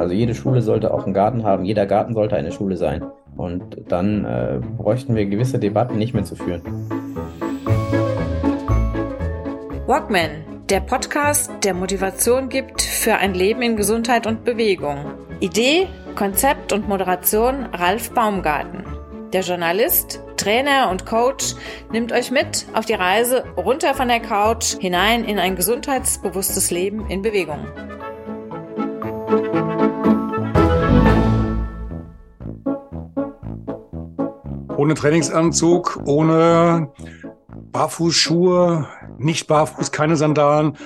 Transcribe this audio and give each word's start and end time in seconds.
Also 0.00 0.14
jede 0.14 0.34
Schule 0.34 0.62
sollte 0.62 0.94
auch 0.94 1.04
einen 1.04 1.12
Garten 1.12 1.44
haben, 1.44 1.66
jeder 1.66 1.84
Garten 1.84 2.14
sollte 2.14 2.34
eine 2.34 2.52
Schule 2.52 2.78
sein. 2.78 3.04
Und 3.36 3.76
dann 3.88 4.24
äh, 4.24 4.58
bräuchten 4.78 5.14
wir 5.14 5.26
gewisse 5.26 5.58
Debatten 5.58 5.98
nicht 5.98 6.14
mehr 6.14 6.24
zu 6.24 6.36
führen. 6.36 6.62
Walkman, 9.86 10.30
der 10.70 10.80
Podcast, 10.80 11.52
der 11.64 11.74
Motivation 11.74 12.48
gibt 12.48 12.80
für 12.80 13.16
ein 13.16 13.34
Leben 13.34 13.60
in 13.60 13.76
Gesundheit 13.76 14.26
und 14.26 14.42
Bewegung. 14.42 15.04
Idee, 15.40 15.86
Konzept 16.14 16.72
und 16.72 16.88
Moderation 16.88 17.66
Ralf 17.66 18.10
Baumgarten. 18.12 18.84
Der 19.34 19.42
Journalist, 19.42 20.22
Trainer 20.38 20.88
und 20.90 21.04
Coach 21.04 21.56
nimmt 21.92 22.10
euch 22.12 22.30
mit 22.30 22.64
auf 22.72 22.86
die 22.86 22.94
Reise 22.94 23.44
runter 23.54 23.92
von 23.92 24.08
der 24.08 24.20
Couch 24.20 24.78
hinein 24.80 25.24
in 25.24 25.38
ein 25.38 25.56
gesundheitsbewusstes 25.56 26.70
Leben 26.70 27.04
in 27.10 27.20
Bewegung. 27.20 27.66
Ohne 34.80 34.94
Trainingsanzug, 34.94 36.00
ohne 36.06 36.90
Barfußschuhe, 37.70 38.88
nicht 39.18 39.46
barfuß, 39.46 39.92
keine 39.92 40.16
Sandalen, 40.16 40.78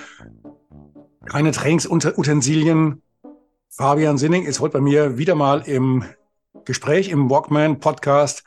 keine 1.26 1.52
Trainingsutensilien. 1.52 3.02
Fabian 3.70 4.18
Sinning 4.18 4.46
ist 4.46 4.58
heute 4.58 4.72
bei 4.72 4.80
mir 4.80 5.16
wieder 5.16 5.36
mal 5.36 5.60
im 5.60 6.02
Gespräch 6.64 7.08
im 7.08 7.30
Walkman 7.30 7.78
Podcast, 7.78 8.42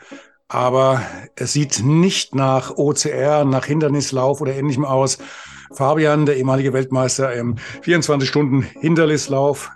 aber 0.49 1.01
es 1.37 1.53
sieht 1.53 1.81
nicht 1.81 2.35
nach 2.35 2.75
OCR, 2.75 3.45
nach 3.45 3.63
Hindernislauf 3.63 4.41
oder 4.41 4.53
ähnlichem 4.53 4.83
aus. 4.83 5.17
Fabian, 5.71 6.25
der 6.25 6.35
ehemalige 6.35 6.73
Weltmeister 6.73 7.31
im 7.31 7.55
24 7.83 8.27
Stunden 8.27 8.63
Hindernislauf. 8.63 9.71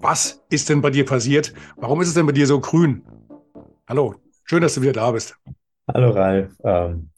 Was 0.00 0.42
ist 0.50 0.68
denn 0.68 0.80
bei 0.80 0.90
dir 0.90 1.06
passiert? 1.06 1.54
Warum 1.76 2.00
ist 2.00 2.08
es 2.08 2.14
denn 2.14 2.26
bei 2.26 2.32
dir 2.32 2.48
so 2.48 2.58
grün? 2.58 3.04
Hallo, 3.86 4.16
schön, 4.52 4.60
dass 4.60 4.74
du 4.74 4.82
wieder 4.82 4.92
da 4.92 5.10
bist. 5.12 5.34
Hallo 5.88 6.10
Ralf. 6.10 6.52
Ähm, 6.62 7.08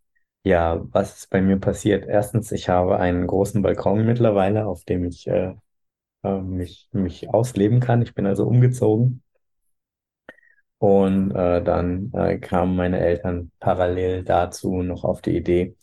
ja, 0.44 0.80
was 0.92 1.18
ist 1.18 1.30
bei 1.30 1.42
mir 1.42 1.58
passiert? 1.58 2.06
Erstens, 2.06 2.52
ich 2.52 2.68
habe 2.68 3.00
einen 3.00 3.26
großen 3.26 3.60
Balkon 3.60 4.06
mittlerweile, 4.06 4.66
auf 4.66 4.84
dem 4.84 5.04
ich 5.04 5.26
äh, 5.26 5.56
äh, 6.22 6.40
mich, 6.40 6.88
mich 6.92 7.30
ausleben 7.30 7.80
kann. 7.80 8.02
Ich 8.02 8.14
bin 8.14 8.26
also 8.26 8.46
umgezogen. 8.46 9.24
Und 10.78 11.32
äh, 11.32 11.60
dann 11.60 12.12
äh, 12.12 12.38
kamen 12.38 12.76
meine 12.76 13.00
Eltern 13.00 13.50
parallel 13.58 14.22
dazu 14.22 14.82
noch 14.82 15.02
auf 15.02 15.20
die 15.20 15.36
Idee, 15.36 15.76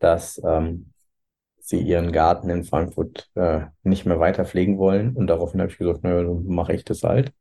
dass 0.00 0.38
ähm, 0.44 0.92
sie 1.60 1.80
ihren 1.80 2.12
Garten 2.12 2.50
in 2.50 2.64
Frankfurt 2.64 3.30
äh, 3.36 3.68
nicht 3.84 4.04
mehr 4.04 4.20
weiter 4.20 4.44
pflegen 4.44 4.76
wollen. 4.76 5.16
Und 5.16 5.28
daraufhin 5.28 5.62
habe 5.62 5.72
ich 5.72 5.78
gesagt, 5.78 6.02
naja, 6.04 6.24
dann 6.24 6.44
mache 6.44 6.74
ich 6.74 6.84
das 6.84 7.02
halt. 7.04 7.32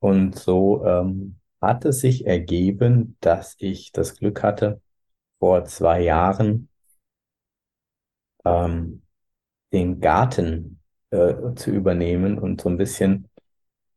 Und 0.00 0.36
so 0.38 0.86
ähm, 0.86 1.38
hat 1.60 1.84
es 1.84 2.00
sich 2.00 2.26
ergeben, 2.26 3.16
dass 3.20 3.56
ich 3.58 3.92
das 3.92 4.16
Glück 4.16 4.42
hatte, 4.42 4.80
vor 5.40 5.64
zwei 5.66 6.02
Jahren 6.02 6.68
ähm, 8.44 9.02
den 9.72 10.00
Garten 10.00 10.80
äh, 11.10 11.34
zu 11.56 11.70
übernehmen 11.70 12.38
und 12.38 12.60
so 12.62 12.68
ein 12.68 12.76
bisschen 12.78 13.28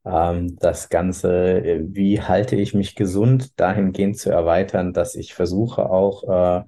ähm, 0.05 0.57
das 0.59 0.89
Ganze, 0.89 1.59
äh, 1.65 1.81
wie 1.87 2.21
halte 2.21 2.55
ich 2.55 2.73
mich 2.73 2.95
gesund, 2.95 3.59
dahingehend 3.59 4.17
zu 4.19 4.31
erweitern, 4.31 4.93
dass 4.93 5.15
ich 5.15 5.33
versuche 5.33 5.89
auch 5.89 6.63
äh, 6.63 6.65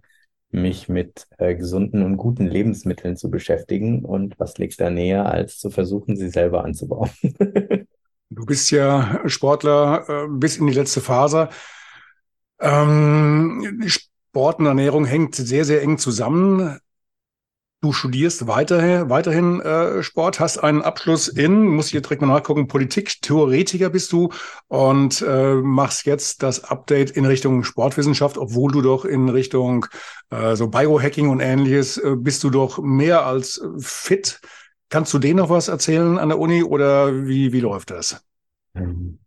mich 0.51 0.89
mit 0.89 1.27
äh, 1.39 1.55
gesunden 1.55 2.03
und 2.03 2.17
guten 2.17 2.47
Lebensmitteln 2.47 3.17
zu 3.17 3.31
beschäftigen. 3.31 4.05
Und 4.05 4.39
was 4.39 4.57
liegt 4.59 4.79
da 4.81 4.89
näher, 4.91 5.27
als 5.27 5.59
zu 5.59 5.71
versuchen, 5.71 6.17
sie 6.17 6.29
selber 6.29 6.65
anzubauen? 6.65 7.11
du 8.31 8.45
bist 8.45 8.71
ja 8.71 9.21
Sportler 9.27 10.05
äh, 10.07 10.27
bis 10.29 10.57
in 10.57 10.67
die 10.67 10.73
letzte 10.73 11.01
Phase. 11.01 11.49
Ähm, 12.59 13.83
Sport 13.87 14.59
und 14.59 14.65
Ernährung 14.65 15.05
hängt 15.05 15.35
sehr, 15.35 15.65
sehr 15.65 15.81
eng 15.81 15.97
zusammen. 15.97 16.79
Du 17.83 17.93
studierst 17.93 18.45
weiterhin, 18.45 19.09
weiterhin 19.09 19.59
äh, 19.59 20.03
Sport, 20.03 20.39
hast 20.39 20.59
einen 20.59 20.83
Abschluss 20.83 21.27
in, 21.27 21.65
muss 21.65 21.87
ich 21.87 21.99
direkt 21.99 22.21
mal 22.21 22.27
nachgucken, 22.27 22.67
Politik-Theoretiker 22.67 23.89
bist 23.89 24.11
du 24.11 24.29
und 24.67 25.23
äh, 25.27 25.55
machst 25.55 26.05
jetzt 26.05 26.43
das 26.43 26.63
Update 26.63 27.09
in 27.09 27.25
Richtung 27.25 27.63
Sportwissenschaft, 27.63 28.37
obwohl 28.37 28.71
du 28.71 28.83
doch 28.83 29.03
in 29.03 29.29
Richtung 29.29 29.87
äh, 30.29 30.55
so 30.55 30.67
Biohacking 30.67 31.29
und 31.29 31.39
ähnliches 31.39 31.97
äh, 31.97 32.15
bist 32.15 32.43
du 32.43 32.51
doch 32.51 32.77
mehr 32.77 33.25
als 33.25 33.59
fit. 33.79 34.39
Kannst 34.91 35.13
du 35.13 35.19
denen 35.19 35.37
noch 35.37 35.49
was 35.49 35.69
erzählen 35.69 36.19
an 36.19 36.27
der 36.27 36.37
Uni 36.37 36.63
oder 36.63 37.25
wie, 37.25 37.53
wie 37.53 37.61
läuft 37.61 37.91
das? 37.91 38.23
Ähm, 38.75 39.19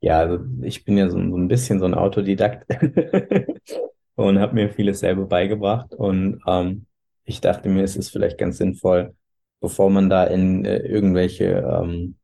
ja, 0.00 0.18
also 0.20 0.42
ich 0.62 0.82
bin 0.86 0.96
ja 0.96 1.10
so, 1.10 1.18
so 1.18 1.36
ein 1.36 1.46
bisschen 1.46 1.78
so 1.78 1.84
ein 1.84 1.92
Autodidakt 1.92 2.66
und 4.14 4.38
habe 4.38 4.54
mir 4.54 4.70
vieles 4.70 5.00
selber 5.00 5.26
beigebracht 5.26 5.92
und 5.92 6.40
ähm, 6.46 6.86
ich 7.24 7.42
dachte 7.42 7.68
mir, 7.68 7.84
es 7.84 7.96
ist 7.96 8.08
vielleicht 8.08 8.38
ganz 8.38 8.56
sinnvoll, 8.56 9.14
bevor 9.60 9.90
man 9.90 10.08
da 10.08 10.24
in 10.24 10.64
äh, 10.64 10.78
irgendwelche 10.78 11.68
ähm, 11.70 12.16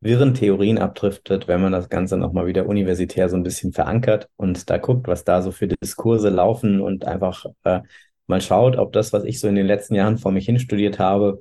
wirren 0.00 0.34
Theorien 0.34 0.78
abdriftet, 0.78 1.48
wenn 1.48 1.60
man 1.60 1.72
das 1.72 1.88
Ganze 1.88 2.16
nochmal 2.16 2.46
wieder 2.46 2.66
universitär 2.66 3.28
so 3.28 3.34
ein 3.34 3.42
bisschen 3.42 3.72
verankert 3.72 4.28
und 4.36 4.70
da 4.70 4.78
guckt, 4.78 5.08
was 5.08 5.24
da 5.24 5.42
so 5.42 5.50
für 5.50 5.66
Diskurse 5.66 6.28
laufen 6.28 6.80
und 6.80 7.06
einfach 7.06 7.44
äh, 7.64 7.80
mal 8.28 8.40
schaut, 8.40 8.76
ob 8.76 8.92
das, 8.92 9.12
was 9.12 9.24
ich 9.24 9.40
so 9.40 9.48
in 9.48 9.56
den 9.56 9.66
letzten 9.66 9.96
Jahren 9.96 10.18
vor 10.18 10.30
mich 10.30 10.46
hin 10.46 10.60
studiert 10.60 11.00
habe, 11.00 11.40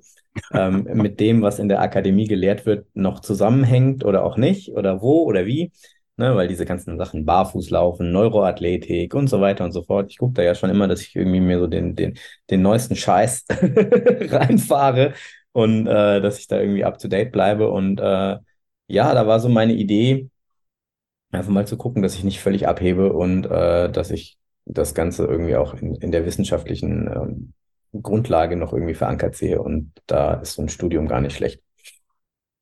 ähm, 0.53 0.83
mit 0.93 1.19
dem, 1.19 1.41
was 1.41 1.59
in 1.59 1.69
der 1.69 1.81
Akademie 1.81 2.27
gelehrt 2.27 2.65
wird, 2.65 2.87
noch 2.93 3.19
zusammenhängt 3.19 4.05
oder 4.05 4.23
auch 4.23 4.37
nicht 4.37 4.71
oder 4.71 5.01
wo 5.01 5.23
oder 5.23 5.45
wie 5.45 5.71
ne, 6.17 6.35
weil 6.35 6.47
diese 6.47 6.65
ganzen 6.65 6.97
Sachen 6.97 7.25
Barfußlaufen, 7.25 8.11
Neuroathletik 8.11 9.13
und 9.13 9.27
so 9.27 9.41
weiter 9.41 9.65
und 9.65 9.71
so 9.71 9.83
fort. 9.83 10.11
Ich 10.11 10.17
gucke 10.17 10.33
da 10.33 10.43
ja 10.43 10.55
schon 10.55 10.69
immer, 10.69 10.87
dass 10.87 11.01
ich 11.01 11.15
irgendwie 11.15 11.39
mir 11.39 11.59
so 11.59 11.67
den, 11.67 11.95
den, 11.95 12.17
den 12.49 12.61
neuesten 12.61 12.95
Scheiß 12.95 13.45
reinfahre 13.49 15.13
und 15.51 15.87
äh, 15.87 16.21
dass 16.21 16.39
ich 16.39 16.47
da 16.47 16.59
irgendwie 16.59 16.83
up 16.83 16.99
to 16.99 17.07
date 17.07 17.31
bleibe. 17.31 17.69
Und 17.69 17.99
äh, 17.99 18.37
ja, 18.87 19.13
da 19.13 19.27
war 19.27 19.39
so 19.39 19.49
meine 19.49 19.73
Idee, 19.73 20.29
einfach 21.31 21.51
mal 21.51 21.67
zu 21.67 21.77
gucken, 21.77 22.01
dass 22.01 22.15
ich 22.15 22.23
nicht 22.23 22.39
völlig 22.39 22.67
abhebe 22.67 23.13
und 23.13 23.45
äh, 23.45 23.91
dass 23.91 24.11
ich 24.11 24.37
das 24.65 24.95
Ganze 24.95 25.25
irgendwie 25.25 25.55
auch 25.55 25.73
in, 25.75 25.95
in 25.95 26.11
der 26.11 26.25
wissenschaftlichen 26.25 27.07
ähm, 27.07 27.53
Grundlage 28.01 28.55
noch 28.55 28.73
irgendwie 28.73 28.95
verankert 28.95 29.35
sehe. 29.35 29.61
Und 29.61 29.91
da 30.07 30.35
ist 30.35 30.53
so 30.53 30.61
ein 30.61 30.69
Studium 30.69 31.07
gar 31.07 31.21
nicht 31.21 31.35
schlecht. 31.35 31.61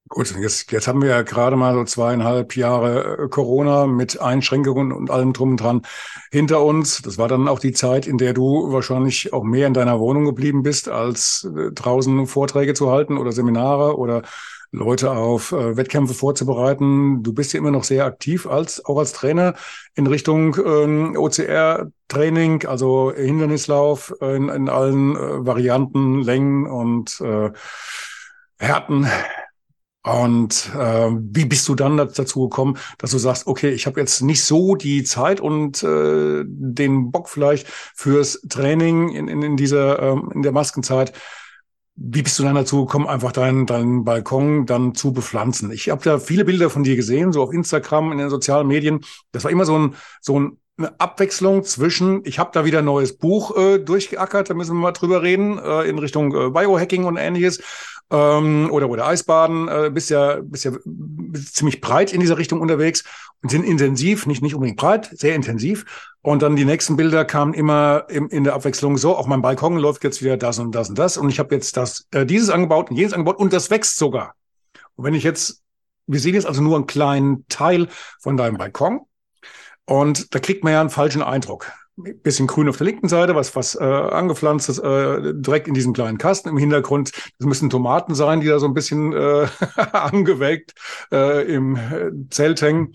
Gut, 0.09 0.35
jetzt, 0.39 0.71
jetzt 0.71 0.87
haben 0.87 1.01
wir 1.01 1.09
ja 1.09 1.21
gerade 1.23 1.55
mal 1.55 1.73
so 1.73 1.83
zweieinhalb 1.85 2.55
Jahre 2.55 3.23
äh, 3.23 3.29
Corona 3.29 3.87
mit 3.87 4.21
Einschränkungen 4.21 4.91
und 4.91 5.09
allem 5.09 5.33
drum 5.33 5.51
und 5.51 5.57
dran 5.57 5.81
hinter 6.31 6.61
uns. 6.63 7.01
Das 7.01 7.17
war 7.17 7.27
dann 7.27 7.47
auch 7.47 7.57
die 7.57 7.71
Zeit, 7.71 8.05
in 8.05 8.19
der 8.19 8.33
du 8.33 8.71
wahrscheinlich 8.71 9.33
auch 9.33 9.43
mehr 9.43 9.65
in 9.65 9.73
deiner 9.73 9.99
Wohnung 9.99 10.25
geblieben 10.25 10.61
bist, 10.61 10.87
als 10.87 11.49
äh, 11.57 11.71
draußen 11.71 12.27
Vorträge 12.27 12.75
zu 12.75 12.91
halten 12.91 13.17
oder 13.17 13.31
Seminare 13.31 13.97
oder 13.97 14.21
Leute 14.73 15.11
auf 15.11 15.51
äh, 15.51 15.77
Wettkämpfe 15.77 16.15
vorzubereiten. 16.15 17.21
Du 17.21 17.31
bist 17.31 17.53
ja 17.53 17.59
immer 17.59 17.69
noch 17.69 17.83
sehr 17.83 18.05
aktiv 18.05 18.47
als 18.47 18.83
auch 18.83 18.97
als 18.97 19.13
Trainer 19.13 19.53
in 19.93 20.07
Richtung 20.07 20.57
ähm, 20.65 21.15
OCR-Training, 21.15 22.65
also 22.65 23.13
Hindernislauf 23.15 24.15
in, 24.19 24.49
in 24.49 24.69
allen 24.69 25.15
äh, 25.15 25.45
Varianten, 25.45 26.23
Längen 26.23 26.65
und 26.65 27.21
äh, 27.21 27.51
Härten. 28.57 29.07
Und 30.01 30.71
äh, 30.75 31.11
wie 31.11 31.45
bist 31.45 31.67
du 31.69 31.75
dann 31.75 31.95
dazu 31.95 32.49
gekommen, 32.49 32.77
dass 32.97 33.11
du 33.11 33.19
sagst, 33.19 33.45
okay, 33.45 33.69
ich 33.69 33.85
habe 33.85 33.99
jetzt 33.99 34.21
nicht 34.21 34.43
so 34.43 34.75
die 34.75 35.03
Zeit 35.03 35.39
und 35.39 35.83
äh, 35.83 36.43
den 36.45 37.11
Bock 37.11 37.29
vielleicht 37.29 37.67
fürs 37.67 38.41
Training 38.49 39.09
in, 39.09 39.27
in, 39.27 39.43
in 39.43 39.55
dieser 39.55 40.01
ähm, 40.01 40.31
in 40.33 40.41
der 40.41 40.51
Maskenzeit. 40.51 41.13
Wie 41.95 42.23
bist 42.23 42.39
du 42.39 42.43
dann 42.43 42.55
dazu 42.55 42.85
gekommen, 42.85 43.07
einfach 43.07 43.31
deinen, 43.31 43.67
deinen 43.67 44.03
Balkon 44.03 44.65
dann 44.65 44.95
zu 44.95 45.13
bepflanzen? 45.13 45.71
Ich 45.71 45.89
habe 45.89 46.03
da 46.03 46.17
viele 46.17 46.43
Bilder 46.43 46.71
von 46.71 46.83
dir 46.83 46.95
gesehen, 46.95 47.31
so 47.31 47.43
auf 47.43 47.53
Instagram, 47.53 48.11
in 48.11 48.17
den 48.17 48.29
sozialen 48.29 48.67
Medien. 48.67 49.01
Das 49.31 49.43
war 49.43 49.51
immer 49.51 49.65
so 49.65 49.77
ein, 49.77 49.95
so 50.19 50.39
ein 50.39 50.57
eine 50.77 50.99
Abwechslung 50.99 51.63
zwischen, 51.63 52.21
ich 52.25 52.39
habe 52.39 52.49
da 52.53 52.65
wieder 52.65 52.79
ein 52.79 52.85
neues 52.85 53.17
Buch 53.17 53.55
äh, 53.55 53.77
durchgeackert, 53.77 54.49
da 54.49 54.53
müssen 54.53 54.75
wir 54.75 54.81
mal 54.81 54.91
drüber 54.91 55.21
reden, 55.21 55.59
äh, 55.59 55.83
in 55.83 55.99
Richtung 55.99 56.33
äh, 56.35 56.49
Biohacking 56.49 57.03
und 57.03 57.17
ähnliches 57.17 57.61
ähm, 58.09 58.69
oder, 58.71 58.89
oder 58.89 59.05
Eisbaden, 59.05 59.67
äh, 59.67 59.91
bist 59.93 60.09
ja, 60.09 60.39
bist 60.41 60.65
ja 60.65 60.71
ziemlich 61.33 61.79
breit 61.79 62.11
in 62.11 62.21
dieser 62.21 62.37
Richtung 62.37 62.59
unterwegs 62.59 63.03
und 63.43 63.49
sind 63.49 63.63
intensiv, 63.63 64.25
nicht, 64.25 64.41
nicht 64.41 64.55
unbedingt 64.55 64.79
breit, 64.79 65.09
sehr 65.13 65.35
intensiv. 65.35 66.11
Und 66.21 66.41
dann 66.41 66.55
die 66.55 66.65
nächsten 66.65 66.95
Bilder 66.95 67.25
kamen 67.25 67.53
immer 67.53 68.05
im, 68.09 68.29
in 68.29 68.43
der 68.43 68.53
Abwechslung 68.53 68.97
so, 68.97 69.15
auf 69.15 69.27
meinem 69.27 69.41
Balkon 69.41 69.77
läuft 69.77 70.03
jetzt 70.03 70.23
wieder 70.23 70.37
das 70.37 70.57
und 70.57 70.73
das 70.73 70.89
und 70.89 70.97
das 70.97 71.17
und 71.17 71.29
ich 71.29 71.39
habe 71.39 71.53
jetzt 71.53 71.77
das, 71.77 72.07
äh, 72.11 72.25
dieses 72.25 72.49
angebaut 72.49 72.89
und 72.89 72.97
jenes 72.97 73.13
angebaut 73.13 73.37
und 73.37 73.53
das 73.53 73.69
wächst 73.69 73.97
sogar. 73.97 74.33
Und 74.95 75.05
wenn 75.05 75.13
ich 75.13 75.23
jetzt, 75.23 75.61
wir 76.07 76.19
sehen 76.19 76.33
jetzt 76.33 76.47
also 76.47 76.61
nur 76.61 76.77
einen 76.77 76.87
kleinen 76.87 77.45
Teil 77.47 77.89
von 78.19 78.37
deinem 78.37 78.57
Balkon 78.57 79.01
und 79.85 80.33
da 80.33 80.39
kriegt 80.39 80.63
man 80.63 80.73
ja 80.73 80.81
einen 80.81 80.89
falschen 80.89 81.21
Eindruck. 81.21 81.71
bisschen 81.95 82.47
grün 82.47 82.69
auf 82.69 82.77
der 82.77 82.85
linken 82.85 83.07
Seite, 83.07 83.35
was, 83.35 83.55
was 83.55 83.75
äh, 83.75 83.83
angepflanzt 83.83 84.69
ist, 84.69 84.79
äh, 84.79 85.33
direkt 85.35 85.67
in 85.67 85.73
diesem 85.73 85.93
kleinen 85.93 86.17
Kasten 86.17 86.49
im 86.49 86.57
Hintergrund. 86.57 87.11
Das 87.37 87.47
müssen 87.47 87.69
Tomaten 87.69 88.15
sein, 88.15 88.41
die 88.41 88.47
da 88.47 88.59
so 88.59 88.65
ein 88.65 88.73
bisschen 88.73 89.13
äh, 89.13 89.47
angewelkt 89.91 90.73
äh, 91.11 91.45
im 91.53 91.75
äh, 91.75 92.11
Zelt 92.29 92.61
hängen. 92.61 92.93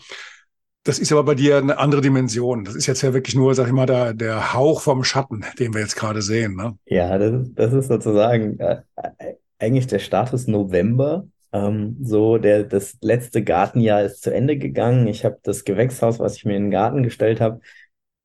Das 0.85 0.99
ist 0.99 1.13
aber 1.13 1.23
bei 1.23 1.35
dir 1.35 1.59
eine 1.59 1.79
andere 1.79 2.01
Dimension. 2.01 2.65
Das 2.65 2.75
ist 2.75 2.87
jetzt 2.87 3.03
ja 3.03 3.13
wirklich 3.13 3.35
nur, 3.35 3.55
sag 3.55 3.67
ich 3.67 3.73
mal, 3.73 3.85
der, 3.85 4.15
der 4.15 4.55
Hauch 4.55 4.81
vom 4.81 5.05
Schatten, 5.05 5.45
den 5.59 5.75
wir 5.75 5.83
jetzt 5.83 5.97
gerade 5.97 6.23
sehen. 6.23 6.57
Ne? 6.57 6.79
Ja, 6.87 7.19
das 7.19 7.43
ist, 7.43 7.53
das 7.57 7.73
ist 7.75 7.89
sozusagen 7.89 8.59
äh, 8.59 8.81
äh 8.97 9.35
eigentlich 9.59 9.87
der 9.87 9.99
Status 9.99 10.47
November. 10.47 11.27
Ähm, 11.53 11.97
so, 12.03 12.39
der, 12.39 12.65
das 12.65 12.99
letzte 13.01 13.43
Gartenjahr 13.43 14.03
ist 14.03 14.23
zu 14.23 14.33
Ende 14.33 14.59
gegangen. 14.59 15.07
Ich 15.07 15.25
habe 15.25 15.39
das 15.43 15.65
Gewächshaus, 15.65 16.19
was 16.19 16.37
ich 16.37 16.45
mir 16.45 16.57
in 16.57 16.65
den 16.65 16.71
Garten 16.71 17.03
gestellt 17.03 17.41
habe, 17.41 17.61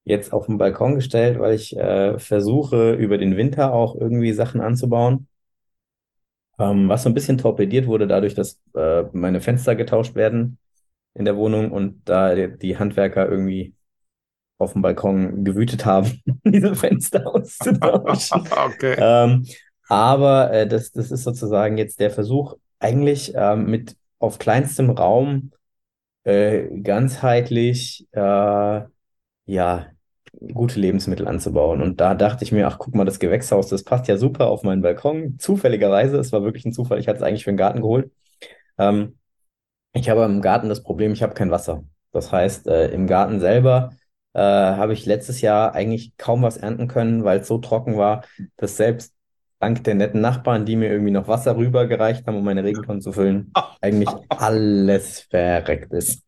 jetzt 0.04 0.34
auf 0.34 0.48
den 0.48 0.58
Balkon 0.58 0.96
gestellt, 0.96 1.40
weil 1.40 1.56
ich 1.56 1.76
äh, 1.78 2.20
versuche, 2.20 2.94
über 2.94 3.18
den 3.18 3.38
Winter 3.38 3.74
auch 3.74 3.96
irgendwie 3.96 4.34
Sachen 4.34 4.62
anzubauen. 4.62 5.28
Ähm, 6.60 6.90
was 6.90 7.04
so 7.04 7.10
ein 7.10 7.14
bisschen 7.14 7.38
torpediert 7.38 7.88
wurde 7.88 8.08
dadurch, 8.08 8.36
dass 8.36 8.60
äh, 8.76 9.04
meine 9.14 9.42
Fenster 9.42 9.76
getauscht 9.76 10.16
werden 10.16 10.58
in 11.16 11.26
der 11.26 11.36
Wohnung 11.38 11.72
und 11.72 12.02
da 12.06 12.36
die, 12.36 12.78
Handwerker 12.78 13.28
irgendwie 13.28 13.74
auf 14.58 14.74
dem 14.74 14.82
Balkon 14.82 15.44
gewütet 15.44 15.86
haben, 15.86 16.22
diese 16.46 16.76
Fenster 16.76 17.26
auszutauschen. 17.34 18.42
okay. 18.66 18.96
Ähm, 18.98 19.46
aber 19.90 20.52
äh, 20.52 20.68
das, 20.68 20.92
das 20.92 21.12
ist 21.12 21.24
sozusagen 21.24 21.78
jetzt 21.78 22.00
der 22.00 22.12
Versuch, 22.12 22.56
eigentlich 22.84 23.34
ähm, 23.36 23.66
mit 23.66 23.96
auf 24.20 24.40
kleinstem 24.40 24.90
Raum 24.92 25.52
äh, 26.24 26.68
ganzheitlich 26.82 28.08
äh, 28.14 28.82
ja 29.46 29.88
gute 30.54 30.80
Lebensmittel 30.80 31.28
anzubauen. 31.28 31.82
Und 31.82 32.02
da 32.02 32.16
dachte 32.16 32.44
ich 32.44 32.52
mir, 32.52 32.68
ach 32.68 32.78
guck 32.80 32.96
mal, 32.96 33.06
das 33.06 33.20
Gewächshaus, 33.20 33.68
das 33.70 33.84
passt 33.84 34.08
ja 34.08 34.18
super 34.18 34.48
auf 34.48 34.64
meinen 34.64 34.82
Balkon. 34.82 35.38
Zufälligerweise, 35.40 36.18
es 36.18 36.32
war 36.32 36.44
wirklich 36.44 36.66
ein 36.66 36.74
Zufall, 36.74 37.00
ich 37.00 37.08
hatte 37.08 37.18
es 37.18 37.24
eigentlich 37.24 37.44
für 37.44 37.52
den 37.52 37.58
Garten 37.58 37.82
geholt. 37.82 38.12
Ähm, 38.78 39.18
ich 39.94 40.10
habe 40.10 40.24
im 40.26 40.42
Garten 40.42 40.70
das 40.70 40.84
Problem, 40.84 41.14
ich 41.14 41.24
habe 41.24 41.34
kein 41.34 41.52
Wasser. 41.52 41.84
Das 42.12 42.32
heißt, 42.32 42.68
äh, 42.68 42.90
im 42.90 43.08
Garten 43.08 43.40
selber 43.40 43.92
äh, 44.34 44.40
habe 44.42 44.94
ich 44.94 45.06
letztes 45.06 45.42
Jahr 45.42 45.74
eigentlich 45.76 46.18
kaum 46.18 46.42
was 46.44 46.58
ernten 46.58 46.88
können, 46.88 47.24
weil 47.24 47.40
es 47.42 47.48
so 47.48 47.58
trocken 47.60 47.98
war, 47.98 48.24
dass 48.58 48.78
selbst 48.78 49.13
dank 49.64 49.84
der 49.86 49.96
netten 49.96 50.20
Nachbarn, 50.20 50.66
die 50.66 50.76
mir 50.76 50.90
irgendwie 50.90 51.12
noch 51.12 51.30
Wasser 51.30 51.56
rübergereicht 51.56 52.28
haben, 52.28 52.36
um 52.36 52.44
meine 52.44 52.66
Regentonnen 52.66 53.02
zu 53.02 53.14
füllen, 53.14 53.54
eigentlich 53.80 54.10
alles 54.28 55.22
verreckt 55.22 55.94
ist. 55.94 56.22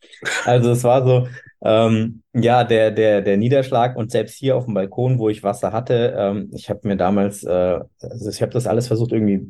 Also 0.45 0.71
es 0.71 0.85
war 0.85 1.05
so, 1.05 1.27
ähm, 1.61 2.23
ja, 2.33 2.63
der, 2.63 2.91
der, 2.91 3.21
der 3.21 3.35
Niederschlag 3.35 3.97
und 3.97 4.09
selbst 4.09 4.35
hier 4.35 4.55
auf 4.55 4.65
dem 4.65 4.73
Balkon, 4.73 5.19
wo 5.19 5.27
ich 5.27 5.43
Wasser 5.43 5.73
hatte, 5.73 6.15
ähm, 6.17 6.49
ich 6.53 6.69
habe 6.69 6.87
mir 6.87 6.95
damals, 6.95 7.43
äh, 7.43 7.79
also 7.99 8.29
ich 8.29 8.41
habe 8.41 8.53
das 8.53 8.67
alles 8.67 8.87
versucht 8.87 9.11
irgendwie 9.11 9.49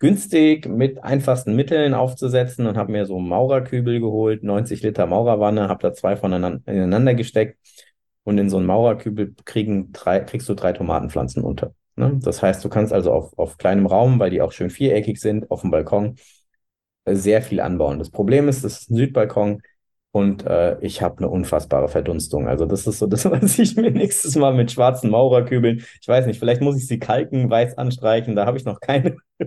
günstig 0.00 0.66
mit 0.66 1.04
einfachsten 1.04 1.54
Mitteln 1.54 1.92
aufzusetzen 1.92 2.66
und 2.66 2.78
habe 2.78 2.92
mir 2.92 3.04
so 3.04 3.18
Maurerkübel 3.18 4.00
geholt, 4.00 4.42
90 4.42 4.82
Liter 4.82 5.06
Maurerwanne, 5.06 5.68
habe 5.68 5.82
da 5.82 5.92
zwei 5.92 6.16
voneinander 6.16 6.62
ineinander 6.72 7.12
gesteckt 7.12 7.58
und 8.24 8.38
in 8.38 8.48
so 8.48 8.56
einen 8.56 8.66
Maurerkübel 8.66 9.34
kriegen 9.44 9.92
drei, 9.92 10.20
kriegst 10.20 10.48
du 10.48 10.54
drei 10.54 10.72
Tomatenpflanzen 10.72 11.42
unter. 11.44 11.74
Ne? 11.98 12.18
Das 12.22 12.42
heißt, 12.42 12.64
du 12.64 12.68
kannst 12.68 12.92
also 12.92 13.12
auf, 13.12 13.38
auf 13.38 13.58
kleinem 13.58 13.86
Raum, 13.86 14.18
weil 14.18 14.30
die 14.30 14.40
auch 14.40 14.52
schön 14.52 14.70
viereckig 14.70 15.20
sind, 15.20 15.50
auf 15.50 15.62
dem 15.62 15.70
Balkon 15.70 16.16
äh, 17.04 17.14
sehr 17.14 17.42
viel 17.42 17.60
anbauen. 17.60 17.98
Das 17.98 18.10
Problem 18.10 18.48
ist, 18.48 18.64
das 18.64 18.82
ist 18.82 18.90
ein 18.90 18.96
Südbalkon 18.96 19.62
und 20.12 20.46
äh, 20.46 20.78
ich 20.80 21.02
habe 21.02 21.18
eine 21.18 21.28
unfassbare 21.28 21.88
Verdunstung. 21.88 22.48
Also 22.48 22.66
das 22.66 22.86
ist 22.86 22.98
so 22.98 23.06
das, 23.06 23.24
was 23.30 23.58
ich 23.58 23.76
mir 23.76 23.90
nächstes 23.90 24.36
Mal 24.36 24.54
mit 24.54 24.70
schwarzen 24.72 25.10
Maurerkübeln, 25.10 25.84
ich 26.00 26.08
weiß 26.08 26.26
nicht, 26.26 26.38
vielleicht 26.38 26.62
muss 26.62 26.76
ich 26.76 26.86
sie 26.86 26.98
kalken, 26.98 27.50
weiß 27.50 27.78
anstreichen, 27.78 28.36
da 28.36 28.46
habe 28.46 28.56
ich 28.58 28.64
noch 28.64 28.80
keine 28.80 29.16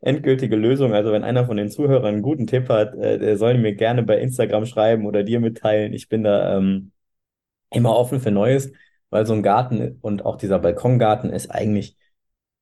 endgültige 0.00 0.56
Lösung. 0.56 0.94
Also 0.94 1.12
wenn 1.12 1.24
einer 1.24 1.46
von 1.46 1.56
den 1.56 1.70
Zuhörern 1.70 2.14
einen 2.14 2.22
guten 2.22 2.46
Tipp 2.46 2.68
hat, 2.68 2.94
äh, 2.94 3.18
der 3.18 3.36
soll 3.36 3.58
mir 3.58 3.74
gerne 3.74 4.02
bei 4.02 4.18
Instagram 4.18 4.66
schreiben 4.66 5.06
oder 5.06 5.22
dir 5.24 5.40
mitteilen. 5.40 5.92
Ich 5.92 6.08
bin 6.08 6.24
da 6.24 6.56
ähm, 6.58 6.92
immer 7.70 7.96
offen 7.96 8.20
für 8.20 8.30
Neues 8.30 8.72
weil 9.12 9.26
so 9.26 9.34
ein 9.34 9.42
Garten 9.42 9.98
und 10.00 10.24
auch 10.24 10.36
dieser 10.36 10.58
Balkongarten 10.58 11.30
ist 11.30 11.50
eigentlich 11.50 11.96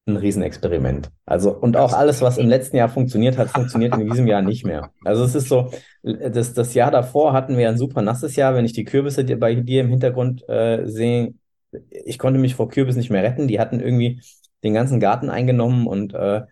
ein 0.07 0.17
Riesenexperiment. 0.17 1.11
Also, 1.25 1.57
und 1.57 1.77
auch 1.77 1.93
alles, 1.93 2.23
was 2.23 2.39
im 2.39 2.49
letzten 2.49 2.77
Jahr 2.77 2.89
funktioniert 2.89 3.39
hat, 3.39 3.51
funktioniert 3.51 3.95
in 3.95 4.09
diesem 4.09 4.27
Jahr 4.27 4.43
nicht 4.43 4.67
mehr. 4.67 4.91
Also 5.05 5.23
es 5.23 5.37
ist 5.37 5.49
so, 5.49 5.71
das, 6.03 6.53
das 6.53 6.75
Jahr 6.75 6.91
davor 6.91 7.33
hatten 7.35 7.57
wir 7.57 7.69
ein 7.69 7.79
super 7.79 8.03
nasses 8.03 8.35
Jahr, 8.35 8.55
wenn 8.57 8.65
ich 8.65 8.73
die 8.73 8.85
Kürbisse 8.85 9.25
bei 9.37 9.55
dir 9.55 9.83
im 9.83 9.91
Hintergrund 9.91 10.47
äh, 10.49 10.87
sehe. 10.87 11.35
Ich 11.91 12.19
konnte 12.19 12.41
mich 12.41 12.57
vor 12.57 12.69
Kürbis 12.69 12.97
nicht 12.97 13.11
mehr 13.11 13.23
retten. 13.23 13.47
Die 13.47 13.61
hatten 13.61 13.79
irgendwie 13.79 14.21
den 14.65 14.75
ganzen 14.75 14.99
Garten 14.99 15.31
eingenommen 15.31 15.87
und 15.87 16.15
äh, 16.15 16.43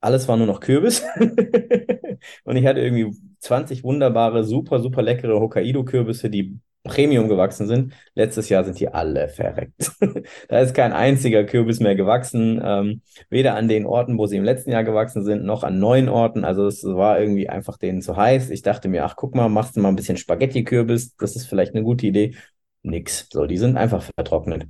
alles 0.00 0.28
war 0.28 0.38
nur 0.38 0.46
noch 0.46 0.60
Kürbis. 0.60 1.04
und 2.44 2.56
ich 2.56 2.64
hatte 2.66 2.80
irgendwie 2.80 3.14
20 3.40 3.84
wunderbare, 3.84 4.44
super, 4.44 4.80
super 4.80 5.02
leckere 5.02 5.38
Hokkaido-Kürbisse, 5.40 6.30
die 6.30 6.58
Premium 6.86 7.28
gewachsen 7.28 7.66
sind. 7.66 7.92
Letztes 8.14 8.48
Jahr 8.48 8.64
sind 8.64 8.80
die 8.80 8.88
alle 8.88 9.28
verreckt. 9.28 9.92
da 10.48 10.60
ist 10.60 10.74
kein 10.74 10.92
einziger 10.92 11.44
Kürbis 11.44 11.80
mehr 11.80 11.94
gewachsen, 11.94 12.60
ähm, 12.64 13.02
weder 13.28 13.54
an 13.54 13.68
den 13.68 13.86
Orten, 13.86 14.18
wo 14.18 14.26
sie 14.26 14.36
im 14.36 14.44
letzten 14.44 14.70
Jahr 14.70 14.84
gewachsen 14.84 15.24
sind, 15.24 15.44
noch 15.44 15.64
an 15.64 15.78
neuen 15.78 16.08
Orten. 16.08 16.44
Also 16.44 16.66
es 16.66 16.84
war 16.84 17.20
irgendwie 17.20 17.48
einfach 17.48 17.78
denen 17.78 18.02
zu 18.02 18.16
heiß. 18.16 18.50
Ich 18.50 18.62
dachte 18.62 18.88
mir, 18.88 19.04
ach 19.04 19.16
guck 19.16 19.34
mal, 19.34 19.48
machst 19.48 19.76
du 19.76 19.80
mal 19.80 19.88
ein 19.88 19.96
bisschen 19.96 20.16
Spaghetti-Kürbis, 20.16 21.16
das 21.16 21.36
ist 21.36 21.46
vielleicht 21.46 21.74
eine 21.74 21.82
gute 21.84 22.06
Idee. 22.06 22.34
Nix. 22.82 23.28
So, 23.32 23.46
die 23.46 23.58
sind 23.58 23.76
einfach 23.76 24.02
vertrocknet. 24.02 24.66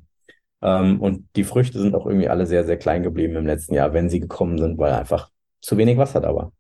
Ähm, 0.63 1.01
und 1.01 1.29
die 1.37 1.45
Früchte 1.45 1.79
sind 1.79 1.95
auch 1.95 2.07
irgendwie 2.07 2.29
alle 2.29 2.47
sehr, 2.47 2.65
sehr 2.65 2.79
klein 2.79 3.03
geblieben 3.03 3.37
im 3.37 3.47
letzten 3.47 3.75
Jahr, 3.75 3.93
wenn 3.93 4.09
sie 4.09 4.21
gekommen 4.21 4.59
sind, 4.59 4.79
weil 4.79 4.93
einfach 4.93 5.31
zu 5.61 5.77
wenig 5.77 5.99
Wasser 5.99 6.21
da 6.21 6.35
war. 6.35 6.53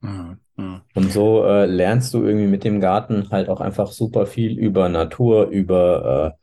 Mhm. 0.00 0.38
Mhm. 0.56 0.80
Und 0.94 1.12
so 1.12 1.44
äh, 1.44 1.66
lernst 1.66 2.14
du 2.14 2.24
irgendwie 2.24 2.46
mit 2.46 2.64
dem 2.64 2.80
Garten 2.80 3.30
halt 3.30 3.48
auch 3.48 3.60
einfach 3.60 3.92
super 3.92 4.26
viel 4.26 4.58
über 4.58 4.88
Natur, 4.88 5.48
über 5.48 6.36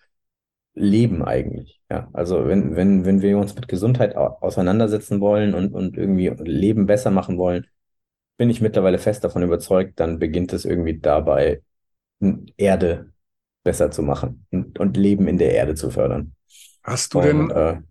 äh, 0.75 0.79
Leben 0.79 1.23
eigentlich. 1.23 1.81
Ja, 1.89 2.09
also 2.13 2.47
wenn, 2.47 2.75
wenn, 2.75 3.05
wenn 3.05 3.21
wir 3.21 3.37
uns 3.37 3.55
mit 3.55 3.67
Gesundheit 3.67 4.15
auseinandersetzen 4.15 5.21
wollen 5.21 5.53
und, 5.53 5.73
und 5.73 5.97
irgendwie 5.97 6.29
Leben 6.29 6.85
besser 6.85 7.11
machen 7.11 7.37
wollen, 7.37 7.67
bin 8.37 8.49
ich 8.49 8.61
mittlerweile 8.61 8.97
fest 8.97 9.23
davon 9.23 9.43
überzeugt, 9.43 9.99
dann 9.99 10.19
beginnt 10.19 10.53
es 10.53 10.65
irgendwie 10.65 10.99
dabei, 10.99 11.61
Erde 12.57 13.11
besser 13.63 13.91
zu 13.91 14.01
machen 14.01 14.45
und, 14.51 14.79
und 14.79 14.97
Leben 14.97 15.27
in 15.27 15.37
der 15.37 15.53
Erde 15.53 15.75
zu 15.75 15.89
fördern. 15.91 16.33
Hast 16.83 17.13
du 17.13 17.19
und, 17.19 17.25
denn, 17.25 17.49
äh, 17.51 17.81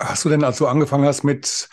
hast 0.00 0.24
du 0.24 0.28
denn, 0.28 0.44
als 0.44 0.58
du 0.58 0.66
angefangen 0.66 1.04
hast 1.04 1.24
mit 1.24 1.68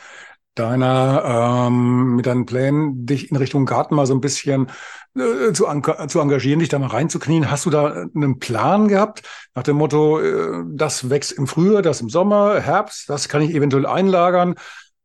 deiner, 0.56 1.68
ähm, 1.68 2.16
mit 2.16 2.26
deinen 2.26 2.46
Plänen, 2.46 3.06
dich 3.06 3.30
in 3.30 3.38
Richtung 3.38 3.66
Garten 3.66 3.96
mal 3.96 4.06
so 4.06 4.14
ein 4.14 4.22
bisschen 4.22 4.68
äh, 5.16 5.54
zu, 5.54 5.66
zu 6.08 6.20
engagieren, 6.20 6.60
dich 6.60 6.70
da 6.70 6.80
mal 6.80 6.88
reinzuknien. 6.88 7.52
Hast 7.52 7.66
du 7.66 7.70
da 7.70 8.08
einen 8.16 8.40
Plan 8.40 8.88
gehabt 8.88 9.24
nach 9.54 9.64
dem 9.64 9.78
Motto, 9.78 10.20
äh, 10.20 10.64
das 10.70 11.10
wächst 11.10 11.34
im 11.34 11.48
Frühjahr, 11.48 11.82
das 11.82 12.02
im 12.02 12.10
Sommer, 12.10 12.60
Herbst, 12.60 13.10
das 13.10 13.30
kann 13.30 13.42
ich 13.42 13.54
eventuell 13.54 13.86
einlagern? 13.86 14.56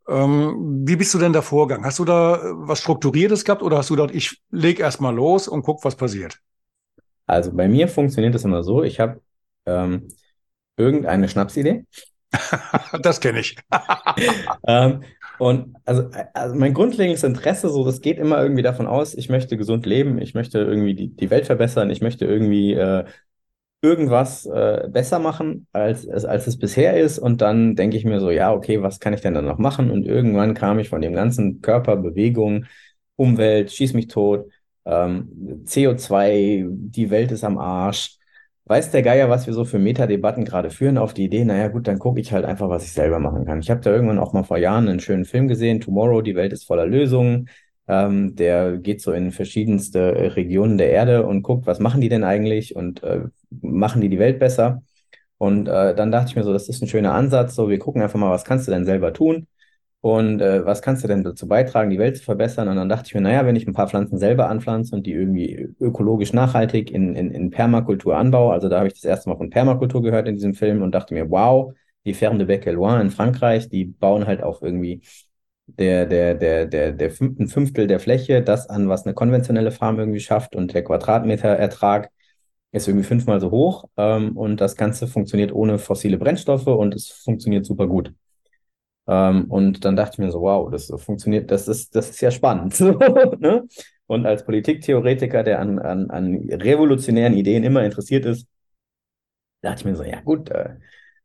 Ähm, 0.09 0.83
wie 0.87 0.97
bist 0.97 1.15
du 1.15 1.19
denn 1.19 1.33
da 1.33 1.43
vorgegangen? 1.43 1.87
Hast 1.87 1.99
du 1.99 2.05
da 2.05 2.37
äh, 2.37 2.53
was 2.55 2.81
Strukturiertes 2.81 3.45
gehabt 3.45 3.63
oder 3.63 3.79
hast 3.79 3.91
du 3.91 3.97
gedacht, 3.97 4.15
ich 4.15 4.41
leg 4.51 4.81
erst 4.81 5.01
mal 5.01 5.15
los 5.15 5.47
und 5.47 5.63
guck, 5.63 5.85
was 5.85 5.97
passiert? 5.97 6.39
Also 7.27 7.53
bei 7.53 7.69
mir 7.69 7.87
funktioniert 7.87 8.35
das 8.35 8.45
immer 8.45 8.65
so, 8.65 8.83
ich 8.83 8.99
habe 8.99 9.21
ähm, 9.67 10.09
irgendeine 10.77 11.29
Schnapsidee. 11.29 11.85
das 13.03 13.21
kenne 13.21 13.41
ich. 13.41 13.57
ähm, 14.67 15.03
und 15.41 15.77
also, 15.87 16.11
also 16.35 16.55
mein 16.55 16.75
grundlegendes 16.75 17.25
Interesse, 17.25 17.71
so 17.71 17.85
das 17.85 18.03
geht 18.03 18.19
immer 18.19 18.43
irgendwie 18.43 18.63
davon 18.63 18.87
aus, 18.87 19.15
ich 19.15 19.29
möchte 19.31 19.57
gesund 19.57 19.87
leben, 19.87 20.21
ich 20.21 20.35
möchte 20.35 20.59
irgendwie 20.59 20.95
die, 20.95 21.09
die 21.17 21.31
Welt 21.31 21.47
verbessern, 21.47 21.91
ich 21.91 22.03
möchte 22.03 22.27
irgendwie 22.27 22.75
äh, 22.75 23.05
irgendwas 23.83 24.47
äh, 24.47 24.89
besser 24.91 25.19
machen, 25.19 25.67
als, 25.73 26.09
als, 26.09 26.25
als 26.27 26.47
es 26.47 26.59
bisher 26.59 26.99
ist. 27.01 27.19
Und 27.19 27.41
dann 27.43 27.77
denke 27.77 27.97
ich 27.97 28.05
mir 28.05 28.21
so, 28.21 28.31
ja, 28.31 28.53
okay, 28.53 28.83
was 28.83 29.01
kann 29.01 29.15
ich 29.15 29.23
denn 29.23 29.35
dann 29.35 29.47
noch 29.47 29.59
machen? 29.59 29.91
Und 29.91 30.07
irgendwann 30.07 30.55
kam 30.55 30.79
ich 30.79 30.91
von 30.91 31.01
dem 31.03 31.15
ganzen 31.15 31.63
Körper, 31.63 31.97
Bewegung, 31.97 32.67
Umwelt, 33.17 33.73
schieß 33.73 33.95
mich 33.95 34.09
tot, 34.09 34.51
ähm, 34.87 35.63
CO2, 35.67 36.67
die 36.71 37.11
Welt 37.11 37.33
ist 37.33 37.45
am 37.45 37.59
Arsch 37.59 38.19
weiß 38.71 38.93
der 38.93 39.03
Geier, 39.03 39.29
was 39.29 39.47
wir 39.47 39.55
so 39.55 39.65
für 39.65 39.79
Metadebatten 39.81 40.45
gerade 40.45 40.71
führen, 40.71 40.97
auf 40.97 41.13
die 41.13 41.25
Idee, 41.25 41.45
naja 41.45 41.69
gut, 41.69 41.89
dann 41.89 41.99
gucke 41.99 42.21
ich 42.21 42.33
halt 42.33 42.45
einfach, 42.45 42.69
was 42.69 42.85
ich 42.85 42.93
selber 42.93 43.19
machen 43.19 43.45
kann. 43.45 43.61
Ich 43.61 43.71
habe 43.71 43.81
da 43.81 43.91
irgendwann 43.91 44.21
auch 44.21 44.33
mal 44.33 44.45
vor 44.45 44.59
Jahren 44.59 44.89
einen 44.89 45.01
schönen 45.01 45.25
Film 45.25 45.49
gesehen, 45.49 45.81
Tomorrow, 45.81 46.23
die 46.23 46.37
Welt 46.37 46.53
ist 46.53 46.65
voller 46.65 46.87
Lösungen. 46.87 47.51
Ähm, 47.89 48.37
der 48.37 48.79
geht 48.79 49.03
so 49.03 49.13
in 49.13 49.33
verschiedenste 49.33 50.37
Regionen 50.37 50.79
der 50.79 50.91
Erde 50.91 51.27
und 51.27 51.43
guckt, 51.43 51.67
was 51.67 51.81
machen 51.81 52.01
die 52.01 52.09
denn 52.09 52.23
eigentlich 52.25 52.77
und 52.77 53.03
äh, 53.03 53.23
machen 53.61 54.01
die 54.01 54.09
die 54.09 54.21
Welt 54.21 54.39
besser. 54.39 54.83
Und 55.39 55.69
äh, 55.69 55.95
dann 55.95 56.13
dachte 56.13 56.29
ich 56.31 56.37
mir 56.37 56.45
so, 56.45 56.53
das 56.53 56.69
ist 56.69 56.83
ein 56.83 56.89
schöner 56.89 57.15
Ansatz. 57.15 57.57
So, 57.57 57.69
wir 57.71 57.79
gucken 57.81 58.03
einfach 58.03 58.19
mal, 58.21 58.31
was 58.31 58.45
kannst 58.45 58.69
du 58.69 58.73
denn 58.73 58.85
selber 58.85 59.13
tun? 59.13 59.49
Und 60.03 60.41
äh, 60.41 60.65
was 60.65 60.81
kannst 60.81 61.05
du 61.05 61.09
denn 61.09 61.25
dazu 61.25 61.47
beitragen, 61.47 61.91
die 61.91 61.99
Welt 61.99 62.17
zu 62.17 62.25
verbessern? 62.25 62.69
Und 62.69 62.77
dann 62.77 62.89
dachte 62.89 63.07
ich 63.09 63.15
mir, 63.15 63.21
naja, 63.21 63.45
wenn 63.45 63.57
ich 63.57 63.67
ein 63.67 63.75
paar 63.75 63.89
Pflanzen 63.89 64.17
selber 64.19 64.49
anpflanze 64.49 64.95
und 64.97 65.07
die 65.07 65.13
irgendwie 65.13 65.75
ökologisch 65.79 66.33
nachhaltig 66.33 66.91
in, 66.91 67.15
in, 67.15 67.31
in 67.31 67.51
Permakultur 67.51 68.17
anbaue, 68.17 68.53
also 68.53 68.69
da 68.71 68.79
habe 68.79 68.89
ich 68.89 68.95
das 68.95 69.05
erste 69.05 69.29
Mal 69.29 69.37
von 69.37 69.51
Permakultur 69.51 70.03
gehört 70.03 70.27
in 70.27 70.37
diesem 70.37 70.55
Film 70.55 70.81
und 70.83 70.93
dachte 70.95 71.13
mir, 71.13 71.31
wow, 71.31 71.75
die 72.07 72.15
Ferme 72.15 72.39
de 72.39 72.47
Bec 72.47 72.65
Loin 72.67 73.01
in 73.01 73.11
Frankreich, 73.11 73.69
die 73.69 73.85
bauen 73.85 74.27
halt 74.27 74.43
auch 74.43 74.63
irgendwie 74.63 75.03
der, 75.67 76.07
der, 76.07 76.35
der, 76.35 76.67
der, 76.67 76.93
der 76.93 77.13
ein 77.21 77.49
Fünftel 77.49 77.87
der 77.87 78.01
Fläche 78.01 78.43
das 78.43 78.69
an, 78.69 78.89
was 78.89 79.05
eine 79.05 79.15
konventionelle 79.15 79.71
Farm 79.71 79.99
irgendwie 79.99 80.21
schafft 80.21 80.57
und 80.57 80.75
der 80.75 80.83
Quadratmeterertrag 80.85 82.11
ist 82.73 82.89
irgendwie 82.89 83.07
fünfmal 83.07 83.41
so 83.41 83.51
hoch 83.51 83.85
ähm, 83.97 84.37
und 84.37 84.61
das 84.61 84.77
Ganze 84.77 85.07
funktioniert 85.07 85.53
ohne 85.53 85.79
fossile 85.79 86.19
Brennstoffe 86.19 86.67
und 86.67 86.95
es 86.95 87.09
funktioniert 87.11 87.67
super 87.67 87.87
gut. 87.87 88.13
Ähm, 89.11 89.47
und 89.51 89.85
dann 89.85 89.97
dachte 89.97 90.15
ich 90.15 90.19
mir 90.21 90.31
so, 90.31 90.41
wow, 90.43 90.71
das 90.71 90.93
funktioniert, 90.99 91.51
das 91.51 91.67
ist, 91.67 91.97
das 91.97 92.11
ist 92.11 92.21
ja 92.21 92.31
spannend. 92.31 92.79
ne? 93.41 93.67
Und 94.07 94.25
als 94.27 94.45
Politiktheoretiker, 94.45 95.43
der 95.43 95.59
an, 95.61 95.81
an, 95.81 96.11
an 96.11 96.49
revolutionären 96.51 97.35
Ideen 97.35 97.65
immer 97.65 97.85
interessiert 97.85 98.25
ist, 98.25 98.47
dachte 99.63 99.81
ich 99.81 99.85
mir 99.85 99.97
so, 99.97 100.05
ja 100.05 100.21
gut, 100.21 100.51
äh, 100.51 100.77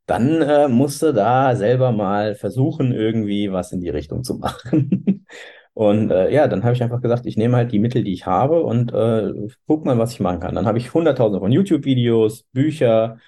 dann 0.07 0.41
äh, 0.41 0.67
musste 0.67 1.13
da 1.13 1.55
selber 1.55 1.91
mal 1.91 2.35
versuchen, 2.35 2.91
irgendwie 2.91 3.51
was 3.51 3.71
in 3.71 3.81
die 3.81 3.89
Richtung 3.89 4.23
zu 4.23 4.35
machen. 4.35 5.25
und 5.73 6.11
äh, 6.11 6.31
ja, 6.33 6.47
dann 6.47 6.63
habe 6.63 6.73
ich 6.73 6.83
einfach 6.83 7.01
gesagt, 7.01 7.25
ich 7.27 7.37
nehme 7.37 7.57
halt 7.57 7.71
die 7.71 7.79
Mittel, 7.79 8.03
die 8.03 8.13
ich 8.13 8.25
habe 8.25 8.63
und 8.63 8.93
äh, 8.93 9.31
guck 9.67 9.85
mal, 9.85 9.97
was 9.99 10.13
ich 10.13 10.19
machen 10.19 10.39
kann. 10.39 10.55
Dann 10.55 10.65
habe 10.67 10.77
ich 10.79 10.93
hunderttausende 10.93 11.39
von 11.39 11.51
YouTube-Videos, 11.51 12.43
Bücher, 12.53 13.19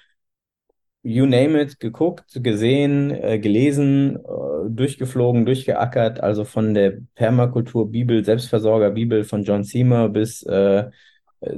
you 1.02 1.26
name 1.26 1.60
it, 1.60 1.80
geguckt, 1.80 2.40
gesehen, 2.42 3.10
äh, 3.10 3.38
gelesen, 3.38 4.16
äh, 4.16 4.70
durchgeflogen, 4.70 5.46
durchgeackert, 5.46 6.20
also 6.20 6.44
von 6.44 6.74
der 6.74 6.98
Permakultur-Bibel, 7.14 8.24
Selbstversorger-Bibel 8.24 9.24
von 9.24 9.44
John 9.44 9.64
Seymour 9.64 10.08
bis 10.10 10.42
äh, 10.42 10.90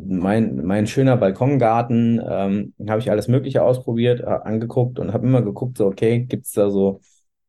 mein, 0.04 0.56
mein 0.64 0.86
schöner 0.86 1.16
Balkongarten, 1.16 2.20
ähm, 2.26 2.74
habe 2.88 3.00
ich 3.00 3.10
alles 3.10 3.28
Mögliche 3.28 3.62
ausprobiert, 3.62 4.22
angeguckt 4.22 4.98
und 4.98 5.12
habe 5.12 5.26
immer 5.26 5.42
geguckt, 5.42 5.78
so, 5.78 5.86
okay, 5.86 6.20
gibt 6.20 6.46
es 6.46 6.52
da 6.52 6.70
so, 6.70 7.00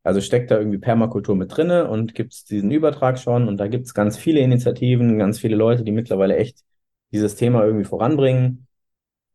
also 0.04 0.22
steckt 0.22 0.50
da 0.50 0.58
irgendwie 0.58 0.78
Permakultur 0.78 1.36
mit 1.36 1.56
drinne 1.56 1.90
und 1.90 2.16
gibt 2.16 2.34
es 2.34 2.46
diesen 2.46 2.72
Übertrag 2.72 3.20
schon 3.20 3.48
und 3.48 3.58
da 3.58 3.68
gibt 3.68 3.86
es 3.86 3.94
ganz 3.94 4.18
viele 4.18 4.40
Initiativen, 4.40 5.18
ganz 5.20 5.40
viele 5.40 5.56
Leute, 5.58 5.84
die 5.84 5.92
mittlerweile 5.92 6.38
echt 6.38 6.64
dieses 7.12 7.36
Thema 7.36 7.64
irgendwie 7.66 7.86
voranbringen 7.86 8.68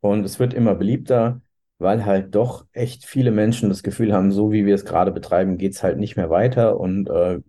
und 0.01 0.25
es 0.25 0.39
wird 0.39 0.55
immer 0.55 0.75
beliebter, 0.75 1.43
weil 1.79 2.05
halt 2.07 2.35
doch 2.35 2.67
echt 2.73 3.05
viele 3.05 3.31
Menschen 3.31 3.69
das 3.69 3.83
Gefühl 3.83 4.13
haben, 4.13 4.33
so 4.33 4.53
wie 4.53 4.67
wir 4.67 4.75
es 4.75 4.85
gerade 4.85 5.13
betreiben, 5.13 5.59
geht 5.59 5.73
es 5.75 5.83
halt 5.83 5.99
nicht 5.99 6.17
mehr 6.17 6.31
weiter 6.31 6.79
und 6.81 7.09
äh, 7.11 7.41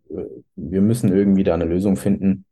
wir 0.56 0.82
müssen 0.82 1.16
irgendwie 1.16 1.44
da 1.44 1.54
eine 1.54 1.66
Lösung 1.66 1.96
finden, 1.96 2.46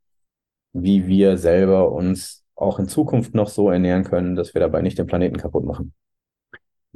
wie 0.74 1.08
wir 1.08 1.38
selber 1.38 1.92
uns 1.92 2.44
auch 2.56 2.80
in 2.80 2.88
Zukunft 2.88 3.36
noch 3.36 3.50
so 3.50 3.70
ernähren 3.70 4.06
können, 4.06 4.36
dass 4.36 4.54
wir 4.54 4.62
dabei 4.62 4.82
nicht 4.82 4.98
den 4.98 5.08
Planeten 5.08 5.38
kaputt 5.38 5.66
machen. 5.66 5.94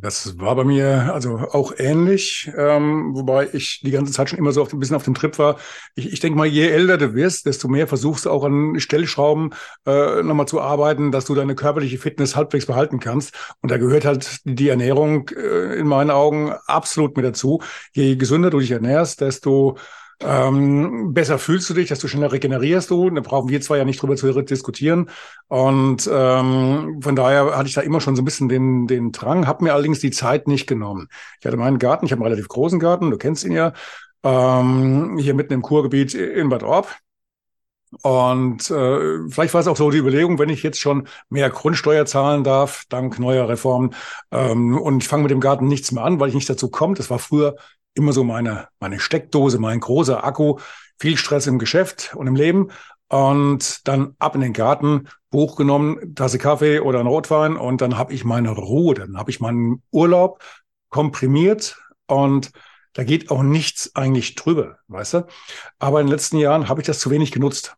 Das 0.01 0.39
war 0.39 0.55
bei 0.55 0.63
mir 0.63 1.13
also 1.13 1.39
auch 1.51 1.73
ähnlich, 1.77 2.49
ähm, 2.55 3.13
wobei 3.15 3.49
ich 3.51 3.81
die 3.83 3.91
ganze 3.91 4.13
Zeit 4.13 4.29
schon 4.29 4.39
immer 4.39 4.53
so 4.53 4.61
auf, 4.61 4.71
ein 4.71 4.79
bisschen 4.79 4.95
auf 4.95 5.03
dem 5.03 5.13
Trip 5.13 5.37
war. 5.37 5.57
Ich, 5.93 6.13
ich 6.13 6.21
denke 6.21 6.37
mal, 6.37 6.47
je 6.47 6.69
älter 6.69 6.97
du 6.97 7.15
wirst, 7.15 7.45
desto 7.45 7.67
mehr 7.67 7.85
versuchst 7.85 8.25
du 8.25 8.29
auch 8.29 8.45
an 8.45 8.79
Stellschrauben 8.79 9.53
äh, 9.85 10.23
nochmal 10.23 10.47
zu 10.47 10.61
arbeiten, 10.61 11.11
dass 11.11 11.25
du 11.25 11.35
deine 11.35 11.53
körperliche 11.53 11.97
Fitness 11.97 12.37
halbwegs 12.37 12.65
behalten 12.65 13.01
kannst. 13.01 13.33
Und 13.61 13.71
da 13.71 13.77
gehört 13.77 14.05
halt 14.05 14.39
die 14.45 14.69
Ernährung 14.69 15.27
äh, 15.35 15.77
in 15.77 15.87
meinen 15.87 16.11
Augen 16.11 16.53
absolut 16.65 17.17
mit 17.17 17.25
dazu. 17.25 17.61
Je 17.91 18.15
gesünder 18.15 18.51
du 18.51 18.59
dich 18.59 18.71
ernährst, 18.71 19.19
desto 19.19 19.77
ähm, 20.21 21.13
besser 21.13 21.39
fühlst 21.39 21.69
du 21.69 21.73
dich, 21.73 21.87
desto 21.87 22.07
schneller 22.07 22.31
regenerierst 22.31 22.89
du. 22.89 23.09
Da 23.09 23.21
brauchen 23.21 23.49
wir 23.49 23.61
zwar 23.61 23.77
ja 23.77 23.85
nicht 23.85 24.01
drüber 24.01 24.15
zu 24.15 24.41
diskutieren. 24.41 25.09
Und 25.47 26.09
ähm, 26.11 26.99
von 27.01 27.15
daher 27.15 27.57
hatte 27.57 27.69
ich 27.69 27.75
da 27.75 27.81
immer 27.81 28.01
schon 28.01 28.15
so 28.15 28.21
ein 28.21 28.25
bisschen 28.25 28.49
den, 28.49 28.87
den 28.87 29.11
Drang, 29.11 29.47
habe 29.47 29.63
mir 29.63 29.73
allerdings 29.73 29.99
die 29.99 30.11
Zeit 30.11 30.47
nicht 30.47 30.67
genommen. 30.67 31.07
Ich 31.39 31.45
hatte 31.45 31.57
meinen 31.57 31.79
Garten, 31.79 32.05
ich 32.05 32.11
habe 32.11 32.21
einen 32.21 32.31
relativ 32.31 32.49
großen 32.49 32.79
Garten, 32.79 33.11
du 33.11 33.17
kennst 33.17 33.45
ihn 33.45 33.53
ja, 33.53 33.73
ähm, 34.23 35.17
hier 35.17 35.33
mitten 35.33 35.53
im 35.53 35.61
Kurgebiet 35.61 36.13
in 36.13 36.49
Bad 36.49 36.63
Orb. 36.63 36.95
Und 38.03 38.69
äh, 38.69 39.29
vielleicht 39.29 39.53
war 39.53 39.61
es 39.61 39.67
auch 39.67 39.77
so 39.77 39.89
die 39.89 39.97
Überlegung, 39.97 40.37
wenn 40.37 40.49
ich 40.49 40.61
jetzt 40.61 40.79
schon 40.79 41.07
mehr 41.29 41.49
Grundsteuer 41.49 42.05
zahlen 42.05 42.43
darf, 42.43 42.83
dank 42.89 43.17
neuer 43.17 43.49
Reformen, 43.49 43.95
ähm, 44.31 44.77
und 44.77 45.01
ich 45.01 45.07
fange 45.07 45.23
mit 45.23 45.31
dem 45.31 45.39
Garten 45.39 45.67
nichts 45.67 45.91
mehr 45.91 46.03
an, 46.03 46.19
weil 46.19 46.29
ich 46.29 46.35
nicht 46.35 46.49
dazu 46.49 46.69
komme. 46.69 46.93
Das 46.93 47.09
war 47.09 47.17
früher 47.17 47.55
immer 47.99 48.13
so 48.13 48.23
meine, 48.23 48.67
meine 48.79 48.99
Steckdose, 48.99 49.59
mein 49.59 49.79
großer 49.79 50.23
Akku, 50.23 50.57
viel 50.99 51.17
Stress 51.17 51.47
im 51.47 51.59
Geschäft 51.59 52.15
und 52.15 52.27
im 52.27 52.35
Leben. 52.35 52.69
Und 53.09 53.87
dann 53.87 54.15
ab 54.19 54.35
in 54.35 54.41
den 54.41 54.53
Garten, 54.53 55.07
Buch 55.31 55.55
genommen, 55.55 56.15
Tasse 56.15 56.37
Kaffee 56.37 56.79
oder 56.79 56.99
ein 56.99 57.07
Rotwein 57.07 57.55
und 57.57 57.81
dann 57.81 57.97
habe 57.97 58.13
ich 58.13 58.23
meine 58.23 58.51
Ruhe, 58.51 58.95
dann 58.95 59.17
habe 59.17 59.31
ich 59.31 59.39
meinen 59.39 59.83
Urlaub 59.91 60.43
komprimiert 60.89 61.79
und 62.07 62.51
da 62.93 63.03
geht 63.03 63.29
auch 63.29 63.43
nichts 63.43 63.95
eigentlich 63.95 64.35
drüber, 64.35 64.79
weißt 64.87 65.13
du? 65.13 65.27
Aber 65.77 66.01
in 66.01 66.07
den 66.07 66.11
letzten 66.11 66.37
Jahren 66.37 66.69
habe 66.69 66.81
ich 66.81 66.87
das 66.87 66.99
zu 66.99 67.09
wenig 67.11 67.31
genutzt. 67.31 67.75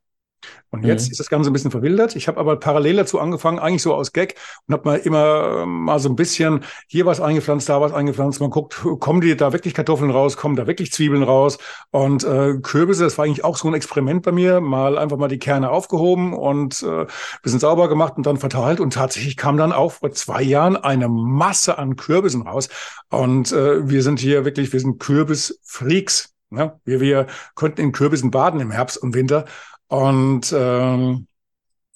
Und 0.71 0.85
jetzt 0.85 1.07
mhm. 1.07 1.11
ist 1.11 1.19
das 1.19 1.29
Ganze 1.29 1.49
ein 1.49 1.53
bisschen 1.53 1.69
verwildert. 1.69 2.15
Ich 2.15 2.29
habe 2.29 2.39
aber 2.39 2.57
parallel 2.57 2.95
dazu 2.95 3.19
angefangen, 3.19 3.59
eigentlich 3.59 3.81
so 3.81 3.93
aus 3.93 4.13
Gag 4.13 4.35
und 4.67 4.73
habe 4.73 4.87
mal 4.87 4.95
immer 4.95 5.63
ähm, 5.63 5.83
mal 5.83 5.99
so 5.99 6.07
ein 6.07 6.15
bisschen 6.15 6.63
hier 6.87 7.05
was 7.05 7.19
eingepflanzt, 7.19 7.67
da 7.67 7.81
was 7.81 7.91
eingepflanzt. 7.91 8.39
Man 8.39 8.51
guckt, 8.51 8.81
kommen 8.99 9.19
die 9.19 9.35
da 9.35 9.51
wirklich 9.51 9.73
Kartoffeln 9.73 10.11
raus, 10.11 10.37
kommen 10.37 10.55
da 10.55 10.67
wirklich 10.67 10.93
Zwiebeln 10.93 11.23
raus 11.23 11.57
und 11.91 12.23
äh, 12.23 12.57
Kürbisse. 12.61 13.03
Das 13.03 13.17
war 13.17 13.25
eigentlich 13.25 13.43
auch 13.43 13.57
so 13.57 13.67
ein 13.67 13.73
Experiment 13.73 14.23
bei 14.23 14.31
mir. 14.31 14.61
Mal 14.61 14.97
einfach 14.97 15.17
mal 15.17 15.27
die 15.27 15.39
Kerne 15.39 15.69
aufgehoben 15.69 16.33
und 16.33 16.81
äh, 16.83 17.05
bisschen 17.43 17.59
sauber 17.59 17.89
gemacht 17.89 18.13
und 18.15 18.25
dann 18.25 18.37
verteilt. 18.37 18.79
Und 18.79 18.93
tatsächlich 18.93 19.35
kam 19.35 19.57
dann 19.57 19.73
auch 19.73 19.91
vor 19.91 20.11
zwei 20.11 20.41
Jahren 20.41 20.77
eine 20.77 21.09
Masse 21.09 21.77
an 21.77 21.97
Kürbissen 21.97 22.43
raus. 22.43 22.69
Und 23.09 23.51
äh, 23.51 23.89
wir 23.89 24.03
sind 24.03 24.21
hier 24.21 24.45
wirklich, 24.45 24.71
wir 24.71 24.79
sind 24.79 24.99
Kürbisfreaks. 24.99 26.33
Ne? 26.49 26.79
Wir, 26.85 27.01
wir 27.01 27.27
könnten 27.55 27.81
in 27.81 27.91
Kürbissen 27.91 28.31
baden 28.31 28.61
im 28.61 28.71
Herbst 28.71 28.97
und 28.97 29.15
Winter. 29.15 29.45
Und 29.91 30.53
ähm, 30.57 31.27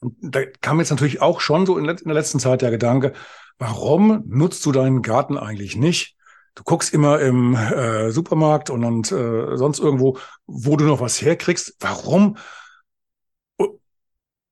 da 0.01 0.41
kam 0.59 0.79
jetzt 0.79 0.89
natürlich 0.89 1.21
auch 1.21 1.39
schon 1.39 1.65
so 1.65 1.77
in, 1.77 1.85
in 1.85 1.97
der 2.03 2.13
letzten 2.13 2.41
Zeit 2.41 2.61
der 2.61 2.69
Gedanke, 2.69 3.13
warum 3.57 4.21
nutzt 4.27 4.65
du 4.65 4.73
deinen 4.73 5.01
Garten 5.01 5.37
eigentlich 5.37 5.77
nicht? 5.77 6.17
Du 6.55 6.63
guckst 6.63 6.93
immer 6.93 7.21
im 7.21 7.55
äh, 7.55 8.11
Supermarkt 8.11 8.69
und, 8.69 8.83
und 8.83 9.13
äh, 9.13 9.55
sonst 9.55 9.79
irgendwo, 9.79 10.17
wo 10.45 10.75
du 10.75 10.83
noch 10.83 10.99
was 10.99 11.21
herkriegst. 11.21 11.77
Warum 11.79 12.35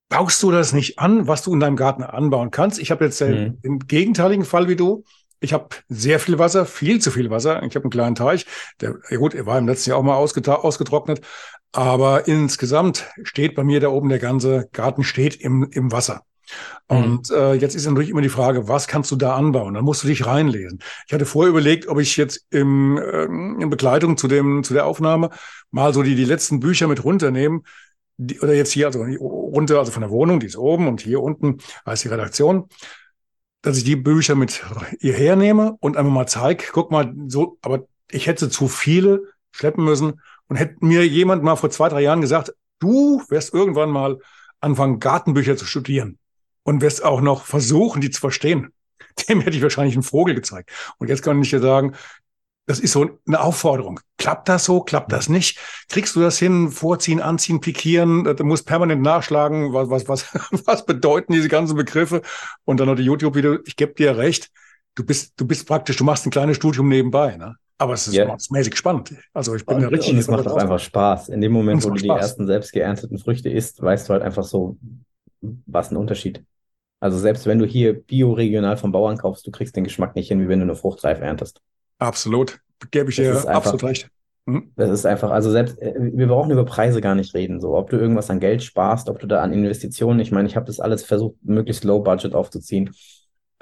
baust 0.07 0.41
du 0.41 0.49
das 0.49 0.71
nicht 0.71 0.99
an, 0.99 1.27
was 1.27 1.43
du 1.43 1.53
in 1.53 1.59
deinem 1.59 1.75
Garten 1.75 2.03
anbauen 2.03 2.49
kannst? 2.49 2.79
Ich 2.79 2.91
habe 2.91 3.03
jetzt 3.03 3.19
mhm. 3.21 3.61
den 3.61 3.79
gegenteiligen 3.79 4.45
Fall 4.45 4.69
wie 4.69 4.77
du. 4.77 5.03
Ich 5.43 5.53
habe 5.53 5.67
sehr 5.89 6.19
viel 6.19 6.39
Wasser, 6.39 6.65
viel 6.65 6.99
zu 6.99 7.11
viel 7.11 7.29
Wasser. 7.29 7.61
Ich 7.63 7.75
habe 7.75 7.83
einen 7.83 7.91
kleinen 7.91 8.15
Teich. 8.15 8.45
Der, 8.79 8.95
ja 9.09 9.17
gut, 9.17 9.33
er 9.33 9.45
war 9.45 9.57
im 9.57 9.67
letzten 9.67 9.89
Jahr 9.89 9.99
auch 9.99 10.03
mal 10.03 10.15
ausgetrocknet. 10.15 11.21
Aber 11.73 12.27
insgesamt 12.27 13.05
steht 13.23 13.55
bei 13.55 13.63
mir 13.63 13.79
da 13.79 13.89
oben 13.89 14.09
der 14.09 14.19
ganze 14.19 14.69
Garten 14.71 15.03
steht 15.03 15.35
im, 15.35 15.67
im 15.71 15.91
Wasser. 15.91 16.21
Mhm. 16.89 16.97
Und 16.97 17.31
äh, 17.31 17.53
jetzt 17.55 17.75
ist 17.75 17.85
natürlich 17.85 18.09
immer 18.09 18.21
die 18.21 18.29
Frage, 18.29 18.67
was 18.67 18.87
kannst 18.87 19.11
du 19.11 19.15
da 19.15 19.35
anbauen? 19.35 19.73
Dann 19.73 19.83
musst 19.83 20.03
du 20.03 20.07
dich 20.07 20.25
reinlesen. 20.25 20.79
Ich 21.07 21.13
hatte 21.13 21.25
vorher 21.25 21.49
überlegt, 21.49 21.87
ob 21.87 21.99
ich 21.99 22.15
jetzt 22.15 22.45
im, 22.49 22.97
äh, 22.97 23.25
in 23.25 23.69
Begleitung 23.69 24.17
zu 24.17 24.27
dem 24.27 24.63
zu 24.63 24.73
der 24.73 24.85
Aufnahme 24.85 25.29
mal 25.71 25.93
so 25.93 26.03
die 26.03 26.15
die 26.15 26.25
letzten 26.25 26.59
Bücher 26.59 26.87
mit 26.87 27.03
runternehme. 27.03 27.61
Die, 28.17 28.39
oder 28.39 28.53
jetzt 28.53 28.71
hier, 28.71 28.85
also 28.85 29.03
runter, 29.03 29.79
also 29.79 29.91
von 29.91 30.01
der 30.01 30.11
Wohnung, 30.11 30.39
die 30.39 30.45
ist 30.45 30.55
oben 30.55 30.87
und 30.87 31.01
hier 31.01 31.21
unten 31.21 31.57
als 31.83 32.03
die 32.03 32.09
Redaktion, 32.09 32.69
dass 33.63 33.77
ich 33.77 33.85
die 33.85 33.95
Bücher 33.95 34.35
mit 34.35 34.61
ihr 34.99 35.13
hernehme 35.13 35.77
und 35.79 35.97
einfach 35.97 36.11
mal 36.11 36.27
zeige, 36.27 36.65
guck 36.71 36.91
mal, 36.91 37.13
so, 37.27 37.57
aber 37.61 37.87
ich 38.11 38.27
hätte 38.27 38.49
zu 38.49 38.67
viele 38.67 39.23
schleppen 39.51 39.83
müssen 39.83 40.21
und 40.47 40.57
hätte 40.57 40.85
mir 40.85 41.07
jemand 41.07 41.43
mal 41.43 41.55
vor 41.55 41.71
zwei, 41.71 41.89
drei 41.89 42.01
Jahren 42.01 42.21
gesagt, 42.21 42.53
du 42.79 43.23
wirst 43.29 43.53
irgendwann 43.53 43.89
mal 43.89 44.19
anfangen, 44.59 44.99
Gartenbücher 44.99 45.55
zu 45.55 45.65
studieren 45.65 46.19
und 46.63 46.81
wirst 46.81 47.03
auch 47.03 47.21
noch 47.21 47.45
versuchen, 47.45 48.01
die 48.01 48.11
zu 48.11 48.19
verstehen, 48.19 48.73
dem 49.29 49.39
hätte 49.39 49.55
ich 49.55 49.63
wahrscheinlich 49.63 49.95
einen 49.95 50.03
Vogel 50.03 50.35
gezeigt. 50.35 50.69
Und 50.97 51.09
jetzt 51.09 51.23
kann 51.23 51.41
ich 51.41 51.49
dir 51.49 51.61
sagen, 51.61 51.95
das 52.65 52.79
ist 52.79 52.93
so 52.93 53.09
eine 53.27 53.41
Aufforderung. 53.41 53.99
Klappt 54.17 54.47
das 54.47 54.65
so? 54.65 54.81
Klappt 54.81 55.11
das 55.11 55.27
nicht? 55.27 55.59
Kriegst 55.89 56.15
du 56.15 56.21
das 56.21 56.39
hin? 56.39 56.69
Vorziehen, 56.69 57.19
anziehen, 57.19 57.59
pikieren? 57.59 58.23
Du 58.23 58.43
musst 58.45 58.65
permanent 58.65 59.01
nachschlagen. 59.01 59.73
Was, 59.73 59.89
was, 59.89 60.07
was, 60.07 60.25
was 60.65 60.85
bedeuten 60.85 61.33
diese 61.33 61.49
ganzen 61.49 61.75
Begriffe? 61.75 62.21
Und 62.63 62.79
dann 62.79 62.87
noch 62.87 62.95
die 62.95 63.03
YouTube-Video. 63.03 63.57
Ich 63.65 63.75
gebe 63.75 63.93
dir 63.93 64.17
recht. 64.17 64.49
Du 64.95 65.05
bist, 65.05 65.33
du 65.37 65.45
bist 65.45 65.67
praktisch, 65.67 65.97
du 65.97 66.03
machst 66.03 66.25
ein 66.25 66.31
kleines 66.31 66.55
Studium 66.55 66.87
nebenbei. 66.87 67.35
Ne? 67.35 67.55
Aber 67.79 67.93
es 67.93 68.07
ist 68.07 68.13
yeah. 68.13 68.37
mäßig 68.49 68.77
spannend. 68.77 69.13
Also 69.33 69.55
ich 69.55 69.65
bin 69.65 69.77
und, 69.77 69.81
ja 69.81 69.87
richtig. 69.89 70.13
Und 70.13 70.19
es 70.19 70.27
macht 70.27 70.47
auch 70.47 70.55
einfach 70.55 70.79
Spaß. 70.79 71.29
In 71.29 71.41
dem 71.41 71.51
Moment, 71.51 71.83
wo 71.83 71.89
du 71.89 71.95
die 71.95 72.07
ersten 72.07 72.47
selbst 72.47 72.71
geernteten 72.71 73.17
Früchte 73.17 73.49
isst, 73.49 73.81
weißt 73.81 74.07
du 74.07 74.13
halt 74.13 74.23
einfach 74.23 74.43
so, 74.43 74.77
was 75.41 75.91
ein 75.91 75.97
Unterschied. 75.97 76.43
Also 77.01 77.17
selbst 77.17 77.45
wenn 77.45 77.59
du 77.59 77.65
hier 77.65 77.93
bioregional 77.93 78.77
vom 78.77 78.93
Bauern 78.93 79.17
kaufst, 79.17 79.45
du 79.45 79.51
kriegst 79.51 79.75
den 79.75 79.83
Geschmack 79.83 80.15
nicht 80.15 80.29
hin, 80.29 80.39
wie 80.39 80.47
wenn 80.47 80.59
du 80.59 80.63
eine 80.63 80.75
Fruchtreif 80.75 81.19
erntest. 81.19 81.59
Absolut. 81.99 82.59
Gebe 82.91 83.09
ich 83.09 83.15
dir 83.15 83.47
absolut 83.47 83.83
recht. 83.83 84.09
Mhm. 84.45 84.71
Das 84.75 84.89
ist 84.89 85.05
einfach, 85.05 85.31
also 85.31 85.51
selbst, 85.51 85.81
äh, 85.81 85.93
wir 85.97 86.27
brauchen 86.27 86.51
über 86.51 86.65
Preise 86.65 86.99
gar 86.99 87.15
nicht 87.15 87.33
reden. 87.33 87.61
So, 87.61 87.75
ob 87.75 87.89
du 87.89 87.97
irgendwas 87.97 88.29
an 88.29 88.39
Geld 88.39 88.61
sparst, 88.61 89.09
ob 89.09 89.19
du 89.19 89.27
da 89.27 89.41
an 89.41 89.53
Investitionen, 89.53 90.19
ich 90.19 90.31
meine, 90.31 90.47
ich 90.47 90.55
habe 90.55 90.65
das 90.65 90.79
alles 90.79 91.03
versucht, 91.03 91.37
möglichst 91.43 91.83
low 91.83 92.01
budget 92.01 92.33
aufzuziehen. 92.33 92.93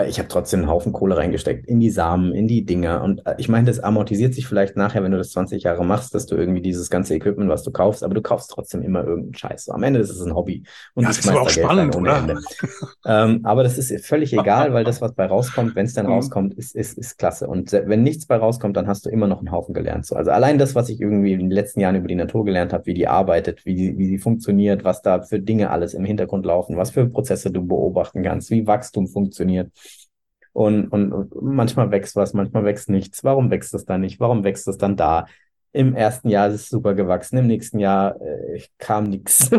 Äh, 0.01 0.09
ich 0.09 0.19
habe 0.19 0.27
trotzdem 0.27 0.61
einen 0.61 0.69
Haufen 0.69 0.93
Kohle 0.93 1.17
reingesteckt 1.17 1.67
in 1.67 1.79
die 1.79 1.89
Samen, 1.89 2.33
in 2.33 2.47
die 2.47 2.65
Dinger. 2.65 3.03
Und 3.03 3.25
äh, 3.25 3.35
ich 3.37 3.49
meine, 3.49 3.65
das 3.65 3.79
amortisiert 3.79 4.33
sich 4.33 4.47
vielleicht 4.47 4.75
nachher, 4.75 5.03
wenn 5.03 5.11
du 5.11 5.17
das 5.17 5.31
20 5.31 5.63
Jahre 5.63 5.85
machst, 5.85 6.13
dass 6.15 6.25
du 6.25 6.35
irgendwie 6.35 6.61
dieses 6.61 6.89
ganze 6.89 7.15
Equipment, 7.15 7.49
was 7.49 7.63
du 7.63 7.71
kaufst, 7.71 8.03
aber 8.03 8.13
du 8.13 8.21
kaufst 8.21 8.51
trotzdem 8.51 8.81
immer 8.81 9.03
irgendeinen 9.03 9.35
Scheiß. 9.35 9.69
Am 9.69 9.83
Ende 9.83 9.99
ist 9.99 10.09
es 10.09 10.21
ein 10.21 10.35
Hobby. 10.35 10.63
Und 10.93 11.03
ja, 11.03 11.09
das 11.09 11.19
ist 11.19 11.29
aber 11.29 11.41
auch 11.41 11.49
spannend, 11.49 11.95
Ende. 11.95 12.41
ähm, 13.05 13.41
aber 13.43 13.63
das 13.63 13.77
ist 13.77 14.05
völlig 14.05 14.33
egal, 14.33 14.73
weil 14.73 14.83
das, 14.83 15.01
was 15.01 15.13
bei 15.13 15.25
rauskommt, 15.25 15.75
wenn 15.75 15.85
es 15.85 15.93
dann 15.93 16.05
mhm. 16.05 16.13
rauskommt, 16.13 16.53
ist, 16.55 16.75
ist, 16.75 16.97
ist 16.97 17.17
klasse. 17.17 17.47
Und 17.47 17.71
wenn 17.71 18.03
nichts 18.03 18.25
bei 18.25 18.37
rauskommt, 18.37 18.77
dann 18.77 18.87
hast 18.87 19.05
du 19.05 19.09
immer 19.09 19.27
noch 19.27 19.39
einen 19.39 19.51
Haufen 19.51 19.73
gelernt. 19.73 20.05
So, 20.05 20.15
also 20.15 20.31
allein 20.31 20.57
das, 20.57 20.75
was 20.75 20.89
ich 20.89 20.99
irgendwie 20.99 21.33
in 21.33 21.39
den 21.39 21.51
letzten 21.51 21.79
Jahren 21.79 21.95
über 21.95 22.07
die 22.07 22.15
Natur 22.15 22.45
gelernt 22.45 22.73
habe, 22.73 22.85
wie 22.85 22.93
die 22.93 23.07
arbeitet, 23.07 23.65
wie, 23.65 23.75
die, 23.75 23.97
wie 23.97 24.05
sie 24.05 24.17
funktioniert, 24.17 24.83
was 24.83 25.01
da 25.01 25.21
für 25.21 25.39
Dinge 25.39 25.69
alles 25.69 25.93
im 25.93 26.05
Hintergrund 26.05 26.45
laufen, 26.45 26.77
was 26.77 26.91
für 26.91 27.07
Prozesse 27.07 27.51
du 27.51 27.65
beobachten 27.65 28.23
kannst, 28.23 28.49
wie 28.51 28.67
Wachstum 28.67 29.07
funktioniert 29.07 29.71
und, 30.53 30.87
und, 30.89 31.41
manchmal 31.41 31.91
wächst 31.91 32.15
was, 32.15 32.33
manchmal 32.33 32.65
wächst 32.65 32.89
nichts. 32.89 33.23
Warum 33.23 33.51
wächst 33.51 33.73
es 33.73 33.85
dann 33.85 34.01
nicht? 34.01 34.19
Warum 34.19 34.43
wächst 34.43 34.67
es 34.67 34.77
dann 34.77 34.95
da? 34.97 35.25
Im 35.73 35.95
ersten 35.95 36.27
Jahr 36.27 36.49
ist 36.49 36.55
es 36.55 36.69
super 36.69 36.93
gewachsen, 36.95 37.37
im 37.37 37.47
nächsten 37.47 37.79
Jahr 37.79 38.19
äh, 38.21 38.61
kam 38.77 39.05
nichts. 39.05 39.49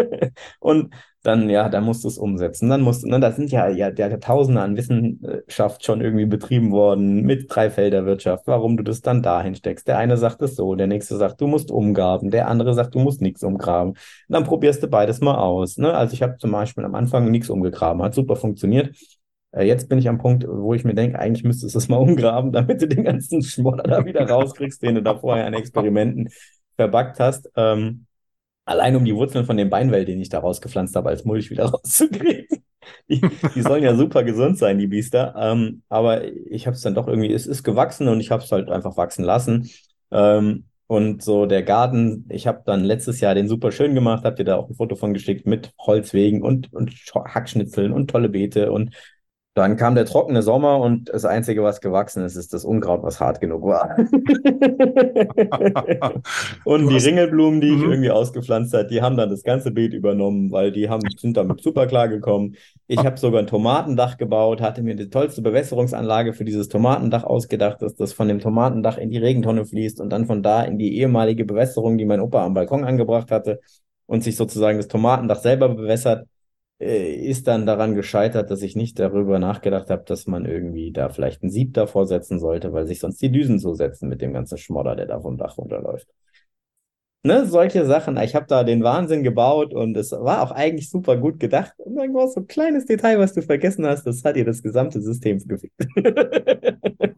und 0.58 0.92
dann, 1.22 1.48
ja, 1.48 1.68
da 1.68 1.80
musst 1.80 2.02
du 2.02 2.08
es 2.08 2.18
umsetzen. 2.18 2.68
Dann 2.68 2.80
musst 2.80 3.04
du, 3.04 3.08
ne, 3.08 3.20
da 3.20 3.30
sind 3.30 3.52
ja, 3.52 3.68
ja, 3.68 3.90
der 3.90 4.18
Tausende 4.18 4.60
an 4.60 4.76
Wissenschaft 4.76 5.84
schon 5.84 6.00
irgendwie 6.00 6.26
betrieben 6.26 6.72
worden 6.72 7.22
mit 7.22 7.46
Dreifelderwirtschaft, 7.48 8.46
warum 8.46 8.76
du 8.76 8.82
das 8.82 9.02
dann 9.02 9.22
dahin 9.22 9.54
steckst. 9.54 9.86
Der 9.86 9.98
eine 9.98 10.16
sagt 10.16 10.42
es 10.42 10.56
so, 10.56 10.74
der 10.74 10.88
nächste 10.88 11.16
sagt, 11.16 11.40
du 11.40 11.46
musst 11.46 11.70
umgraben, 11.70 12.30
der 12.30 12.48
andere 12.48 12.74
sagt, 12.74 12.96
du 12.96 12.98
musst 12.98 13.20
nichts 13.22 13.44
umgraben. 13.44 13.90
Und 13.90 13.98
dann 14.28 14.44
probierst 14.44 14.82
du 14.82 14.88
beides 14.88 15.20
mal 15.20 15.36
aus. 15.36 15.78
Ne? 15.78 15.94
Also 15.94 16.14
ich 16.14 16.22
habe 16.22 16.38
zum 16.38 16.50
Beispiel 16.50 16.84
am 16.84 16.96
Anfang 16.96 17.30
nichts 17.30 17.50
umgegraben, 17.50 18.02
hat 18.02 18.14
super 18.14 18.34
funktioniert. 18.34 18.90
Äh, 19.52 19.66
jetzt 19.66 19.88
bin 19.88 19.98
ich 19.98 20.08
am 20.08 20.18
Punkt, 20.18 20.46
wo 20.48 20.74
ich 20.74 20.84
mir 20.84 20.94
denke, 20.94 21.18
eigentlich 21.18 21.44
müsstest 21.44 21.74
du 21.74 21.78
es 21.78 21.88
mal 21.88 21.96
umgraben, 21.98 22.52
damit 22.52 22.82
du 22.82 22.88
den 22.88 23.04
ganzen 23.04 23.42
Schmodder 23.42 23.84
da 23.84 24.04
wieder 24.04 24.28
rauskriegst, 24.28 24.82
den 24.82 24.96
du 24.96 25.02
da 25.02 25.16
vorher 25.16 25.46
an 25.46 25.54
Experimenten 25.54 26.28
verbackt 26.76 27.20
hast. 27.20 27.50
Ähm, 27.56 28.06
allein 28.64 28.96
um 28.96 29.04
die 29.04 29.14
Wurzeln 29.14 29.44
von 29.44 29.56
dem 29.56 29.70
Beinwell, 29.70 30.04
den 30.04 30.20
ich 30.20 30.28
da 30.28 30.40
rausgepflanzt 30.40 30.96
habe, 30.96 31.10
als 31.10 31.24
Mulch 31.24 31.50
wieder 31.50 31.64
rauszukriegen. 31.70 32.64
Die, 33.08 33.20
die 33.54 33.62
sollen 33.62 33.84
ja 33.84 33.94
super 33.94 34.24
gesund 34.24 34.58
sein, 34.58 34.78
die 34.78 34.88
Biester. 34.88 35.34
Ähm, 35.38 35.82
aber 35.88 36.24
ich 36.24 36.66
habe 36.66 36.74
es 36.74 36.82
dann 36.82 36.94
doch 36.94 37.06
irgendwie, 37.06 37.32
es 37.32 37.46
ist 37.46 37.62
gewachsen 37.62 38.08
und 38.08 38.20
ich 38.20 38.30
habe 38.30 38.42
es 38.42 38.50
halt 38.50 38.70
einfach 38.70 38.96
wachsen 38.96 39.24
lassen. 39.24 39.70
Ähm, 40.10 40.64
und 40.88 41.22
so 41.22 41.46
der 41.46 41.62
Garten, 41.62 42.26
ich 42.28 42.46
habe 42.46 42.62
dann 42.66 42.84
letztes 42.84 43.20
Jahr 43.20 43.34
den 43.34 43.48
super 43.48 43.72
schön 43.72 43.94
gemacht, 43.94 44.24
habt 44.24 44.38
ihr 44.38 44.44
da 44.44 44.56
auch 44.56 44.68
ein 44.68 44.74
Foto 44.74 44.94
von 44.94 45.14
geschickt 45.14 45.46
mit 45.46 45.72
Holzwegen 45.78 46.42
und, 46.42 46.72
und 46.72 46.90
Hackschnitzeln 47.14 47.92
und 47.92 48.10
tolle 48.10 48.28
Beete 48.28 48.72
und 48.72 48.94
dann 49.54 49.76
kam 49.76 49.94
der 49.94 50.06
trockene 50.06 50.42
Sommer 50.42 50.80
und 50.80 51.10
das 51.10 51.26
Einzige, 51.26 51.62
was 51.62 51.82
gewachsen 51.82 52.24
ist, 52.24 52.36
ist 52.36 52.54
das 52.54 52.64
Unkraut, 52.64 53.02
was 53.02 53.20
hart 53.20 53.38
genug 53.38 53.64
war. 53.64 53.98
und 56.64 56.88
die 56.88 56.96
Ringelblumen, 56.96 57.60
die 57.60 57.68
ich 57.68 57.82
mhm. 57.82 57.90
irgendwie 57.90 58.10
ausgepflanzt 58.10 58.72
habe, 58.72 58.86
die 58.86 59.02
haben 59.02 59.18
dann 59.18 59.28
das 59.28 59.42
ganze 59.42 59.70
Beet 59.70 59.92
übernommen, 59.92 60.50
weil 60.52 60.72
die 60.72 60.88
haben, 60.88 61.02
sind 61.18 61.36
damit 61.36 61.62
super 61.62 61.86
klar 61.86 62.08
gekommen. 62.08 62.54
Ich 62.86 63.04
habe 63.04 63.18
sogar 63.18 63.40
ein 63.40 63.46
Tomatendach 63.46 64.16
gebaut, 64.16 64.62
hatte 64.62 64.82
mir 64.82 64.96
die 64.96 65.10
tollste 65.10 65.42
Bewässerungsanlage 65.42 66.32
für 66.32 66.44
dieses 66.44 66.68
Tomatendach 66.68 67.24
ausgedacht, 67.24 67.82
dass 67.82 67.94
das 67.94 68.14
von 68.14 68.28
dem 68.28 68.38
Tomatendach 68.38 68.96
in 68.96 69.10
die 69.10 69.18
Regentonne 69.18 69.66
fließt 69.66 70.00
und 70.00 70.08
dann 70.10 70.24
von 70.24 70.42
da 70.42 70.62
in 70.62 70.78
die 70.78 70.96
ehemalige 70.96 71.44
Bewässerung, 71.44 71.98
die 71.98 72.06
mein 72.06 72.20
Opa 72.20 72.42
am 72.42 72.54
Balkon 72.54 72.84
angebracht 72.84 73.30
hatte 73.30 73.60
und 74.06 74.24
sich 74.24 74.36
sozusagen 74.36 74.78
das 74.78 74.88
Tomatendach 74.88 75.40
selber 75.40 75.68
bewässert. 75.68 76.26
Äh, 76.82 77.14
ist 77.14 77.46
dann 77.46 77.64
daran 77.64 77.94
gescheitert, 77.94 78.50
dass 78.50 78.60
ich 78.62 78.74
nicht 78.74 78.98
darüber 78.98 79.38
nachgedacht 79.38 79.88
habe, 79.88 80.02
dass 80.04 80.26
man 80.26 80.44
irgendwie 80.46 80.90
da 80.90 81.10
vielleicht 81.10 81.42
ein 81.44 81.50
Sieb 81.50 81.74
davor 81.74 82.06
setzen 82.06 82.40
sollte, 82.40 82.72
weil 82.72 82.88
sich 82.88 82.98
sonst 82.98 83.22
die 83.22 83.30
Düsen 83.30 83.60
so 83.60 83.74
setzen 83.74 84.08
mit 84.08 84.20
dem 84.20 84.32
ganzen 84.32 84.58
Schmodder, 84.58 84.96
der 84.96 85.06
da 85.06 85.20
vom 85.20 85.38
Dach 85.38 85.58
runterläuft. 85.58 86.08
Ne, 87.24 87.46
solche 87.46 87.86
Sachen. 87.86 88.16
Ich 88.16 88.34
habe 88.34 88.46
da 88.48 88.64
den 88.64 88.82
Wahnsinn 88.82 89.22
gebaut 89.22 89.72
und 89.72 89.96
es 89.96 90.10
war 90.10 90.42
auch 90.42 90.50
eigentlich 90.50 90.90
super 90.90 91.16
gut 91.16 91.38
gedacht. 91.38 91.72
Und 91.76 91.94
dann 91.94 92.12
war 92.14 92.26
so 92.26 92.40
ein 92.40 92.48
kleines 92.48 92.84
Detail, 92.86 93.20
was 93.20 93.32
du 93.32 93.42
vergessen 93.42 93.86
hast, 93.86 94.04
das 94.04 94.24
hat 94.24 94.34
dir 94.34 94.44
das 94.44 94.60
gesamte 94.60 95.00
System 95.00 95.38
gefickt. 95.38 95.86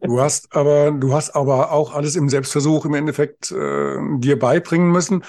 du 0.03 0.21
hast 0.21 0.55
aber, 0.55 0.91
du 0.91 1.15
hast 1.15 1.35
aber 1.35 1.73
auch 1.73 1.95
alles 1.95 2.17
im 2.17 2.29
Selbstversuch 2.29 2.85
im 2.85 2.93
Endeffekt 2.93 3.51
äh, 3.51 3.97
dir 4.19 4.39
beibringen 4.39 4.93
müssen. 4.93 5.25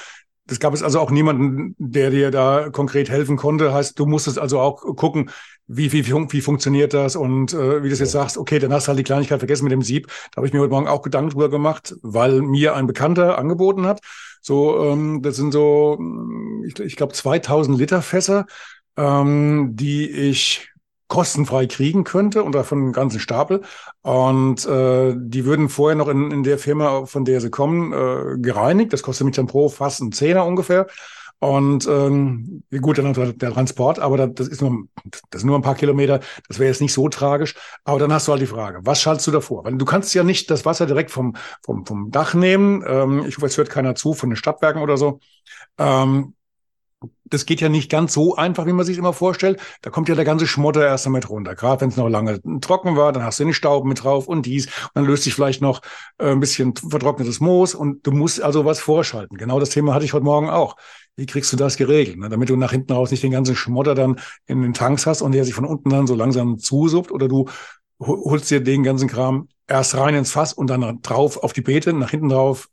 Es 0.47 0.59
gab 0.59 0.73
es 0.73 0.83
also 0.83 0.99
auch 0.99 1.09
niemanden, 1.09 1.75
der 1.79 2.11
dir 2.11 2.29
da 2.29 2.69
konkret 2.69 3.09
helfen 3.09 3.35
konnte. 3.35 3.73
Heißt, 3.73 3.97
du 3.97 4.05
musstest 4.05 4.37
also 4.37 4.59
auch 4.59 4.81
gucken, 4.95 5.31
wie, 5.67 5.91
wie, 5.91 6.05
wie, 6.05 6.13
wie 6.13 6.41
funktioniert 6.41 6.93
das 6.93 7.15
und 7.15 7.53
äh, 7.53 7.81
wie 7.81 7.87
du 7.87 7.93
es 7.93 7.99
jetzt 7.99 8.11
sagst, 8.11 8.37
okay, 8.37 8.59
dann 8.59 8.71
hast 8.71 8.85
du 8.85 8.89
halt 8.89 8.99
die 8.99 9.03
Kleinigkeit 9.03 9.39
vergessen 9.39 9.63
mit 9.63 9.71
dem 9.71 9.81
Sieb. 9.81 10.07
Da 10.31 10.37
habe 10.37 10.47
ich 10.47 10.53
mir 10.53 10.59
heute 10.59 10.71
Morgen 10.71 10.87
auch 10.87 11.01
Gedanken 11.01 11.31
drüber 11.31 11.49
gemacht, 11.49 11.95
weil 12.03 12.41
mir 12.41 12.75
ein 12.75 12.85
Bekannter 12.85 13.39
angeboten 13.39 13.87
hat. 13.87 14.01
So, 14.41 14.83
ähm, 14.85 15.23
das 15.23 15.37
sind 15.37 15.51
so, 15.51 15.97
ich, 16.67 16.79
ich 16.79 16.95
glaube, 16.95 17.13
2000 17.13 17.77
Liter 17.79 18.03
Fässer, 18.03 18.45
ähm, 18.95 19.71
die 19.73 20.07
ich 20.09 20.69
kostenfrei 21.07 21.67
kriegen 21.67 22.03
könnte 22.03 22.43
und 22.43 22.53
davon 22.55 22.79
einen 22.79 22.93
ganzen 22.93 23.19
Stapel. 23.19 23.61
Und 24.01 24.65
äh, 24.65 25.13
die 25.17 25.45
würden 25.45 25.69
vorher 25.69 25.95
noch 25.95 26.07
in, 26.07 26.31
in 26.31 26.43
der 26.43 26.57
Firma, 26.57 27.05
von 27.05 27.25
der 27.25 27.41
sie 27.41 27.49
kommen, 27.49 27.93
äh, 27.93 28.37
gereinigt. 28.39 28.93
Das 28.93 29.03
kostet 29.03 29.25
mich 29.25 29.35
dann 29.35 29.47
pro 29.47 29.69
fast 29.69 30.01
einen 30.01 30.11
Zehner 30.11 30.45
ungefähr. 30.45 30.87
Und 31.39 31.85
ähm, 31.87 32.63
gut, 32.81 32.97
dann 32.97 33.13
der, 33.13 33.51
Transport, 33.53 33.99
aber 33.99 34.27
das 34.27 34.47
ist 34.47 34.61
nur, 34.61 34.87
das 35.29 35.41
sind 35.41 35.47
nur 35.47 35.59
ein 35.59 35.61
paar 35.61 35.75
Kilometer, 35.75 36.21
das 36.47 36.59
wäre 36.59 36.69
jetzt 36.69 36.81
nicht 36.81 36.93
so 36.93 37.09
tragisch. 37.09 37.55
Aber 37.83 37.99
dann 37.99 38.11
hast 38.13 38.27
du 38.27 38.31
halt 38.31 38.41
die 38.41 38.47
Frage, 38.47 38.79
was 38.83 39.01
schaltest 39.01 39.27
du 39.27 39.31
davor? 39.31 39.65
Weil 39.65 39.77
du 39.77 39.85
kannst 39.85 40.13
ja 40.15 40.23
nicht 40.23 40.49
das 40.49 40.65
Wasser 40.65 40.85
direkt 40.85 41.11
vom, 41.11 41.35
vom, 41.61 41.85
vom 41.85 42.09
Dach 42.09 42.33
nehmen. 42.33 42.83
Ähm, 42.87 43.25
ich 43.27 43.35
hoffe, 43.35 43.47
es 43.47 43.57
hört 43.57 43.69
keiner 43.69 43.95
zu 43.95 44.13
von 44.13 44.29
den 44.29 44.37
Stadtwerken 44.37 44.81
oder 44.81 44.97
so. 44.97 45.19
Ähm, 45.77 46.34
das 47.25 47.45
geht 47.45 47.61
ja 47.61 47.69
nicht 47.69 47.89
ganz 47.89 48.13
so 48.13 48.35
einfach, 48.35 48.65
wie 48.65 48.73
man 48.73 48.85
sich 48.85 48.97
immer 48.97 49.13
vorstellt. 49.13 49.59
Da 49.81 49.89
kommt 49.89 50.09
ja 50.09 50.15
der 50.15 50.25
ganze 50.25 50.47
Schmotter 50.47 50.85
erst 50.85 51.05
damit 51.05 51.29
runter. 51.29 51.55
Gerade 51.55 51.81
wenn 51.81 51.89
es 51.89 51.97
noch 51.97 52.09
lange 52.09 52.39
trocken 52.61 52.95
war, 52.95 53.11
dann 53.11 53.23
hast 53.23 53.39
du 53.39 53.43
den 53.43 53.53
Staub 53.53 53.85
mit 53.85 54.03
drauf 54.03 54.27
und 54.27 54.45
dies. 54.45 54.67
Und 54.67 54.91
dann 54.95 55.05
löst 55.05 55.23
sich 55.23 55.33
vielleicht 55.33 55.61
noch 55.61 55.81
äh, 56.17 56.31
ein 56.31 56.39
bisschen 56.39 56.75
vertrocknetes 56.75 57.39
Moos 57.39 57.75
und 57.75 58.05
du 58.05 58.11
musst 58.11 58.41
also 58.41 58.65
was 58.65 58.79
vorschalten. 58.79 59.37
Genau 59.37 59.59
das 59.59 59.69
Thema 59.69 59.93
hatte 59.93 60.05
ich 60.05 60.13
heute 60.13 60.25
Morgen 60.25 60.49
auch. 60.49 60.75
Wie 61.15 61.25
kriegst 61.25 61.51
du 61.53 61.57
das 61.57 61.77
geregelt? 61.77 62.17
Ne? 62.17 62.29
Damit 62.29 62.49
du 62.49 62.55
nach 62.55 62.71
hinten 62.71 62.93
raus 62.93 63.11
nicht 63.11 63.23
den 63.23 63.31
ganzen 63.31 63.55
Schmotter 63.55 63.95
dann 63.95 64.19
in 64.45 64.61
den 64.61 64.73
Tanks 64.73 65.05
hast 65.05 65.21
und 65.21 65.31
der 65.31 65.45
sich 65.45 65.53
von 65.53 65.65
unten 65.65 65.89
dann 65.89 66.07
so 66.07 66.15
langsam 66.15 66.59
zusuppt 66.59 67.11
oder 67.11 67.27
du 67.27 67.45
holst 67.99 68.51
dir 68.51 68.61
den 68.61 68.83
ganzen 68.83 69.07
Kram 69.07 69.47
erst 69.67 69.95
rein 69.95 70.15
ins 70.15 70.31
Fass 70.31 70.53
und 70.53 70.69
dann 70.69 71.01
drauf 71.01 71.37
auf 71.41 71.53
die 71.53 71.61
Beete, 71.61 71.93
nach 71.93 72.11
hinten 72.11 72.29
drauf, 72.29 72.67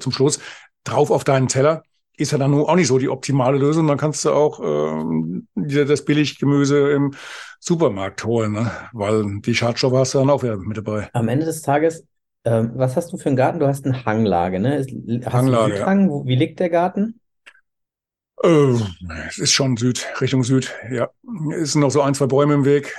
zum 0.00 0.12
Schluss 0.12 0.40
drauf 0.84 1.10
auf 1.10 1.24
deinen 1.24 1.48
Teller 1.48 1.82
ist 2.16 2.32
ja 2.32 2.38
dann 2.38 2.54
auch 2.54 2.74
nicht 2.74 2.88
so 2.88 2.98
die 2.98 3.08
optimale 3.08 3.58
Lösung. 3.58 3.86
Dann 3.86 3.98
kannst 3.98 4.24
du 4.24 4.30
auch 4.30 4.60
ähm, 4.60 5.46
das 5.54 6.04
Billiggemüse 6.04 6.90
im 6.92 7.14
Supermarkt 7.60 8.24
holen, 8.24 8.52
ne? 8.52 8.70
weil 8.92 9.40
die 9.40 9.54
Schadstoffe 9.54 9.94
hast 9.94 10.14
du 10.14 10.18
dann 10.18 10.30
auch 10.30 10.42
wieder 10.42 10.56
mit 10.56 10.76
dabei. 10.76 11.08
Am 11.12 11.28
Ende 11.28 11.46
des 11.46 11.62
Tages, 11.62 12.06
ähm, 12.44 12.72
was 12.74 12.96
hast 12.96 13.12
du 13.12 13.16
für 13.16 13.28
einen 13.28 13.36
Garten? 13.36 13.58
Du 13.58 13.66
hast 13.66 13.84
eine 13.84 14.04
Hanglage, 14.04 14.60
ne? 14.60 14.78
Hast 15.24 15.32
Hanglage. 15.32 15.72
Du 15.72 15.78
Südhang? 15.78 16.10
Ja. 16.10 16.24
Wie 16.24 16.36
liegt 16.36 16.60
der 16.60 16.70
Garten? 16.70 17.20
Äh, 18.42 18.74
es 19.28 19.38
ist 19.38 19.52
schon 19.52 19.76
Süd, 19.76 20.06
Richtung 20.20 20.44
Süd, 20.44 20.74
ja. 20.90 21.08
Es 21.58 21.72
sind 21.72 21.80
noch 21.80 21.90
so 21.90 22.02
ein, 22.02 22.14
zwei 22.14 22.26
Bäume 22.26 22.54
im 22.54 22.64
Weg. 22.64 22.94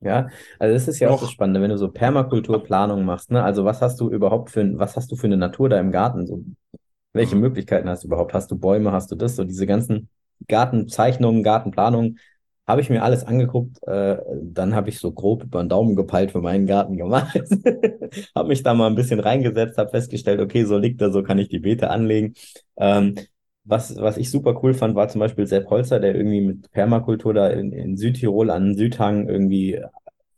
Ja, 0.00 0.28
also 0.60 0.74
das 0.74 0.86
ist 0.86 1.00
ja 1.00 1.08
noch. 1.08 1.16
auch 1.16 1.20
das 1.22 1.32
Spannende, 1.32 1.60
wenn 1.60 1.70
du 1.70 1.78
so 1.78 1.90
Permakulturplanung 1.90 3.04
machst, 3.04 3.32
ne? 3.32 3.42
Also 3.42 3.64
was 3.64 3.82
hast 3.82 3.98
du 4.00 4.10
überhaupt 4.10 4.50
für 4.50 4.78
was 4.78 4.96
hast 4.96 5.10
du 5.10 5.16
für 5.16 5.26
eine 5.26 5.36
Natur 5.36 5.68
da 5.68 5.80
im 5.80 5.90
Garten? 5.90 6.26
So 6.26 6.44
welche 7.18 7.34
mhm. 7.34 7.42
Möglichkeiten 7.42 7.88
hast 7.88 8.04
du 8.04 8.08
überhaupt? 8.08 8.32
Hast 8.32 8.50
du 8.50 8.56
Bäume, 8.56 8.92
hast 8.92 9.10
du 9.10 9.16
das? 9.16 9.36
So 9.36 9.44
diese 9.44 9.66
ganzen 9.66 10.08
Gartenzeichnungen, 10.46 11.42
Gartenplanungen, 11.42 12.18
habe 12.66 12.80
ich 12.80 12.90
mir 12.90 13.02
alles 13.02 13.24
angeguckt. 13.24 13.82
Äh, 13.86 14.18
dann 14.42 14.74
habe 14.74 14.88
ich 14.88 14.98
so 14.98 15.12
grob 15.12 15.44
über 15.44 15.62
den 15.62 15.68
Daumen 15.68 15.96
gepeilt 15.96 16.32
für 16.32 16.40
meinen 16.40 16.66
Garten 16.66 16.96
gemacht. 16.96 17.34
habe 18.34 18.48
mich 18.48 18.62
da 18.62 18.74
mal 18.74 18.86
ein 18.86 18.94
bisschen 18.94 19.20
reingesetzt, 19.20 19.78
habe 19.78 19.90
festgestellt, 19.90 20.40
okay, 20.40 20.64
so 20.64 20.78
liegt 20.78 21.00
er, 21.00 21.12
so 21.12 21.22
kann 21.22 21.38
ich 21.38 21.48
die 21.48 21.58
Beete 21.58 21.90
anlegen. 21.90 22.34
Ähm, 22.76 23.16
was, 23.64 23.96
was 23.96 24.16
ich 24.16 24.30
super 24.30 24.58
cool 24.62 24.72
fand, 24.74 24.94
war 24.94 25.08
zum 25.08 25.18
Beispiel 25.18 25.46
Sepp 25.46 25.68
Holzer, 25.68 26.00
der 26.00 26.14
irgendwie 26.14 26.40
mit 26.40 26.70
Permakultur 26.70 27.34
da 27.34 27.48
in, 27.48 27.72
in 27.72 27.96
Südtirol 27.96 28.50
an 28.50 28.76
Südhang 28.76 29.28
irgendwie 29.28 29.80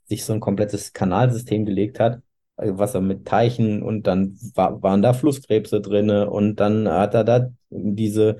sich 0.07 0.25
so 0.25 0.33
ein 0.33 0.41
komplettes 0.41 0.93
Kanalsystem 0.93 1.65
gelegt 1.65 2.01
hat 2.01 2.21
Wasser 2.61 3.01
mit 3.01 3.27
Teichen 3.27 3.83
und 3.83 4.07
dann 4.07 4.37
war, 4.55 4.83
waren 4.83 5.03
da 5.03 5.13
Flusskrebse 5.13 5.81
drinne 5.81 6.31
und 6.31 6.57
dann 6.57 6.89
hat 6.89 7.15
er 7.15 7.25
da 7.25 7.49
diese 7.71 8.39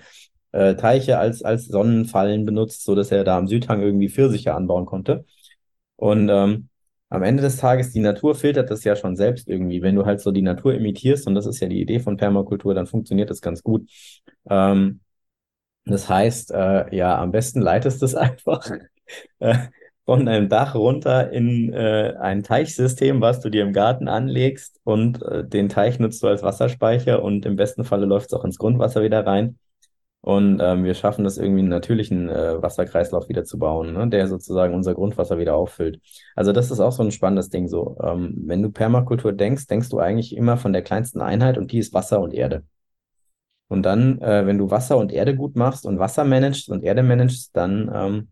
äh, 0.53 0.75
Teiche 0.77 1.19
als, 1.19 1.43
als 1.43 1.67
Sonnenfallen 1.67 2.45
benutzt, 2.45 2.85
so 2.85 2.95
dass 2.95 3.11
er 3.13 3.25
da 3.25 3.39
am 3.39 3.49
Südhang 3.49 3.83
irgendwie 3.83 4.09
Pfirsiche 4.09 4.55
anbauen 4.55 4.87
konnte. 4.87 5.25
Und 5.97 6.29
ähm, 6.31 6.69
am 7.09 7.23
Ende 7.23 7.43
des 7.43 7.57
Tages, 7.57 7.93
die 7.93 8.01
Natur 8.01 8.35
filtert 8.35 8.71
das 8.71 8.85
ja 8.85 8.97
schon 8.97 9.17
selbst 9.17 9.49
irgendwie. 9.49 9.83
Wenn 9.83 9.97
du 9.97 10.07
halt 10.07 10.21
so 10.21 10.31
die 10.33 10.43
Natur 10.43 10.75
imitierst, 10.75 11.27
und 11.27 11.35
das 11.35 11.47
ist 11.47 11.61
ja 11.61 11.69
die 11.69 11.81
Idee 11.81 12.01
von 12.01 12.17
Permakultur, 12.17 12.75
dann 12.75 12.87
funktioniert 12.87 13.31
das 13.31 13.41
ganz 13.41 13.63
gut. 13.63 13.89
Ähm, 14.49 15.01
das 15.85 16.09
heißt, 16.09 16.53
äh, 16.53 16.95
ja, 16.97 17.19
am 17.21 17.33
besten 17.33 17.61
leitest 17.61 18.03
du 18.03 18.07
es 18.07 18.15
einfach 18.17 18.71
äh, 19.41 19.57
von 20.11 20.27
deinem 20.27 20.49
Dach 20.49 20.75
runter 20.75 21.31
in 21.31 21.73
äh, 21.73 22.17
ein 22.19 22.43
Teichsystem, 22.43 23.21
was 23.21 23.39
du 23.39 23.49
dir 23.49 23.63
im 23.63 23.73
Garten 23.73 24.09
anlegst 24.09 24.81
und 24.83 25.23
äh, 25.23 25.47
den 25.47 25.69
Teich 25.69 26.01
nutzt 26.01 26.21
du 26.25 26.27
als 26.27 26.43
Wasserspeicher 26.43 27.23
und 27.23 27.47
im 27.47 27.55
besten 27.55 27.85
Falle 27.85 28.07
läuft 28.07 28.27
es 28.27 28.33
auch 28.33 28.45
ins 28.45 28.59
Grundwasser 28.59 29.05
wieder 29.05 29.25
rein. 29.25 29.61
Und 30.21 30.59
ähm, 30.61 30.83
wir 30.83 30.95
schaffen 30.95 31.23
das 31.23 31.39
irgendwie 31.39 31.61
einen 31.61 31.69
natürlichen 31.69 32.29
äh, 32.29 32.61
Wasserkreislauf 32.61 33.29
wieder 33.29 33.45
zu 33.45 33.57
bauen, 33.57 33.93
ne? 33.93 34.09
der 34.09 34.27
sozusagen 34.27 34.75
unser 34.75 34.95
Grundwasser 34.95 35.39
wieder 35.39 35.55
auffüllt. 35.55 36.01
Also 36.35 36.51
das 36.51 36.73
ist 36.73 36.81
auch 36.81 36.91
so 36.91 37.05
ein 37.05 37.13
spannendes 37.13 37.49
Ding 37.49 37.69
so. 37.69 37.97
Ähm, 38.03 38.35
wenn 38.47 38.63
du 38.63 38.73
Permakultur 38.73 39.33
denkst, 39.33 39.69
denkst 39.69 39.91
du 39.91 40.01
eigentlich 40.01 40.37
immer 40.37 40.57
von 40.57 40.73
der 40.73 40.83
kleinsten 40.83 41.21
Einheit 41.21 41.57
und 41.57 41.71
die 41.71 41.79
ist 41.79 41.95
Wasser 41.95 42.21
und 42.21 42.35
Erde. 42.35 42.65
Und 43.69 43.85
dann, 43.85 44.21
äh, 44.21 44.45
wenn 44.45 44.59
du 44.59 44.73
Wasser 44.73 44.97
und 44.97 45.13
Erde 45.13 45.37
gut 45.37 45.55
machst 45.55 45.87
und 45.87 46.01
Wasser 46.01 46.25
managst 46.25 46.69
und 46.69 46.83
Erde 46.83 47.05
managst, 47.05 47.57
dann 47.57 47.89
ähm, 47.95 48.29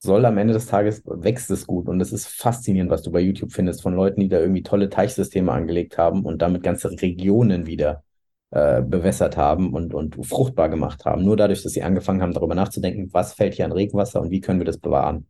soll 0.00 0.24
am 0.26 0.38
Ende 0.38 0.54
des 0.54 0.66
Tages 0.66 1.02
wächst 1.06 1.50
es 1.50 1.66
gut. 1.66 1.88
Und 1.88 2.00
es 2.00 2.12
ist 2.12 2.28
faszinierend, 2.28 2.90
was 2.90 3.02
du 3.02 3.10
bei 3.10 3.20
YouTube 3.20 3.52
findest 3.52 3.82
von 3.82 3.94
Leuten, 3.94 4.20
die 4.20 4.28
da 4.28 4.38
irgendwie 4.38 4.62
tolle 4.62 4.88
Teichsysteme 4.90 5.52
angelegt 5.52 5.98
haben 5.98 6.24
und 6.24 6.40
damit 6.42 6.62
ganze 6.62 6.90
Regionen 6.90 7.66
wieder 7.66 8.04
äh, 8.50 8.82
bewässert 8.82 9.36
haben 9.36 9.72
und, 9.74 9.94
und 9.94 10.24
fruchtbar 10.26 10.68
gemacht 10.68 11.04
haben. 11.04 11.24
Nur 11.24 11.36
dadurch, 11.36 11.62
dass 11.62 11.72
sie 11.72 11.82
angefangen 11.82 12.22
haben, 12.22 12.32
darüber 12.32 12.54
nachzudenken, 12.54 13.10
was 13.12 13.34
fällt 13.34 13.54
hier 13.54 13.64
an 13.64 13.72
Regenwasser 13.72 14.20
und 14.20 14.30
wie 14.30 14.40
können 14.40 14.60
wir 14.60 14.66
das 14.66 14.78
bewahren. 14.78 15.26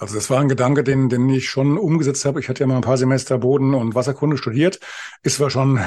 Also 0.00 0.14
das 0.14 0.30
war 0.30 0.40
ein 0.40 0.48
Gedanke, 0.48 0.82
den, 0.82 1.10
den 1.10 1.28
ich 1.28 1.50
schon 1.50 1.76
umgesetzt 1.76 2.24
habe. 2.24 2.40
Ich 2.40 2.48
hatte 2.48 2.60
ja 2.60 2.66
mal 2.66 2.76
ein 2.76 2.80
paar 2.80 2.96
Semester 2.96 3.36
Boden- 3.36 3.74
und 3.74 3.94
Wasserkunde 3.94 4.38
studiert. 4.38 4.80
Ist 5.22 5.36
zwar 5.36 5.50
schon 5.50 5.78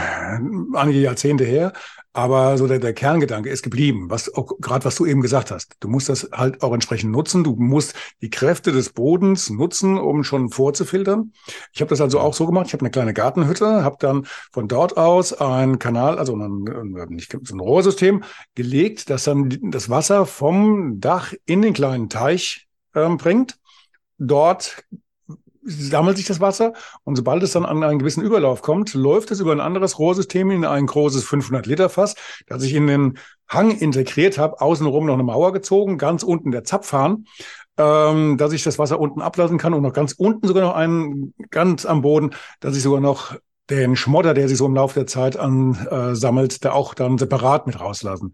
einige 0.76 1.00
Jahrzehnte 1.00 1.44
her, 1.44 1.74
aber 2.14 2.60
so 2.60 2.68
der, 2.68 2.78
der 2.78 2.94
Kerngedanke 2.94 3.50
ist 3.50 3.64
geblieben. 3.64 4.12
Was 4.12 4.32
gerade 4.60 4.86
was 4.86 4.98
du 4.98 5.08
eben 5.08 5.22
gesagt 5.22 5.50
hast. 5.50 5.78
Du 5.80 5.88
musst 5.88 6.10
das 6.10 6.30
halt 6.32 6.62
auch 6.62 6.74
entsprechend 6.74 7.12
nutzen. 7.12 7.44
Du 7.44 7.56
musst 7.56 7.96
die 8.22 8.30
Kräfte 8.30 8.72
des 8.72 8.92
Bodens 8.92 9.50
nutzen, 9.50 9.98
um 9.98 10.24
schon 10.24 10.52
vorzufiltern. 10.52 11.34
Ich 11.74 11.82
habe 11.82 11.90
das 11.90 12.00
also 12.00 12.20
auch 12.20 12.36
so 12.36 12.46
gemacht. 12.46 12.68
Ich 12.68 12.74
habe 12.74 12.82
eine 12.82 12.92
kleine 12.92 13.16
Gartenhütte, 13.16 13.84
habe 13.84 13.98
dann 14.00 14.28
von 14.52 14.68
dort 14.68 14.96
aus 14.96 15.34
ein 15.34 15.80
Kanal, 15.80 16.20
also 16.20 16.36
ein, 16.36 17.08
nicht 17.10 17.34
ein 17.34 17.60
Rohrsystem 17.60 18.24
gelegt, 18.54 19.10
das 19.10 19.24
dann 19.24 19.58
das 19.72 19.90
Wasser 19.90 20.28
vom 20.28 21.00
Dach 21.00 21.34
in 21.48 21.64
den 21.64 21.74
kleinen 21.74 22.10
Teich 22.10 22.68
ähm, 22.94 23.18
bringt 23.18 23.58
dort 24.18 24.84
sammelt 25.66 26.18
sich 26.18 26.26
das 26.26 26.42
Wasser 26.42 26.74
und 27.04 27.16
sobald 27.16 27.42
es 27.44 27.54
dann 27.54 27.66
an 27.66 27.84
einen 27.84 28.00
gewissen 28.00 28.24
Überlauf 28.24 28.62
kommt, 28.62 28.94
läuft 28.94 29.32
es 29.32 29.40
über 29.40 29.52
ein 29.52 29.62
anderes 29.62 29.98
Rohrsystem 29.98 30.52
in 30.52 30.66
ein 30.66 30.86
großes 30.86 31.24
500 31.24 31.66
Liter 31.66 31.90
Fass, 31.90 32.16
das 32.48 32.64
ich 32.64 32.74
in 32.74 32.88
den 32.88 33.18
Hang 33.48 33.72
integriert 33.72 34.38
habe, 34.38 34.60
außenrum 34.60 35.06
noch 35.06 35.14
eine 35.14 35.24
Mauer 35.24 35.54
gezogen, 35.54 35.98
ganz 35.98 36.24
unten 36.24 36.52
der 36.52 36.64
Zapfhahn, 36.64 37.26
ähm, 37.78 38.38
dass 38.38 38.52
ich 38.52 38.64
das 38.64 38.78
Wasser 38.78 39.00
unten 39.00 39.22
ablassen 39.22 39.58
kann 39.58 39.74
und 39.74 39.84
noch 39.84 39.94
ganz 39.94 40.14
unten 40.14 40.48
sogar 40.48 40.64
noch 40.64 40.76
einen, 40.76 41.34
ganz 41.50 41.86
am 41.86 42.02
Boden, 42.02 42.32
dass 42.60 42.76
ich 42.76 42.84
sogar 42.84 43.02
noch 43.02 43.36
den 43.70 43.96
Schmodder, 43.96 44.34
der 44.34 44.50
sich 44.50 44.58
so 44.58 44.66
im 44.66 44.76
Laufe 44.76 45.00
der 45.00 45.08
Zeit 45.08 45.38
ansammelt, 45.38 46.64
der 46.64 46.76
auch 46.76 46.94
dann 46.94 47.18
separat 47.18 47.66
mit 47.66 47.80
rauslassen 47.80 48.34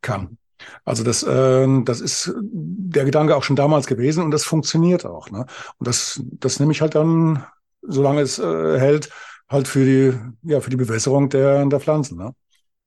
kann. 0.00 0.38
Also 0.84 1.04
das, 1.04 1.22
äh, 1.22 1.66
das 1.84 2.00
ist 2.00 2.32
der 2.40 3.04
Gedanke 3.04 3.36
auch 3.36 3.42
schon 3.42 3.56
damals 3.56 3.86
gewesen 3.86 4.24
und 4.24 4.30
das 4.30 4.44
funktioniert 4.44 5.06
auch. 5.06 5.30
Ne? 5.30 5.46
Und 5.78 5.88
das, 5.88 6.20
das 6.24 6.60
nehme 6.60 6.72
ich 6.72 6.80
halt 6.80 6.94
dann, 6.94 7.44
solange 7.82 8.20
es 8.20 8.38
äh, 8.38 8.78
hält, 8.78 9.10
halt 9.48 9.68
für 9.68 9.84
die, 9.84 10.18
ja, 10.42 10.60
für 10.60 10.70
die 10.70 10.76
Bewässerung 10.76 11.28
der, 11.28 11.64
der 11.66 11.80
Pflanzen. 11.80 12.18
Ne? 12.18 12.34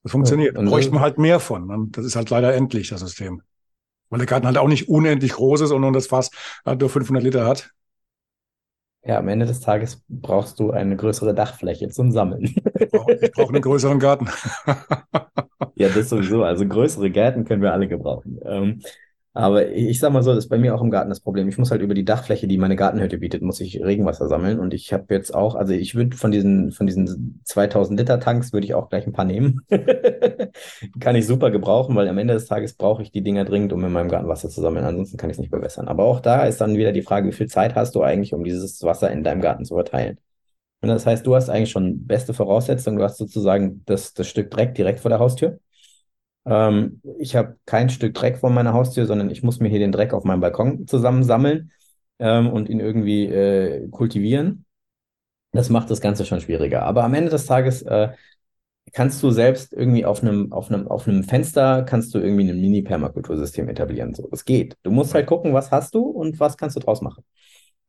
Das 0.03 0.12
funktioniert. 0.12 0.57
Da 0.57 0.62
bräuchte 0.62 0.91
man 0.91 1.01
halt 1.01 1.17
mehr 1.17 1.39
von. 1.39 1.67
Ne? 1.67 1.88
Das 1.91 2.05
ist 2.05 2.15
halt 2.15 2.29
leider 2.29 2.53
endlich, 2.53 2.89
das 2.89 3.01
System. 3.01 3.41
Weil 4.10 4.19
der 4.19 4.27
Garten 4.27 4.45
halt 4.45 4.57
auch 4.57 4.67
nicht 4.67 4.89
unendlich 4.89 5.34
groß 5.34 5.62
ist, 5.62 5.69
sondern 5.69 5.93
das 5.93 6.07
Fass 6.07 6.31
halt 6.65 6.81
nur 6.81 6.89
500 6.89 7.23
Liter 7.23 7.45
hat. 7.45 7.71
Ja, 9.03 9.17
am 9.17 9.27
Ende 9.29 9.47
des 9.47 9.62
Tages 9.62 10.03
brauchst 10.10 10.60
du 10.60 10.71
eine 10.71 10.95
größere 10.95 11.34
Dachfläche 11.34 11.89
zum 11.89 12.12
Sammeln. 12.12 12.43
Ich 12.79 12.91
brauche 12.91 13.15
brauch 13.34 13.49
einen 13.49 13.62
größeren 13.62 13.99
Garten. 13.99 14.29
ja, 15.82 15.89
das 15.89 16.10
sowieso. 16.10 16.44
Also 16.44 16.67
größere 16.67 17.10
Gärten 17.10 17.46
können 17.46 17.62
wir 17.62 17.74
alle 17.74 17.88
gebrauchen. 17.88 18.39
Ähm, 18.46 18.82
aber 19.34 19.70
ich 19.72 20.00
sag 20.00 20.12
mal 20.12 20.24
so, 20.24 20.34
das 20.34 20.46
ist 20.46 20.50
bei 20.50 20.58
mir 20.58 20.76
auch 20.76 20.82
im 20.82 20.91
Garten 20.91 21.10
das 21.10 21.22
Problem. 21.22 21.48
Ich 21.48 21.58
muss 21.58 21.72
halt 21.72 21.82
über 21.82 21.94
die 21.94 22.04
Dachfläche, 22.04 22.48
die 22.48 22.58
meine 22.58 22.76
Gartenhütte 22.76 23.17
bietet, 23.17 23.41
muss 23.41 23.62
ich 23.62 23.82
Regenwasser 23.82 24.28
sammeln. 24.28 24.60
Und 24.60 24.74
ich 24.74 24.91
habe 24.91 25.06
jetzt 25.13 25.34
auch, 25.34 25.56
also 25.56 25.72
ich 25.74 25.96
würde 25.96 26.17
von 26.17 26.32
diesen, 26.32 26.72
von 26.74 26.86
diesen 26.86 27.41
2000 27.46 27.98
Liter 27.98 28.20
Tanks 28.20 28.52
würde 28.52 28.65
ich 28.65 28.74
auch 28.74 28.89
gleich 28.89 29.08
ein 29.08 29.13
paar 29.13 29.24
nehmen. 29.24 29.62
kann 31.00 31.15
ich 31.15 31.26
super 31.28 31.50
gebrauchen, 31.50 31.96
weil 31.96 32.10
am 32.10 32.17
Ende 32.17 32.34
des 32.34 32.46
Tages 32.48 32.74
brauche 32.74 33.04
ich 33.04 33.12
die 33.12 33.24
Dinger 33.24 33.46
dringend, 33.46 33.72
um 33.72 33.84
in 33.86 33.94
meinem 33.94 34.10
Garten 34.10 34.28
Wasser 34.28 34.50
zu 34.50 34.60
sammeln. 34.60 34.84
Ansonsten 34.86 35.17
kann 35.17 35.30
ich 35.30 35.36
es 35.36 35.39
nicht 35.39 35.52
bewässern. 35.52 35.88
Aber 35.88 36.04
auch 36.04 36.20
da 36.20 36.46
ist 36.46 36.60
dann 36.60 36.76
wieder 36.76 36.91
die 36.91 37.02
Frage, 37.02 37.30
wie 37.30 37.34
viel 37.34 37.48
Zeit 37.48 37.76
hast 37.76 37.96
du 37.96 38.02
eigentlich, 38.02 38.34
um 38.34 38.44
dieses 38.44 38.84
Wasser 38.84 39.12
in 39.12 39.24
deinem 39.24 39.41
Garten 39.41 39.63
zu 39.63 39.76
verteilen? 39.76 40.17
Und 40.82 40.89
das 40.89 41.06
heißt, 41.06 41.26
du 41.26 41.36
hast 41.36 41.50
eigentlich 41.50 41.72
schon 41.72 42.06
beste 42.06 42.34
Voraussetzungen. 42.34 42.98
Du 42.98 43.04
hast 43.04 43.17
sozusagen 43.17 43.84
das, 43.86 44.13
das 44.13 44.28
Stück 44.28 44.52
Dreck 44.52 44.76
direkt 44.76 45.00
vor 45.00 45.10
der 45.10 45.20
Haustür. 45.20 45.60
Ähm, 46.45 47.01
ich 47.19 47.36
habe 47.36 47.58
kein 47.65 47.89
Stück 47.89 48.13
Dreck 48.13 48.38
vor 48.38 48.49
meiner 48.49 48.73
Haustür, 48.73 49.06
sondern 49.06 49.30
ich 49.30 49.43
muss 49.43 49.60
mir 49.60 49.69
hier 49.69 49.80
den 49.80 49.91
Dreck 49.91 50.13
auf 50.13 50.23
meinem 50.23 50.41
Balkon 50.41 50.88
zusammensammeln 50.88 51.71
ähm, 52.19 52.49
und 52.51 52.69
ihn 52.69 52.80
irgendwie 52.80 53.25
äh, 53.25 53.88
kultivieren. 53.89 54.65
Das 55.51 55.69
macht 55.69 55.89
das 55.89 56.01
Ganze 56.01 56.25
schon 56.25 56.41
schwieriger. 56.41 56.84
Aber 56.84 57.04
am 57.04 57.13
Ende 57.13 57.30
des 57.30 57.45
Tages 57.45 57.82
äh, 57.82 58.10
kannst 58.93 59.21
du 59.23 59.32
selbst 59.32 59.73
irgendwie 59.73 60.06
auf 60.06 60.21
einem, 60.21 60.51
auf 60.51 60.69
einem, 60.69 60.88
auf 60.88 61.08
einem 61.08 61.23
Fenster 61.23 61.84
kannst 61.84 62.13
du 62.13 62.19
irgendwie 62.19 62.49
ein 62.49 62.60
Mini-Permakultursystem 62.60 63.69
etablieren. 63.69 64.13
So, 64.13 64.27
das 64.30 64.45
geht. 64.45 64.77
Du 64.84 64.91
musst 64.91 65.13
halt 65.13 65.27
gucken, 65.27 65.54
was 65.54 65.71
hast 65.71 65.95
du 65.95 66.01
und 66.04 66.39
was 66.39 66.58
kannst 66.58 66.75
du 66.75 66.80
draus 66.80 67.01
machen. 67.01 67.23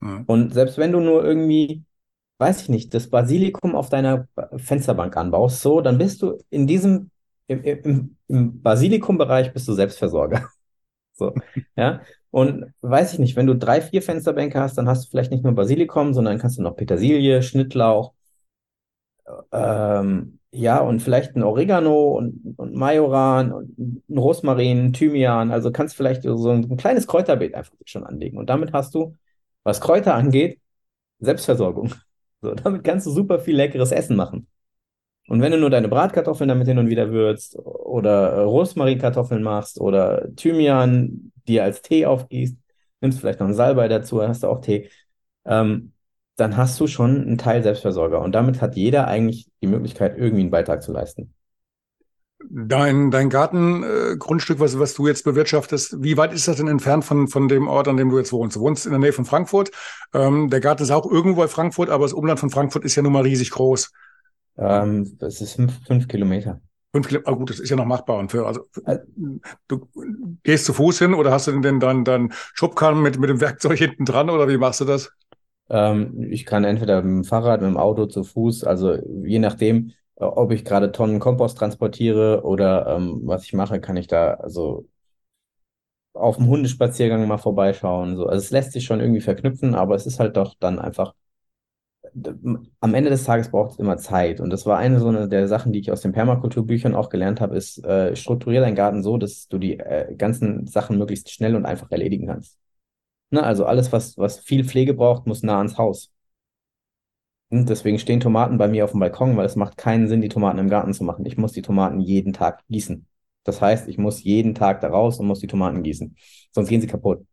Mhm. 0.01 0.25
Und 0.27 0.55
selbst 0.55 0.79
wenn 0.79 0.93
du 0.93 1.01
nur 1.01 1.25
irgendwie, 1.25 1.85
weiß 2.38 2.62
ich 2.62 2.69
nicht, 2.69 2.95
das 2.95 3.09
Basilikum 3.09 3.75
auf 3.75 3.88
deiner 3.88 4.29
Fensterbank 4.57 5.17
anbaust, 5.17 5.62
so, 5.62 5.81
dann 5.81 5.99
bist 5.99 6.23
du 6.23 6.38
in 6.51 6.67
diesem 6.67 7.11
im, 7.47 7.63
im, 7.63 8.17
im 8.29 8.63
Basilikum-Bereich 8.63 9.53
bist 9.53 9.69
du 9.69 9.73
Selbstversorger. 9.75 10.49
so, 11.13 11.35
ja. 11.77 12.03
Und 12.31 12.73
weiß 12.81 13.13
ich 13.13 13.19
nicht, 13.19 13.37
wenn 13.37 13.47
du 13.47 13.55
drei, 13.55 13.83
vier 13.83 14.03
Fensterbänke 14.03 14.59
hast, 14.59 14.79
dann 14.79 14.89
hast 14.89 15.05
du 15.05 15.11
vielleicht 15.11 15.31
nicht 15.31 15.45
nur 15.45 15.55
Basilikum, 15.55 16.15
sondern 16.15 16.39
kannst 16.39 16.59
du 16.59 16.63
noch 16.63 16.77
Petersilie, 16.77 17.43
Schnittlauch, 17.43 18.15
ähm, 19.53 20.39
ja, 20.51 20.81
und 20.81 21.01
vielleicht 21.01 21.35
ein 21.37 21.43
Oregano 21.43 22.13
und, 22.13 22.55
und 22.59 22.75
Majoran 22.75 23.53
und 23.53 23.79
ein 23.79 24.19
Rosmarin, 24.19 24.93
Thymian. 24.93 25.51
Also 25.51 25.73
kannst 25.73 25.97
vielleicht 25.97 26.23
so 26.23 26.51
ein, 26.51 26.71
ein 26.71 26.77
kleines 26.77 27.07
Kräuterbeet 27.07 27.55
einfach 27.55 27.73
schon 27.87 28.05
anlegen. 28.05 28.37
Und 28.39 28.51
damit 28.51 28.73
hast 28.73 28.95
du, 28.95 29.17
was 29.65 29.81
Kräuter 29.81 30.15
angeht, 30.15 30.61
Selbstversorgung. 31.21 31.95
So, 32.43 32.55
damit 32.55 32.85
kannst 32.85 33.07
du 33.07 33.11
super 33.11 33.39
viel 33.39 33.57
leckeres 33.57 33.93
Essen 33.93 34.17
machen. 34.17 34.49
Und 35.29 35.41
wenn 35.41 35.53
du 35.53 35.59
nur 35.59 35.71
deine 35.71 35.89
Bratkartoffeln 35.89 36.49
damit 36.49 36.67
hin 36.67 36.79
und 36.79 36.89
wieder 36.89 37.11
würzt 37.11 37.57
oder 37.57 38.43
Rosmarinkartoffeln 38.43 39.43
machst 39.43 39.81
oder 39.81 40.29
Thymian 40.37 41.33
dir 41.47 41.65
als 41.65 41.83
Tee 41.83 42.07
aufgießt, 42.07 42.57
nimmst 43.01 43.21
vielleicht 43.21 43.41
noch 43.41 43.47
einen 43.47 43.55
Salbei 43.55 43.89
dazu, 43.89 44.19
dann 44.19 44.29
hast 44.29 44.43
du 44.43 44.49
auch 44.49 44.61
Tee, 44.61 44.91
ähm, 45.45 45.93
dann 46.37 46.57
hast 46.57 46.79
du 46.81 46.87
schon 46.87 47.23
einen 47.23 47.39
Teil 47.39 47.63
Selbstversorger. 47.63 48.21
Und 48.21 48.33
damit 48.33 48.61
hat 48.61 48.77
jeder 48.77 49.07
eigentlich 49.07 49.49
die 49.61 49.67
Möglichkeit, 49.67 50.17
irgendwie 50.17 50.43
einen 50.43 50.51
Beitrag 50.51 50.83
zu 50.83 50.93
leisten. 50.93 51.35
Dein, 52.51 53.13
dein 53.13 53.31
Gartengrundstück, 53.31 54.59
äh, 54.59 54.61
was, 54.61 54.79
was 54.79 54.95
du 54.95 55.07
jetzt 55.07 55.25
bewirtschaftest, 55.25 56.03
wie 56.03 56.17
weit 56.17 56.33
ist 56.33 56.49
das 56.49 56.57
denn 56.57 56.67
entfernt 56.67 57.05
von, 57.05 57.29
von 57.29 57.49
dem 57.49 57.69
Ort, 57.69 57.87
an 57.87 57.97
dem 57.97 58.11
du 58.11 58.19
jetzt 58.19 58.33
wohnst? 58.33 58.57
Du 58.57 58.61
wohnst 58.61 58.85
in 58.85 58.93
der 58.93 58.99
Nähe 58.99 59.13
von 59.13 59.25
Frankfurt. 59.25 59.71
Ähm, 60.13 60.51
der 60.51 60.61
Garten 60.61 60.83
ist 60.83 60.91
auch 60.91 61.11
irgendwo 61.11 61.43
in 61.43 61.49
Frankfurt, 61.49 61.89
aber 61.89 62.05
das 62.05 62.13
Umland 62.13 62.41
von 62.41 62.51
Frankfurt 62.51 62.85
ist 62.85 62.97
ja 62.97 63.03
nun 63.03 63.13
mal 63.13 63.23
riesig 63.23 63.51
groß. 63.51 63.93
Ähm, 64.59 65.17
das 65.19 65.41
ist 65.41 65.55
fünf, 65.55 65.85
fünf 65.87 66.09
Kilometer. 66.09 66.61
Fünf 66.93 67.09
Kilometer, 67.09 67.31
ah, 67.31 67.35
gut, 67.35 67.51
das 67.51 67.59
ist 67.59 67.71
ja 67.71 67.77
noch 67.77 67.87
machbar. 67.87 68.19
Und 68.19 68.31
für, 68.31 68.47
also, 68.47 68.67
äh, 68.85 68.99
du 69.69 69.88
gehst 70.43 70.67
zu 70.67 70.75
Fuß 70.75 70.99
hin 70.99 71.15
oder 71.15 71.31
hast 71.31 71.47
du 71.47 71.59
denn 71.61 71.81
dann 71.81 72.05
dein 72.05 72.33
Schubkarren 72.55 73.01
mit, 73.03 73.19
mit 73.19 73.31
dem 73.31 73.41
Werkzeug 73.41 73.79
hinten 73.79 74.05
dran 74.05 74.31
oder 74.31 74.49
wie 74.49 74.59
machst 74.59 74.81
du 74.81 74.85
das? 74.85 75.11
Ähm, 75.71 76.29
ich 76.31 76.45
kann 76.45 76.65
entweder 76.65 77.03
mit 77.03 77.25
dem 77.25 77.25
Fahrrad, 77.25 77.62
mit 77.62 77.71
dem 77.71 77.77
Auto, 77.79 78.07
zu 78.07 78.25
Fuß, 78.25 78.65
also 78.65 78.97
je 79.25 79.38
nachdem, 79.38 79.93
äh, 80.17 80.25
ob 80.25 80.53
ich 80.53 80.65
gerade 80.65 80.93
Tonnen 80.93 81.19
Kompost 81.21 81.57
transportiere 81.59 82.43
oder 82.45 82.87
ähm, 82.97 83.23
was 83.25 83.45
ich 83.45 83.55
mache, 83.55 83.81
kann 83.81 83.97
ich 83.97 84.07
da 84.07 84.35
also 84.35 84.87
auf 86.15 86.37
dem 86.37 86.47
Hundespaziergang 86.49 87.27
mal 87.27 87.38
vorbeischauen. 87.38 88.17
So. 88.17 88.27
Also 88.27 88.38
es 88.45 88.51
lässt 88.51 88.73
sich 88.73 88.85
schon 88.85 89.01
irgendwie 89.01 89.21
verknüpfen, 89.21 89.75
aber 89.75 89.95
es 89.95 90.07
ist 90.07 90.21
halt 90.21 90.37
doch 90.37 90.55
dann 90.59 90.79
einfach 90.79 91.15
am 92.81 92.94
Ende 92.94 93.11
des 93.11 93.25
Tages 93.25 93.51
braucht 93.51 93.72
es 93.72 93.79
immer 93.79 93.96
Zeit. 93.96 94.40
Und 94.40 94.51
das 94.51 94.66
war 94.66 94.79
eine 94.79 95.01
so 95.01 95.09
eine 95.09 95.29
der 95.29 95.48
Sachen, 95.48 95.72
die 95.72 95.81
ich 95.81 95.90
aus 95.92 96.03
den 96.03 96.12
Permakulturbüchern 96.12 96.94
auch 96.94 97.09
gelernt 97.09 97.40
habe, 97.40 97.57
ist, 97.57 97.85
äh, 97.85 98.14
strukturiere 98.16 98.64
deinen 98.64 98.75
Garten 98.77 99.03
so, 99.03 99.18
dass 99.18 99.48
du 99.48 99.59
die 99.59 99.79
äh, 99.79 100.14
ganzen 100.16 100.66
Sachen 100.66 100.98
möglichst 100.98 101.31
schnell 101.31 101.57
und 101.57 101.66
einfach 101.66 101.90
erledigen 101.90 102.27
kannst. 102.27 102.59
Ne? 103.31 103.42
Also 103.42 103.66
alles, 103.66 103.92
was, 103.92 104.18
was 104.18 104.40
viel 104.40 104.64
Pflege 104.64 104.94
braucht, 104.94 105.27
muss 105.27 105.42
nah 105.42 105.59
ans 105.59 105.79
Haus. 105.79 106.12
Und 107.51 107.68
deswegen 107.68 107.98
stehen 107.98 108.20
Tomaten 108.20 108.57
bei 108.59 108.66
mir 108.68 108.85
auf 108.85 108.92
dem 108.92 109.01
Balkon, 109.01 109.37
weil 109.37 109.44
es 109.46 109.57
macht 109.57 109.77
keinen 109.77 110.09
Sinn, 110.09 110.22
die 110.22 110.29
Tomaten 110.29 110.59
im 110.59 110.70
Garten 110.70 110.94
zu 110.94 111.05
machen. 111.05 111.27
Ich 111.27 111.37
muss 111.37 111.53
die 111.53 111.62
Tomaten 111.62 112.01
jeden 112.01 112.33
Tag 112.33 112.62
gießen. 112.68 113.07
Das 113.44 113.61
heißt, 113.61 113.88
ich 113.88 113.98
muss 113.98 114.22
jeden 114.22 114.55
Tag 114.55 114.81
da 114.81 114.88
raus 114.88 115.18
und 115.18 115.27
muss 115.27 115.40
die 115.40 115.46
Tomaten 115.48 115.83
gießen. 115.83 116.16
Sonst 116.53 116.68
gehen 116.68 116.81
sie 116.81 116.87
kaputt. 116.87 117.27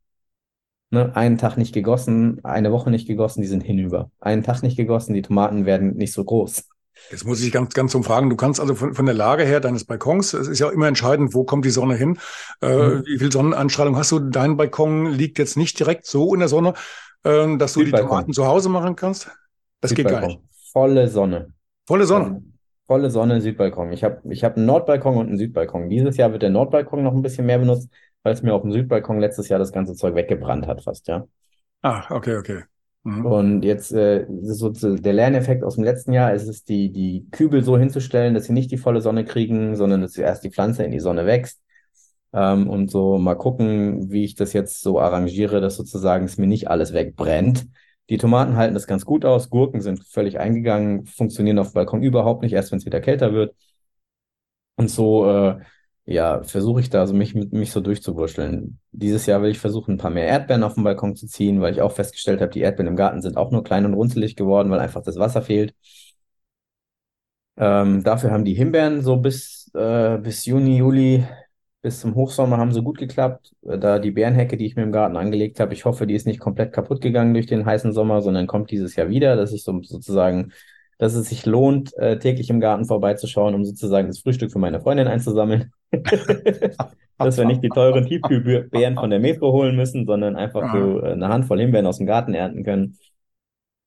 Ne? 0.91 1.15
Einen 1.15 1.37
Tag 1.37 1.57
nicht 1.57 1.73
gegossen, 1.73 2.39
eine 2.43 2.71
Woche 2.71 2.89
nicht 2.89 3.07
gegossen, 3.07 3.41
die 3.41 3.47
sind 3.47 3.61
hinüber. 3.61 4.09
Einen 4.19 4.43
Tag 4.43 4.63
nicht 4.63 4.77
gegossen, 4.77 5.13
die 5.13 5.21
Tomaten 5.21 5.65
werden 5.65 5.95
nicht 5.95 6.13
so 6.13 6.23
groß. 6.23 6.65
Jetzt 7.11 7.25
muss 7.25 7.41
ich 7.41 7.51
ganz, 7.51 7.73
ganz 7.73 7.95
umfragen. 7.95 8.29
Du 8.29 8.35
kannst 8.35 8.59
also 8.59 8.75
von, 8.75 8.93
von 8.93 9.05
der 9.05 9.15
Lage 9.15 9.43
her 9.43 9.59
deines 9.59 9.85
Balkons, 9.85 10.33
es 10.33 10.47
ist 10.47 10.59
ja 10.59 10.69
immer 10.69 10.87
entscheidend, 10.87 11.33
wo 11.33 11.43
kommt 11.43 11.65
die 11.65 11.69
Sonne 11.69 11.95
hin? 11.95 12.17
Äh, 12.61 12.75
mhm. 12.75 13.03
Wie 13.05 13.19
viel 13.19 13.31
Sonnenanstrahlung 13.31 13.95
hast 13.95 14.11
du? 14.11 14.19
Dein 14.19 14.57
Balkon 14.57 15.07
liegt 15.07 15.39
jetzt 15.39 15.57
nicht 15.57 15.79
direkt 15.79 16.05
so 16.05 16.33
in 16.33 16.39
der 16.39 16.49
Sonne, 16.49 16.73
äh, 17.23 17.57
dass 17.57 17.73
du 17.73 17.83
die 17.83 17.91
Tomaten 17.91 18.33
zu 18.33 18.45
Hause 18.45 18.69
machen 18.69 18.95
kannst? 18.95 19.31
Das 19.81 19.93
geht 19.93 20.07
gar 20.07 20.25
nicht. 20.25 20.39
Volle 20.71 21.07
Sonne. 21.07 21.53
Volle 21.87 22.05
Sonne. 22.05 22.25
Also, 22.25 22.41
volle 22.85 23.09
Sonne, 23.09 23.41
Südbalkon. 23.41 23.91
Ich 23.91 24.03
habe 24.03 24.21
ich 24.29 24.43
hab 24.43 24.57
einen 24.57 24.65
Nordbalkon 24.65 25.17
und 25.17 25.27
einen 25.27 25.37
Südbalkon. 25.37 25.89
Dieses 25.89 26.17
Jahr 26.17 26.31
wird 26.31 26.43
der 26.43 26.49
Nordbalkon 26.49 27.03
noch 27.03 27.13
ein 27.13 27.21
bisschen 27.21 27.45
mehr 27.45 27.59
benutzt, 27.59 27.89
weil 28.23 28.33
es 28.33 28.41
mir 28.41 28.53
auf 28.53 28.61
dem 28.61 28.71
Südbalkon 28.71 29.19
letztes 29.19 29.49
Jahr 29.49 29.59
das 29.59 29.71
ganze 29.71 29.95
Zeug 29.95 30.15
weggebrannt 30.15 30.67
hat, 30.67 30.83
fast, 30.83 31.07
ja. 31.07 31.25
Ah, 31.81 32.03
okay, 32.09 32.35
okay. 32.35 32.63
Mhm. 33.03 33.25
Und 33.25 33.63
jetzt 33.63 33.91
äh, 33.91 34.25
so 34.41 34.69
der 34.69 35.13
Lerneffekt 35.13 35.63
aus 35.63 35.75
dem 35.75 35.83
letzten 35.83 36.13
Jahr 36.13 36.33
ist 36.33 36.47
es, 36.47 36.63
die, 36.63 36.91
die 36.91 37.27
Kübel 37.31 37.63
so 37.63 37.77
hinzustellen, 37.77 38.33
dass 38.33 38.45
sie 38.45 38.53
nicht 38.53 38.71
die 38.71 38.77
volle 38.77 39.01
Sonne 39.01 39.25
kriegen, 39.25 39.75
sondern 39.75 40.01
dass 40.01 40.11
zuerst 40.13 40.43
die 40.43 40.51
Pflanze 40.51 40.83
in 40.83 40.91
die 40.91 40.99
Sonne 40.99 41.25
wächst. 41.25 41.61
Ähm, 42.33 42.69
und 42.69 42.91
so 42.91 43.17
mal 43.17 43.35
gucken, 43.35 44.11
wie 44.11 44.23
ich 44.25 44.35
das 44.35 44.53
jetzt 44.53 44.81
so 44.81 44.99
arrangiere, 44.99 45.61
dass 45.61 45.75
sozusagen 45.77 46.25
es 46.25 46.37
mir 46.37 46.47
nicht 46.47 46.69
alles 46.69 46.93
wegbrennt. 46.93 47.67
Die 48.09 48.17
Tomaten 48.17 48.55
halten 48.57 48.73
das 48.73 48.87
ganz 48.87 49.05
gut 49.05 49.23
aus, 49.25 49.49
Gurken 49.49 49.81
sind 49.81 50.03
völlig 50.05 50.39
eingegangen, 50.39 51.05
funktionieren 51.05 51.59
auf 51.59 51.69
dem 51.69 51.73
Balkon 51.75 52.03
überhaupt 52.03 52.41
nicht, 52.41 52.53
erst 52.53 52.71
wenn 52.71 52.79
es 52.79 52.85
wieder 52.85 53.01
kälter 53.01 53.33
wird. 53.33 53.55
Und 54.75 54.89
so 54.89 55.29
äh, 55.29 55.59
ja, 56.09 56.41
versuche 56.43 56.81
ich 56.81 56.89
da 56.89 57.05
so 57.05 57.13
mich, 57.13 57.35
mich 57.35 57.71
so 57.71 57.81
durchzuwurschteln. 57.81 58.79
Dieses 58.91 59.27
Jahr 59.27 59.43
will 59.43 59.51
ich 59.51 59.59
versuchen, 59.59 59.93
ein 59.93 59.97
paar 59.99 60.09
mehr 60.09 60.25
Erdbeeren 60.25 60.63
auf 60.63 60.73
den 60.73 60.83
Balkon 60.83 61.15
zu 61.15 61.27
ziehen, 61.27 61.61
weil 61.61 61.73
ich 61.73 61.81
auch 61.81 61.91
festgestellt 61.91 62.41
habe, 62.41 62.51
die 62.51 62.61
Erdbeeren 62.61 62.87
im 62.87 62.95
Garten 62.95 63.21
sind 63.21 63.37
auch 63.37 63.51
nur 63.51 63.63
klein 63.63 63.85
und 63.85 63.93
runzelig 63.93 64.35
geworden, 64.35 64.71
weil 64.71 64.79
einfach 64.79 65.03
das 65.03 65.17
Wasser 65.17 65.43
fehlt. 65.43 65.75
Ähm, 67.57 68.03
dafür 68.03 68.31
haben 68.31 68.45
die 68.45 68.53
Himbeeren 68.55 69.01
so 69.03 69.17
bis, 69.17 69.69
äh, 69.75 70.17
bis 70.17 70.45
Juni, 70.45 70.77
Juli, 70.77 71.25
bis 71.81 71.99
zum 71.99 72.15
Hochsommer 72.15 72.57
haben 72.57 72.71
sie 72.73 72.81
gut 72.81 72.97
geklappt. 72.97 73.53
Äh, 73.63 73.77
da 73.77 73.99
die 73.99 74.11
Bärenhecke, 74.11 74.57
die 74.57 74.65
ich 74.65 74.75
mir 74.75 74.83
im 74.83 74.91
Garten 74.91 75.15
angelegt 75.17 75.59
habe, 75.59 75.73
ich 75.73 75.85
hoffe, 75.85 76.07
die 76.07 76.15
ist 76.15 76.25
nicht 76.25 76.39
komplett 76.39 76.73
kaputt 76.73 77.01
gegangen 77.01 77.33
durch 77.35 77.45
den 77.47 77.65
heißen 77.65 77.93
Sommer, 77.93 78.21
sondern 78.21 78.47
kommt 78.47 78.71
dieses 78.71 78.95
Jahr 78.95 79.09
wieder, 79.09 79.35
dass 79.35 79.51
ich 79.53 79.63
so 79.63 79.79
sozusagen 79.83 80.53
dass 80.99 81.15
es 81.15 81.29
sich 81.29 81.45
lohnt, 81.45 81.97
äh, 81.97 82.19
täglich 82.19 82.49
im 82.49 82.59
Garten 82.59 82.85
vorbeizuschauen, 82.85 83.55
um 83.55 83.63
sozusagen 83.63 84.07
das 84.07 84.19
Frühstück 84.19 84.51
für 84.51 84.59
meine 84.59 84.81
Freundin 84.81 85.07
einzusammeln. 85.07 85.71
dass 87.17 87.37
wir 87.37 87.45
nicht 87.45 87.63
die 87.63 87.69
teuren 87.69 88.05
Tiefkühlbeeren 88.05 88.95
von 88.95 89.09
der 89.09 89.19
Metro 89.19 89.51
holen 89.51 89.75
müssen, 89.75 90.05
sondern 90.05 90.35
einfach 90.35 90.73
so 90.73 91.01
äh, 91.01 91.13
eine 91.13 91.29
Handvoll 91.29 91.59
Himbeeren 91.59 91.87
aus 91.87 91.97
dem 91.97 92.05
Garten 92.05 92.33
ernten 92.33 92.63
können. 92.63 92.97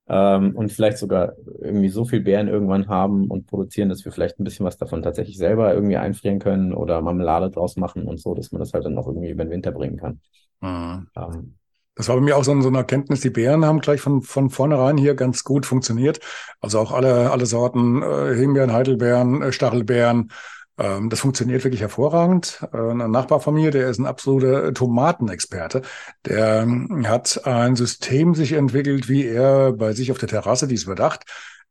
Ähm, 0.09 0.57
und 0.57 0.72
vielleicht 0.72 0.98
sogar 0.98 1.35
irgendwie 1.61 1.90
so 1.90 2.05
viel 2.05 2.20
Beeren 2.20 2.48
irgendwann 2.48 2.88
haben 2.88 3.29
und 3.29 3.46
produzieren, 3.46 3.88
dass 3.88 4.05
wir 4.05 4.11
vielleicht 4.11 4.40
ein 4.40 4.44
bisschen 4.44 4.66
was 4.66 4.77
davon 4.77 5.03
tatsächlich 5.03 5.37
selber 5.37 5.72
irgendwie 5.72 5.96
einfrieren 5.96 6.38
können 6.38 6.72
oder 6.75 7.01
Marmelade 7.03 7.51
draus 7.51 7.77
machen 7.77 8.05
und 8.05 8.20
so, 8.20 8.35
dass 8.35 8.53
man 8.53 8.61
das 8.61 8.72
halt 8.72 8.85
dann 8.85 8.98
auch 8.98 9.07
irgendwie 9.07 9.31
über 9.31 9.44
den 9.44 9.51
Winter 9.51 9.70
bringen 9.70 9.98
kann. 9.98 10.20
Mhm. 10.61 11.09
Ähm, 11.16 11.55
das 11.94 12.09
war 12.09 12.16
bei 12.16 12.22
mir 12.22 12.37
auch 12.37 12.44
so, 12.44 12.59
so 12.61 12.68
eine 12.68 12.78
Erkenntnis. 12.78 13.20
Die 13.20 13.31
Beeren 13.31 13.64
haben 13.64 13.81
gleich 13.81 14.00
von, 14.00 14.22
von 14.22 14.50
vornherein 14.50 14.96
hier 14.96 15.14
ganz 15.14 15.44
gut 15.44 15.66
funktioniert. 15.66 16.20
Also 16.61 16.78
auch 16.78 16.92
alle, 16.92 17.31
alle 17.31 17.46
Sorten, 17.46 18.02
äh, 18.02 18.35
Himbeeren, 18.35 18.72
Heidelbeeren, 18.72 19.42
äh, 19.42 19.52
Stachelbeeren. 19.52 20.31
Ähm, 20.78 21.11
das 21.11 21.20
funktioniert 21.20 21.64
wirklich 21.64 21.83
hervorragend. 21.83 22.61
Äh, 22.72 23.40
von 23.40 23.55
mir, 23.55 23.70
der 23.70 23.88
ist 23.90 23.98
ein 23.98 24.07
absoluter 24.07 24.72
Tomatenexperte. 24.72 25.83
Der 26.24 26.62
äh, 26.66 27.05
hat 27.07 27.46
ein 27.46 27.76
System 27.76 28.35
sich 28.35 28.52
entwickelt, 28.52 29.09
wie 29.09 29.26
er 29.26 29.72
bei 29.72 29.92
sich 29.92 30.11
auf 30.12 30.18
der 30.18 30.28
Terrasse, 30.28 30.66
die 30.66 30.74
ist 30.74 30.85
überdacht, 30.85 31.24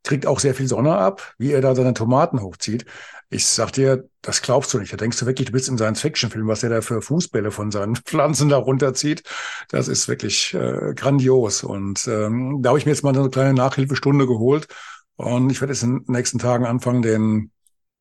kriegt 0.03 0.25
auch 0.25 0.39
sehr 0.39 0.55
viel 0.55 0.67
Sonne 0.67 0.97
ab, 0.97 1.33
wie 1.37 1.51
er 1.51 1.61
da 1.61 1.75
seine 1.75 1.93
Tomaten 1.93 2.41
hochzieht. 2.41 2.85
Ich 3.29 3.45
sag 3.45 3.71
dir, 3.71 4.09
das 4.21 4.41
glaubst 4.41 4.73
du 4.73 4.79
nicht. 4.79 4.91
Da 4.91 4.97
denkst 4.97 5.17
du 5.19 5.25
wirklich, 5.25 5.47
du 5.47 5.53
bist 5.53 5.69
im 5.69 5.77
Science-Fiction-Film, 5.77 6.47
was 6.47 6.63
er 6.63 6.69
da 6.69 6.81
für 6.81 7.01
Fußbälle 7.01 7.51
von 7.51 7.71
seinen 7.71 7.95
Pflanzen 8.05 8.49
da 8.49 8.57
runterzieht. 8.57 9.23
Das 9.69 9.87
ist 9.87 10.07
wirklich 10.07 10.53
äh, 10.53 10.93
grandios. 10.95 11.63
Und 11.63 12.07
ähm, 12.07 12.59
da 12.61 12.69
habe 12.69 12.79
ich 12.79 12.85
mir 12.85 12.91
jetzt 12.91 13.03
mal 13.03 13.15
eine 13.15 13.29
kleine 13.29 13.53
Nachhilfestunde 13.53 14.27
geholt. 14.27 14.67
Und 15.15 15.51
ich 15.51 15.61
werde 15.61 15.73
jetzt 15.73 15.83
in 15.83 16.03
den 16.03 16.13
nächsten 16.13 16.39
Tagen 16.39 16.65
anfangen, 16.65 17.01
den, 17.01 17.51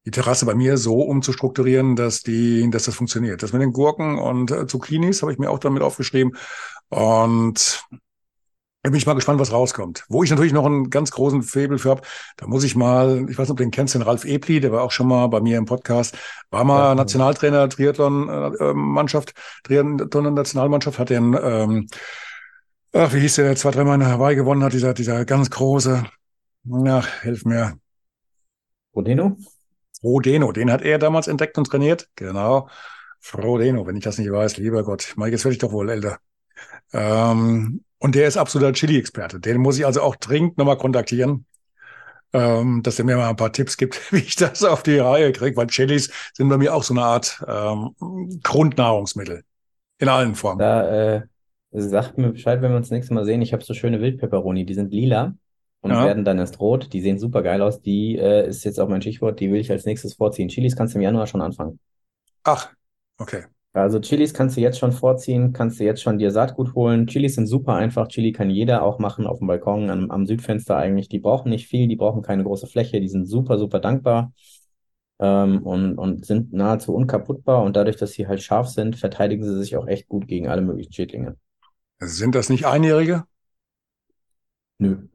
die 0.06 0.10
Terrasse 0.10 0.46
bei 0.46 0.54
mir 0.54 0.78
so 0.78 1.02
umzustrukturieren, 1.02 1.94
dass 1.94 2.22
die, 2.22 2.68
dass 2.70 2.84
das 2.84 2.94
funktioniert. 2.94 3.42
Das 3.42 3.52
mit 3.52 3.62
den 3.62 3.72
Gurken 3.72 4.18
und 4.18 4.50
äh, 4.50 4.66
Zucchinis 4.66 5.22
habe 5.22 5.32
ich 5.32 5.38
mir 5.38 5.50
auch 5.50 5.58
damit 5.58 5.82
aufgeschrieben. 5.82 6.36
Und 6.88 7.84
da 8.82 8.88
bin 8.88 8.96
ich 8.96 9.06
mal 9.06 9.14
gespannt, 9.14 9.38
was 9.38 9.52
rauskommt. 9.52 10.04
Wo 10.08 10.22
ich 10.22 10.30
natürlich 10.30 10.54
noch 10.54 10.64
einen 10.64 10.88
ganz 10.88 11.10
großen 11.10 11.42
Faible 11.42 11.78
für 11.78 11.90
habe, 11.90 12.02
da 12.38 12.46
muss 12.46 12.64
ich 12.64 12.76
mal, 12.76 13.26
ich 13.28 13.36
weiß 13.36 13.46
nicht, 13.46 13.50
ob 13.50 13.56
du 13.58 13.64
den 13.64 13.70
kennst, 13.70 13.94
den 13.94 14.02
Ralf 14.02 14.24
Ebli, 14.24 14.60
der 14.60 14.72
war 14.72 14.82
auch 14.82 14.90
schon 14.90 15.06
mal 15.06 15.26
bei 15.26 15.40
mir 15.40 15.58
im 15.58 15.66
Podcast, 15.66 16.16
war 16.50 16.64
mal 16.64 16.90
ja, 16.90 16.94
Nationaltrainer 16.94 17.68
Triathlon-Mannschaft, 17.68 19.30
äh, 19.30 19.68
Triathlon-Nationalmannschaft, 19.68 20.98
hat 20.98 21.10
den, 21.10 21.38
ähm, 21.42 21.88
ach, 22.92 23.12
wie 23.12 23.20
hieß 23.20 23.34
der, 23.36 23.46
der 23.46 23.56
zwei, 23.56 23.70
dreimal 23.70 24.00
in 24.00 24.06
Hawaii 24.06 24.34
gewonnen 24.34 24.64
hat, 24.64 24.72
dieser, 24.72 24.94
dieser 24.94 25.26
ganz 25.26 25.50
große, 25.50 26.04
ach, 26.86 27.08
hilf 27.20 27.44
mir. 27.44 27.78
Rodeno? 28.96 29.36
Rodeno, 30.02 30.52
den 30.52 30.72
hat 30.72 30.80
er 30.80 30.98
damals 30.98 31.28
entdeckt 31.28 31.58
und 31.58 31.64
trainiert, 31.64 32.08
genau. 32.16 32.70
Frodeno, 33.20 33.86
wenn 33.86 33.96
ich 33.96 34.04
das 34.04 34.16
nicht 34.16 34.32
weiß, 34.32 34.56
lieber 34.56 34.82
Gott, 34.84 35.12
Mike, 35.16 35.32
jetzt 35.32 35.44
werde 35.44 35.52
ich 35.52 35.58
doch 35.58 35.72
wohl 35.72 35.90
älter. 35.90 36.18
Ähm, 36.94 37.84
und 38.00 38.14
der 38.14 38.26
ist 38.26 38.36
absoluter 38.36 38.72
Chili-Experte. 38.72 39.38
Den 39.38 39.58
muss 39.58 39.78
ich 39.78 39.86
also 39.86 40.00
auch 40.02 40.16
dringend 40.16 40.58
nochmal 40.58 40.78
kontaktieren, 40.78 41.44
ähm, 42.32 42.82
dass 42.82 42.98
er 42.98 43.04
mir 43.04 43.16
mal 43.16 43.28
ein 43.28 43.36
paar 43.36 43.52
Tipps 43.52 43.76
gibt, 43.76 44.12
wie 44.12 44.18
ich 44.18 44.36
das 44.36 44.64
auf 44.64 44.82
die 44.82 44.98
Reihe 44.98 45.32
kriege, 45.32 45.56
weil 45.56 45.68
Chilis 45.68 46.10
sind 46.32 46.48
bei 46.48 46.56
mir 46.56 46.74
auch 46.74 46.82
so 46.82 46.94
eine 46.94 47.02
Art 47.02 47.44
ähm, 47.46 47.94
Grundnahrungsmittel. 48.42 49.44
In 49.98 50.08
allen 50.08 50.34
Formen. 50.34 50.58
Da 50.58 51.16
äh, 51.16 51.22
sagt 51.72 52.16
mir 52.16 52.30
Bescheid, 52.30 52.62
wenn 52.62 52.70
wir 52.70 52.78
uns 52.78 52.88
das 52.88 52.96
nächste 52.96 53.12
Mal 53.12 53.26
sehen. 53.26 53.42
Ich 53.42 53.52
habe 53.52 53.62
so 53.62 53.74
schöne 53.74 54.00
Wildpeperoni, 54.00 54.64
die 54.64 54.74
sind 54.74 54.92
lila 54.92 55.34
und 55.82 55.90
ja. 55.90 56.06
werden 56.06 56.24
dann 56.24 56.38
erst 56.38 56.58
rot. 56.58 56.94
Die 56.94 57.02
sehen 57.02 57.18
super 57.18 57.42
geil 57.42 57.60
aus. 57.60 57.82
Die 57.82 58.16
äh, 58.16 58.48
ist 58.48 58.64
jetzt 58.64 58.80
auch 58.80 58.88
mein 58.88 59.02
Stichwort, 59.02 59.40
die 59.40 59.52
will 59.52 59.60
ich 59.60 59.70
als 59.70 59.84
nächstes 59.84 60.14
vorziehen. 60.14 60.48
Chilis 60.48 60.74
kannst 60.74 60.94
du 60.94 60.98
im 60.98 61.02
Januar 61.02 61.26
schon 61.26 61.42
anfangen. 61.42 61.78
Ach, 62.44 62.70
okay. 63.18 63.44
Also 63.72 64.00
Chilis 64.00 64.34
kannst 64.34 64.56
du 64.56 64.60
jetzt 64.60 64.78
schon 64.78 64.90
vorziehen, 64.90 65.52
kannst 65.52 65.78
du 65.78 65.84
jetzt 65.84 66.02
schon 66.02 66.18
dir 66.18 66.32
Saatgut 66.32 66.74
holen. 66.74 67.06
Chilis 67.06 67.36
sind 67.36 67.46
super 67.46 67.74
einfach. 67.74 68.08
Chili 68.08 68.32
kann 68.32 68.50
jeder 68.50 68.82
auch 68.82 68.98
machen 68.98 69.26
auf 69.26 69.38
dem 69.38 69.46
Balkon, 69.46 69.90
am, 69.90 70.10
am 70.10 70.26
Südfenster 70.26 70.76
eigentlich. 70.76 71.08
Die 71.08 71.20
brauchen 71.20 71.50
nicht 71.50 71.68
viel, 71.68 71.86
die 71.86 71.94
brauchen 71.96 72.22
keine 72.22 72.42
große 72.42 72.66
Fläche, 72.66 73.00
die 73.00 73.08
sind 73.08 73.26
super, 73.26 73.58
super 73.58 73.78
dankbar 73.78 74.32
ähm, 75.20 75.62
und, 75.62 75.98
und 75.98 76.26
sind 76.26 76.52
nahezu 76.52 76.94
unkaputtbar. 76.94 77.62
Und 77.62 77.76
dadurch, 77.76 77.96
dass 77.96 78.12
sie 78.12 78.26
halt 78.26 78.42
scharf 78.42 78.68
sind, 78.68 78.96
verteidigen 78.96 79.44
sie 79.44 79.56
sich 79.56 79.76
auch 79.76 79.86
echt 79.86 80.08
gut 80.08 80.26
gegen 80.26 80.48
alle 80.48 80.62
möglichen 80.62 80.92
Schädlinge. 80.92 81.36
Sind 82.00 82.34
das 82.34 82.48
nicht 82.48 82.66
Einjährige? 82.66 83.24
Nö. 84.80 85.09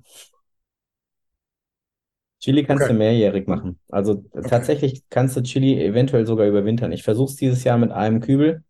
Chili 2.46 2.64
kannst 2.64 2.84
okay. 2.84 2.94
du 2.94 3.00
mehrjährig 3.00 3.48
machen. 3.48 3.80
Also 3.90 4.24
okay. 4.30 4.48
tatsächlich 4.48 5.02
kannst 5.10 5.36
du 5.36 5.42
Chili 5.42 5.84
eventuell 5.84 6.28
sogar 6.28 6.46
überwintern. 6.46 6.92
Ich 6.92 7.02
versuche 7.02 7.32
es 7.32 7.38
dieses 7.38 7.64
Jahr 7.64 7.80
mit 7.80 7.92
einem 7.92 8.20
Kübel. 8.20 8.64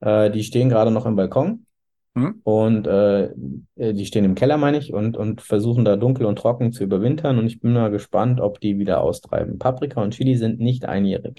Äh, 0.00 0.32
die 0.32 0.42
stehen 0.42 0.68
gerade 0.68 0.90
noch 0.90 1.06
im 1.06 1.14
Balkon. 1.14 1.64
Hm? 2.16 2.40
Und 2.42 2.88
äh, 2.88 3.26
äh, 3.76 3.94
die 3.94 4.06
stehen 4.06 4.24
im 4.24 4.34
Keller, 4.34 4.56
meine 4.56 4.76
ich, 4.76 4.92
und, 4.92 5.16
und 5.16 5.40
versuchen 5.40 5.84
da 5.84 5.94
dunkel 5.94 6.26
und 6.26 6.36
trocken 6.36 6.72
zu 6.72 6.82
überwintern. 6.82 7.38
Und 7.38 7.46
ich 7.46 7.60
bin 7.60 7.74
mal 7.74 7.92
gespannt, 7.92 8.40
ob 8.40 8.58
die 8.58 8.80
wieder 8.80 9.00
austreiben. 9.00 9.60
Paprika 9.60 10.02
und 10.02 10.14
Chili 10.14 10.34
sind 10.34 10.58
nicht 10.58 10.84
einjährig. 10.84 11.38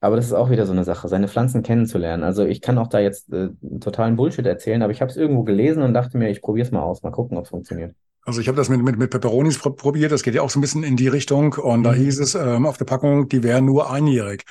Aber 0.00 0.16
das 0.16 0.26
ist 0.26 0.32
auch 0.32 0.50
wieder 0.50 0.66
so 0.66 0.72
eine 0.72 0.82
Sache, 0.82 1.06
seine 1.06 1.28
Pflanzen 1.28 1.62
kennenzulernen. 1.62 2.24
Also 2.24 2.44
ich 2.44 2.60
kann 2.60 2.78
auch 2.78 2.88
da 2.88 2.98
jetzt 2.98 3.32
äh, 3.32 3.50
totalen 3.78 4.16
Bullshit 4.16 4.46
erzählen, 4.46 4.82
aber 4.82 4.92
ich 4.92 5.00
habe 5.00 5.12
es 5.12 5.16
irgendwo 5.16 5.44
gelesen 5.44 5.84
und 5.84 5.94
dachte 5.94 6.18
mir, 6.18 6.28
ich 6.28 6.42
probiere 6.42 6.66
es 6.66 6.72
mal 6.72 6.82
aus, 6.82 7.04
mal 7.04 7.12
gucken, 7.12 7.38
ob 7.38 7.44
es 7.44 7.50
funktioniert. 7.50 7.94
Also 8.26 8.40
ich 8.40 8.48
habe 8.48 8.56
das 8.56 8.68
mit, 8.68 8.82
mit, 8.82 8.98
mit 8.98 9.10
Peperonis 9.10 9.56
probiert, 9.56 10.10
das 10.10 10.24
geht 10.24 10.34
ja 10.34 10.42
auch 10.42 10.50
so 10.50 10.58
ein 10.58 10.60
bisschen 10.60 10.82
in 10.82 10.96
die 10.96 11.06
Richtung. 11.06 11.52
Und 11.52 11.80
mhm. 11.80 11.84
da 11.84 11.94
hieß 11.94 12.18
es 12.18 12.34
ähm, 12.34 12.66
auf 12.66 12.76
der 12.76 12.84
Packung, 12.84 13.28
die 13.28 13.44
wären 13.44 13.64
nur 13.64 13.88
einjährig. 13.88 14.44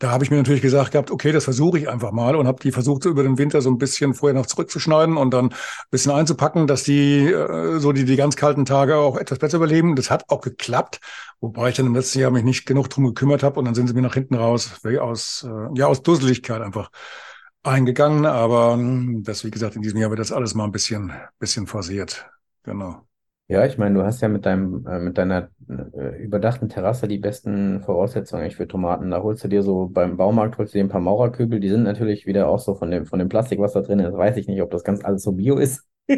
Da 0.00 0.10
habe 0.10 0.24
ich 0.24 0.32
mir 0.32 0.38
natürlich 0.38 0.62
gesagt 0.62 0.90
gehabt, 0.90 1.12
okay, 1.12 1.30
das 1.30 1.44
versuche 1.44 1.78
ich 1.78 1.88
einfach 1.88 2.10
mal 2.10 2.34
und 2.34 2.48
habe 2.48 2.60
die 2.60 2.72
versucht, 2.72 3.04
so 3.04 3.08
über 3.08 3.22
den 3.22 3.38
Winter 3.38 3.62
so 3.62 3.70
ein 3.70 3.78
bisschen 3.78 4.14
vorher 4.14 4.36
noch 4.36 4.46
zurückzuschneiden 4.46 5.16
und 5.16 5.32
dann 5.32 5.50
ein 5.50 5.54
bisschen 5.92 6.10
einzupacken, 6.10 6.66
dass 6.66 6.82
die 6.82 7.26
äh, 7.28 7.78
so 7.78 7.92
die, 7.92 8.04
die 8.04 8.16
ganz 8.16 8.34
kalten 8.34 8.64
Tage 8.64 8.96
auch 8.96 9.16
etwas 9.16 9.38
besser 9.38 9.58
überleben. 9.58 9.94
Das 9.94 10.10
hat 10.10 10.24
auch 10.28 10.40
geklappt, 10.40 10.98
wobei 11.40 11.68
ich 11.68 11.76
dann 11.76 11.86
im 11.86 11.94
letzten 11.94 12.18
Jahr 12.18 12.32
mich 12.32 12.42
nicht 12.42 12.66
genug 12.66 12.90
drum 12.90 13.04
gekümmert 13.04 13.44
habe 13.44 13.60
und 13.60 13.64
dann 13.64 13.76
sind 13.76 13.86
sie 13.86 13.94
mir 13.94 14.02
nach 14.02 14.14
hinten 14.14 14.34
raus, 14.34 14.72
aus, 14.98 15.46
äh, 15.48 15.78
ja, 15.78 15.86
aus 15.86 16.02
Dusseligkeit 16.02 16.62
einfach 16.62 16.90
eingegangen. 17.62 18.26
Aber 18.26 18.72
hm, 18.72 19.22
das, 19.22 19.44
wie 19.44 19.52
gesagt, 19.52 19.76
in 19.76 19.82
diesem 19.82 20.00
Jahr 20.00 20.10
wird 20.10 20.18
das 20.18 20.32
alles 20.32 20.54
mal 20.54 20.64
ein 20.64 20.72
bisschen, 20.72 21.12
bisschen 21.38 21.68
forciert. 21.68 22.28
Genau. 22.64 23.06
Ja, 23.50 23.66
ich 23.66 23.78
meine, 23.78 23.96
du 23.98 24.04
hast 24.04 24.20
ja 24.20 24.28
mit 24.28 24.46
deinem, 24.46 24.86
äh, 24.86 25.00
mit 25.00 25.18
deiner 25.18 25.50
äh, 25.68 26.22
überdachten 26.22 26.68
Terrasse 26.68 27.08
die 27.08 27.18
besten 27.18 27.80
Voraussetzungen 27.82 28.42
eigentlich 28.42 28.54
für 28.56 28.68
Tomaten. 28.68 29.10
Da 29.10 29.22
holst 29.24 29.42
du 29.42 29.48
dir 29.48 29.62
so 29.64 29.88
beim 29.88 30.16
Baumarkt, 30.16 30.56
holst 30.58 30.72
du 30.72 30.78
dir 30.78 30.84
ein 30.84 30.88
paar 30.88 31.00
Maurerkübel, 31.00 31.58
die 31.58 31.68
sind 31.68 31.82
natürlich 31.82 32.26
wieder 32.26 32.48
auch 32.48 32.60
so 32.60 32.76
von 32.76 32.92
dem, 32.92 33.06
von 33.06 33.18
dem 33.18 33.28
Plastik, 33.28 33.58
was 33.58 33.72
da 33.72 33.80
drin 33.80 33.98
ist. 33.98 34.12
Weiß 34.16 34.36
ich 34.36 34.46
nicht, 34.46 34.62
ob 34.62 34.70
das 34.70 34.84
ganz 34.84 35.04
alles 35.04 35.24
so 35.24 35.32
bio 35.32 35.56
ist. 35.58 35.84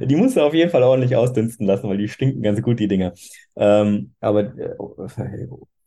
Die 0.00 0.16
musst 0.16 0.36
du 0.36 0.40
auf 0.42 0.54
jeden 0.54 0.70
Fall 0.70 0.82
ordentlich 0.82 1.16
ausdünsten 1.16 1.66
lassen, 1.66 1.88
weil 1.88 1.98
die 1.98 2.08
stinken 2.08 2.42
ganz 2.42 2.62
gut, 2.62 2.78
die 2.80 2.88
Dinger. 2.88 3.12
Ähm, 3.56 4.14
aber 4.20 4.42
äh, 4.58 4.74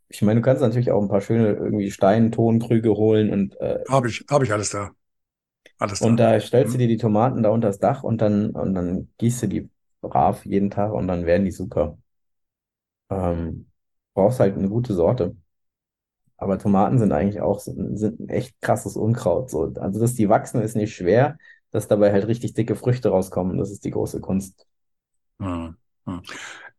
ich 0.09 0.21
meine, 0.21 0.39
du 0.41 0.45
kannst 0.45 0.61
natürlich 0.61 0.91
auch 0.91 1.01
ein 1.01 1.07
paar 1.09 1.21
schöne 1.21 1.53
irgendwie 1.53 1.91
Steintonkrüge 1.91 2.91
holen 2.95 3.31
und 3.31 3.59
äh, 3.61 3.79
Habe 3.89 4.07
ich, 4.09 4.23
habe 4.29 4.45
ich 4.45 4.51
alles 4.53 4.69
da. 4.69 4.91
Alles 5.79 5.99
und 5.99 6.17
da. 6.17 6.17
da 6.17 6.39
stellst 6.39 6.73
du 6.73 6.77
Mhm. 6.77 6.79
dir 6.79 6.87
die 6.87 6.97
Tomaten 6.97 7.43
da 7.43 7.49
unter 7.49 7.67
das 7.67 7.79
Dach 7.79 8.03
und 8.03 8.21
dann 8.21 8.51
und 8.51 8.73
dann 8.75 9.09
gießt 9.17 9.43
du 9.43 9.47
die 9.47 9.69
brav 10.01 10.45
jeden 10.45 10.69
Tag 10.69 10.93
und 10.93 11.07
dann 11.07 11.25
werden 11.25 11.45
die 11.45 11.51
super. 11.51 11.97
Ähm, 13.09 13.67
brauchst 14.13 14.39
halt 14.39 14.57
eine 14.57 14.69
gute 14.69 14.93
Sorte. 14.93 15.35
Aber 16.37 16.57
Tomaten 16.57 16.99
sind 16.99 17.11
eigentlich 17.11 17.41
auch 17.41 17.59
sind, 17.59 18.01
ein 18.01 18.29
echt 18.29 18.59
krasses 18.61 18.95
Unkraut. 18.95 19.49
So. 19.49 19.73
Also, 19.75 19.99
dass 19.99 20.13
die 20.13 20.29
wachsen, 20.29 20.61
ist 20.61 20.75
nicht 20.75 20.95
schwer, 20.95 21.37
dass 21.71 21.87
dabei 21.87 22.11
halt 22.11 22.27
richtig 22.27 22.53
dicke 22.53 22.75
Früchte 22.75 23.09
rauskommen. 23.09 23.57
Das 23.57 23.71
ist 23.71 23.83
die 23.83 23.91
große 23.91 24.21
Kunst. 24.21 24.65
Mhm. 25.39 25.75
Mhm. 26.05 26.21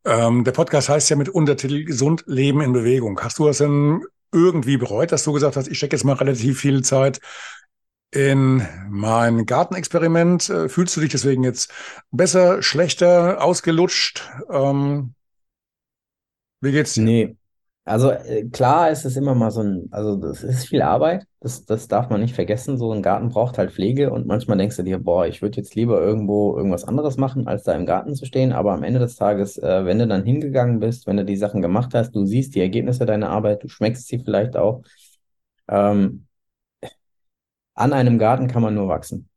Ähm, 0.04 0.44
der 0.44 0.52
Podcast 0.52 0.88
heißt 0.88 1.10
ja 1.10 1.16
mit 1.16 1.28
Untertitel 1.28 1.84
Gesund 1.84 2.24
Leben 2.26 2.62
in 2.62 2.72
Bewegung. 2.72 3.20
Hast 3.20 3.38
du 3.38 3.46
das 3.46 3.58
denn 3.58 4.02
irgendwie 4.32 4.78
bereut, 4.78 5.12
dass 5.12 5.24
du 5.24 5.32
gesagt 5.32 5.56
hast, 5.56 5.68
ich 5.68 5.76
stecke 5.76 5.96
jetzt 5.96 6.04
mal 6.04 6.14
relativ 6.14 6.60
viel 6.60 6.82
Zeit 6.82 7.20
in 8.12 8.66
mein 8.88 9.46
Gartenexperiment? 9.46 10.48
Äh, 10.50 10.68
Fühlst 10.68 10.96
du 10.96 11.00
dich 11.00 11.10
deswegen 11.10 11.44
jetzt 11.44 11.72
besser, 12.10 12.62
schlechter, 12.62 13.42
ausgelutscht? 13.42 14.28
Ähm, 14.50 15.14
wie 16.60 16.72
geht's 16.72 16.94
dir? 16.94 17.04
Nee, 17.04 17.36
also 17.84 18.10
äh, 18.10 18.44
klar 18.50 18.90
ist 18.90 19.04
es 19.04 19.16
immer 19.16 19.34
mal 19.34 19.50
so 19.50 19.62
ein, 19.62 19.88
also 19.90 20.16
das 20.16 20.42
ist 20.42 20.68
viel 20.68 20.82
Arbeit, 20.82 21.26
das, 21.40 21.64
das 21.64 21.88
darf 21.88 22.10
man 22.10 22.20
nicht 22.20 22.34
vergessen. 22.34 22.78
So 22.78 22.92
ein 22.92 23.02
Garten 23.02 23.30
braucht 23.30 23.58
halt 23.58 23.72
Pflege 23.72 24.10
und 24.10 24.26
manchmal 24.26 24.58
denkst 24.58 24.76
du 24.76 24.82
dir, 24.82 24.98
boah, 24.98 25.26
ich 25.26 25.40
würde 25.42 25.56
jetzt 25.58 25.74
lieber 25.74 26.00
irgendwo 26.00 26.56
irgendwas 26.56 26.84
anderes 26.84 27.16
machen, 27.16 27.46
als 27.48 27.64
da 27.64 27.72
im 27.74 27.86
Garten 27.86 28.14
zu 28.14 28.26
stehen. 28.26 28.52
Aber 28.52 28.72
am 28.72 28.82
Ende 28.82 29.00
des 29.00 29.16
Tages, 29.16 29.56
äh, 29.58 29.84
wenn 29.84 29.98
du 29.98 30.06
dann 30.06 30.24
hingegangen 30.24 30.80
bist, 30.80 31.06
wenn 31.06 31.16
du 31.16 31.24
die 31.24 31.36
Sachen 31.36 31.62
gemacht 31.62 31.94
hast, 31.94 32.12
du 32.14 32.26
siehst 32.26 32.54
die 32.54 32.60
Ergebnisse 32.60 33.06
deiner 33.06 33.30
Arbeit, 33.30 33.62
du 33.62 33.68
schmeckst 33.68 34.06
sie 34.08 34.18
vielleicht 34.18 34.56
auch. 34.56 34.82
Ähm, 35.68 36.26
an 37.74 37.92
einem 37.92 38.18
Garten 38.18 38.48
kann 38.48 38.62
man 38.62 38.74
nur 38.74 38.88
wachsen. 38.88 39.28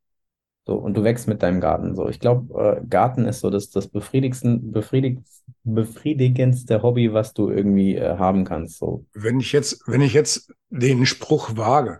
So, 0.66 0.76
und 0.76 0.96
du 0.96 1.04
wächst 1.04 1.28
mit 1.28 1.44
deinem 1.44 1.60
Garten. 1.60 1.96
So, 1.96 2.08
ich 2.08 2.20
glaube, 2.20 2.80
äh, 2.82 2.88
Garten 2.88 3.26
ist 3.26 3.42
so 3.42 3.50
das, 3.50 3.70
das 3.70 3.88
befriedigendste, 3.90 4.60
befriedigt, 4.62 5.22
befriedigendste 5.64 6.82
Hobby, 6.82 7.12
was 7.14 7.34
du 7.34 7.50
irgendwie 7.50 7.96
äh, 7.96 8.18
haben 8.18 8.46
kannst. 8.46 8.78
So, 8.78 9.06
Wenn 9.14 9.42
ich 9.42 9.52
jetzt, 9.52 9.82
wenn 9.88 10.02
ich 10.02 10.14
jetzt 10.14 10.54
den 10.70 11.06
Spruch 11.06 11.58
wage, 11.58 12.00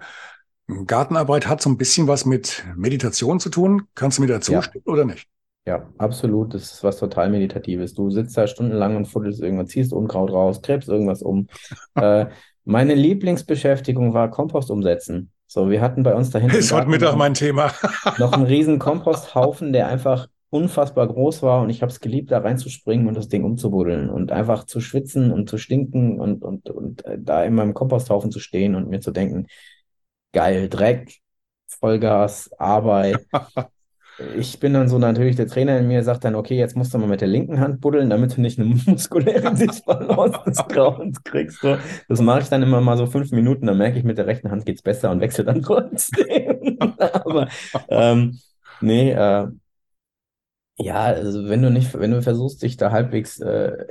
Gartenarbeit 0.86 1.48
hat 1.48 1.62
so 1.62 1.70
ein 1.70 1.78
bisschen 1.78 2.08
was 2.08 2.26
mit 2.26 2.64
Meditation 2.76 3.42
zu 3.42 3.50
tun. 3.50 3.84
Kannst 3.96 4.18
du 4.18 4.22
mir 4.22 4.30
dazu 4.30 4.54
ja, 4.54 4.62
stimmen 4.62 4.86
oder 4.86 5.04
nicht? 5.04 5.28
ja, 5.66 5.92
absolut. 5.98 6.54
Das 6.54 6.72
ist 6.72 6.84
was 6.84 6.98
total 6.98 7.30
Meditatives. 7.30 7.94
Du 7.94 8.10
sitzt 8.10 8.38
da 8.38 8.48
stundenlang 8.48 8.96
und 8.96 9.08
fuddelst 9.08 9.42
irgendwas, 9.42 9.70
ziehst 9.70 9.92
Unkraut 9.92 10.32
raus, 10.32 10.62
gräbst 10.62 10.88
irgendwas 10.90 11.22
um. 11.22 11.48
Äh, 11.96 12.28
meine 12.66 12.96
Lieblingsbeschäftigung 12.96 14.14
war 14.14 14.32
Kompost 14.32 14.72
umsetzen. 14.72 15.33
So, 15.54 15.70
wir 15.70 15.82
hatten 15.82 16.02
bei 16.02 16.16
uns 16.16 16.32
da 16.32 16.40
hinten 16.40 16.58
Ist 16.58 16.72
heute 16.72 16.90
Mittag 16.90 17.10
einen, 17.10 17.20
mein 17.20 17.36
Thema. 17.36 17.72
noch 18.18 18.34
einen 18.34 18.48
riesen 18.48 18.80
Komposthaufen, 18.80 19.72
der 19.72 19.88
einfach 19.88 20.28
unfassbar 20.50 21.08
groß 21.08 21.44
war 21.44 21.62
und 21.62 21.70
ich 21.70 21.84
habe 21.84 21.92
es 21.92 22.00
geliebt, 22.00 22.32
da 22.32 22.40
reinzuspringen 22.40 23.08
und 23.08 23.16
das 23.16 23.28
Ding 23.28 23.44
umzubuddeln 23.44 24.10
und 24.10 24.32
einfach 24.32 24.64
zu 24.64 24.82
schwitzen 24.82 25.32
und 25.32 25.48
zu 25.48 25.60
stinken 25.60 26.20
und, 26.20 26.44
und, 26.44 26.72
und 26.72 27.06
äh, 27.06 27.20
da 27.22 27.44
in 27.44 27.54
meinem 27.54 27.76
Komposthaufen 27.76 28.32
zu 28.32 28.40
stehen 28.40 28.74
und 28.74 28.90
mir 28.90 29.00
zu 29.00 29.12
denken, 29.12 29.46
geil, 30.32 30.70
Dreck, 30.70 31.20
Vollgas, 31.68 32.52
Arbeit. 32.58 33.24
Ich 34.38 34.60
bin 34.60 34.74
dann 34.74 34.90
so 34.90 35.00
natürlich, 35.00 35.36
der 35.36 35.48
Trainer 35.48 35.80
in 35.80 35.88
mir 35.88 36.04
sagt 36.04 36.24
dann, 36.24 36.36
okay, 36.36 36.56
jetzt 36.56 36.76
musst 36.76 36.94
du 36.94 37.00
mal 37.00 37.08
mit 37.08 37.22
der 37.22 37.28
linken 37.28 37.60
Hand 37.60 37.82
buddeln, 37.82 38.10
damit 38.10 38.38
du 38.38 38.42
nicht 38.42 38.60
eine 38.60 38.76
muskuläre 38.86 39.54
Disbalance 39.56 40.40
des 40.46 40.58
Grauens 40.68 41.24
kriegst. 41.24 41.62
So. 41.62 41.78
Das 42.08 42.22
mache 42.22 42.42
ich 42.42 42.50
dann 42.50 42.62
immer 42.62 42.80
mal 42.82 42.98
so 42.98 43.08
fünf 43.08 43.32
Minuten, 43.32 43.66
dann 43.66 43.78
merke 43.78 43.98
ich, 43.98 44.04
mit 44.04 44.18
der 44.20 44.28
rechten 44.28 44.52
Hand 44.52 44.66
geht's 44.66 44.84
besser 44.84 45.10
und 45.12 45.20
wechsle 45.20 45.46
dann 45.46 45.62
trotzdem. 45.64 46.78
Aber 47.00 47.48
ähm, 47.90 48.40
nee, 48.82 49.12
äh, 49.12 49.48
ja, 50.78 51.04
also 51.06 51.48
wenn 51.50 51.62
du 51.62 51.70
nicht, 51.72 51.94
wenn 52.00 52.12
du 52.12 52.22
versuchst, 52.22 52.62
dich 52.64 52.78
da 52.78 52.92
halbwegs 52.92 53.40
äh, 53.40 53.86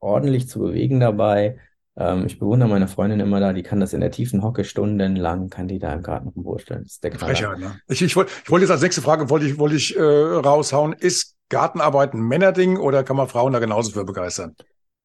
ordentlich 0.00 0.48
zu 0.48 0.60
bewegen 0.60 1.00
dabei, 1.00 1.58
ähm, 1.96 2.26
ich 2.26 2.38
bewundere 2.38 2.68
meine 2.68 2.88
Freundin 2.88 3.20
immer 3.20 3.40
da, 3.40 3.52
die 3.52 3.62
kann 3.62 3.80
das 3.80 3.94
in 3.94 4.00
der 4.00 4.10
tiefen 4.10 4.42
Hocke 4.42 4.64
stundenlang, 4.64 5.48
kann 5.48 5.66
die 5.66 5.78
da 5.78 5.92
im 5.94 6.02
Garten 6.02 6.28
rumwursteln. 6.28 6.82
Das 6.82 6.92
ist 6.92 7.04
der. 7.04 7.12
Frechheit, 7.12 7.58
ne? 7.58 7.80
Ich, 7.88 8.02
ich 8.02 8.14
wollte 8.16 8.32
ich 8.44 8.50
wollte 8.50 8.64
jetzt 8.64 8.72
als 8.72 8.82
nächste 8.82 9.00
Frage 9.00 9.30
wollte 9.30 9.46
ich, 9.46 9.58
wollte 9.58 9.76
ich 9.76 9.96
äh, 9.96 10.02
raushauen. 10.02 10.92
Ist 10.92 11.36
Gartenarbeit 11.48 12.12
ein 12.12 12.20
Männerding 12.20 12.76
oder 12.76 13.02
kann 13.02 13.16
man 13.16 13.28
Frauen 13.28 13.52
da 13.52 13.60
genauso 13.60 13.92
für 13.92 14.04
begeistern? 14.04 14.54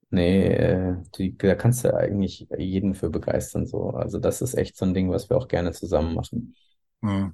Nee, 0.09 0.47
äh, 0.47 0.95
die, 1.17 1.37
da 1.37 1.55
kannst 1.55 1.85
du 1.85 1.95
eigentlich 1.95 2.47
jeden 2.57 2.95
für 2.95 3.09
begeistern, 3.09 3.65
so. 3.65 3.91
Also 3.91 4.19
das 4.19 4.41
ist 4.41 4.55
echt 4.55 4.75
so 4.75 4.83
ein 4.83 4.93
Ding, 4.93 5.09
was 5.09 5.29
wir 5.29 5.37
auch 5.37 5.47
gerne 5.47 5.71
zusammen 5.71 6.13
machen. 6.13 6.55
Hm. 7.01 7.33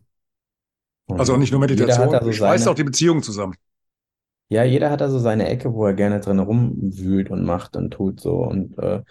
Also 1.08 1.36
nicht 1.38 1.52
nur 1.52 1.62
Meditation, 1.62 2.12
da 2.12 2.24
so 2.24 2.32
schweißt 2.32 2.65
auch 2.65 2.72
seine, 2.72 2.76
die 2.76 2.84
Beziehung 2.84 3.24
zusammen. 3.24 3.56
ja, 4.50 4.63
jeder 4.63 4.91
hat 4.91 5.02
da 5.02 5.10
so 5.10 5.17
seine 5.17 5.48
Ecke, 5.48 5.74
wo 5.74 5.88
er 5.88 5.93
gerne 5.93 6.20
drin 6.20 6.38
rumwühlt 6.38 7.32
und 7.32 7.43
macht 7.43 7.76
und 7.76 7.91
tut 7.91 8.20
so. 8.20 8.36
Und 8.43 8.78
äh, 8.78 9.02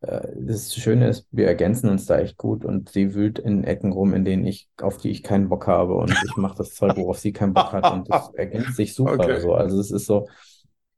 das 0.00 0.74
Schöne 0.74 1.08
ist, 1.08 1.26
wir 1.32 1.46
ergänzen 1.46 1.88
uns 1.88 2.06
da 2.06 2.18
echt 2.18 2.36
gut 2.36 2.64
und 2.64 2.90
sie 2.90 3.14
wühlt 3.14 3.38
in 3.38 3.64
Ecken 3.64 3.92
rum, 3.92 4.14
in 4.14 4.24
denen 4.24 4.46
ich, 4.46 4.68
auf 4.80 4.98
die 4.98 5.10
ich 5.10 5.22
keinen 5.22 5.48
Bock 5.48 5.66
habe 5.66 5.94
und 5.94 6.10
ich 6.10 6.36
mache 6.36 6.58
das 6.58 6.74
Zeug, 6.74 6.96
worauf 6.96 7.18
sie 7.18 7.32
keinen 7.32 7.54
Bock 7.54 7.72
hat 7.72 7.90
und 7.92 8.10
das 8.10 8.30
ergänzt 8.34 8.76
sich 8.76 8.94
super 8.94 9.14
Okay. 9.14 9.40
so. 9.40 9.54
Also 9.54 9.80
es 9.80 9.90
ist 9.90 10.06
so, 10.06 10.28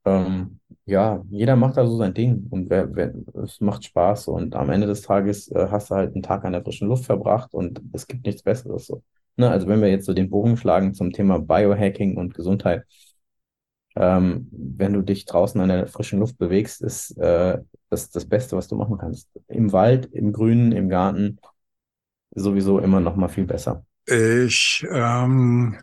ähm, 0.05 0.59
ja, 0.85 1.23
jeder 1.31 1.57
macht 1.57 1.77
da 1.77 1.87
so 1.87 1.97
sein 1.97 2.15
Ding 2.15 2.47
und 2.51 2.71
wer, 2.71 2.95
wer, 2.95 3.15
es 3.45 3.61
macht 3.61 3.85
Spaß 3.85 4.29
und 4.29 4.57
am 4.57 4.71
Ende 4.71 4.87
des 4.87 5.03
Tages 5.03 5.49
äh, 5.51 5.69
hast 5.71 5.91
du 5.91 5.95
halt 5.95 6.15
einen 6.15 6.23
Tag 6.23 6.45
an 6.45 6.53
der 6.53 6.63
frischen 6.63 6.89
Luft 6.89 7.05
verbracht 7.05 7.55
und 7.55 7.81
es 7.93 8.07
gibt 8.07 8.27
nichts 8.27 8.43
Besseres 8.43 8.87
so. 8.87 9.03
Ne? 9.37 9.49
Also 9.51 9.69
wenn 9.69 9.81
wir 9.81 9.89
jetzt 9.91 10.07
so 10.07 10.15
den 10.15 10.31
Bogen 10.31 10.57
schlagen 10.57 10.95
zum 10.95 11.13
Thema 11.13 11.39
Biohacking 11.39 12.17
und 12.17 12.35
Gesundheit, 12.35 12.85
ähm, 13.99 14.49
wenn 14.53 14.93
du 14.93 15.03
dich 15.03 15.25
draußen 15.25 15.61
an 15.61 15.69
der 15.69 15.87
frischen 15.89 16.21
Luft 16.21 16.39
bewegst, 16.39 16.83
ist 16.83 17.19
äh, 17.19 17.59
das 17.91 18.11
das 18.11 18.25
Beste, 18.25 18.57
was 18.57 18.69
du 18.69 18.77
machen 18.77 18.99
kannst. 18.99 19.29
Im 19.49 19.73
Wald, 19.73 20.07
im 20.13 20.33
Grünen, 20.33 20.73
im 20.73 20.89
Garten, 20.89 21.39
sowieso 22.35 22.79
immer 22.79 23.01
noch 23.01 23.17
mal 23.17 23.29
viel 23.29 23.45
besser. 23.45 23.85
Ich 24.07 24.87
ähm, 24.91 25.77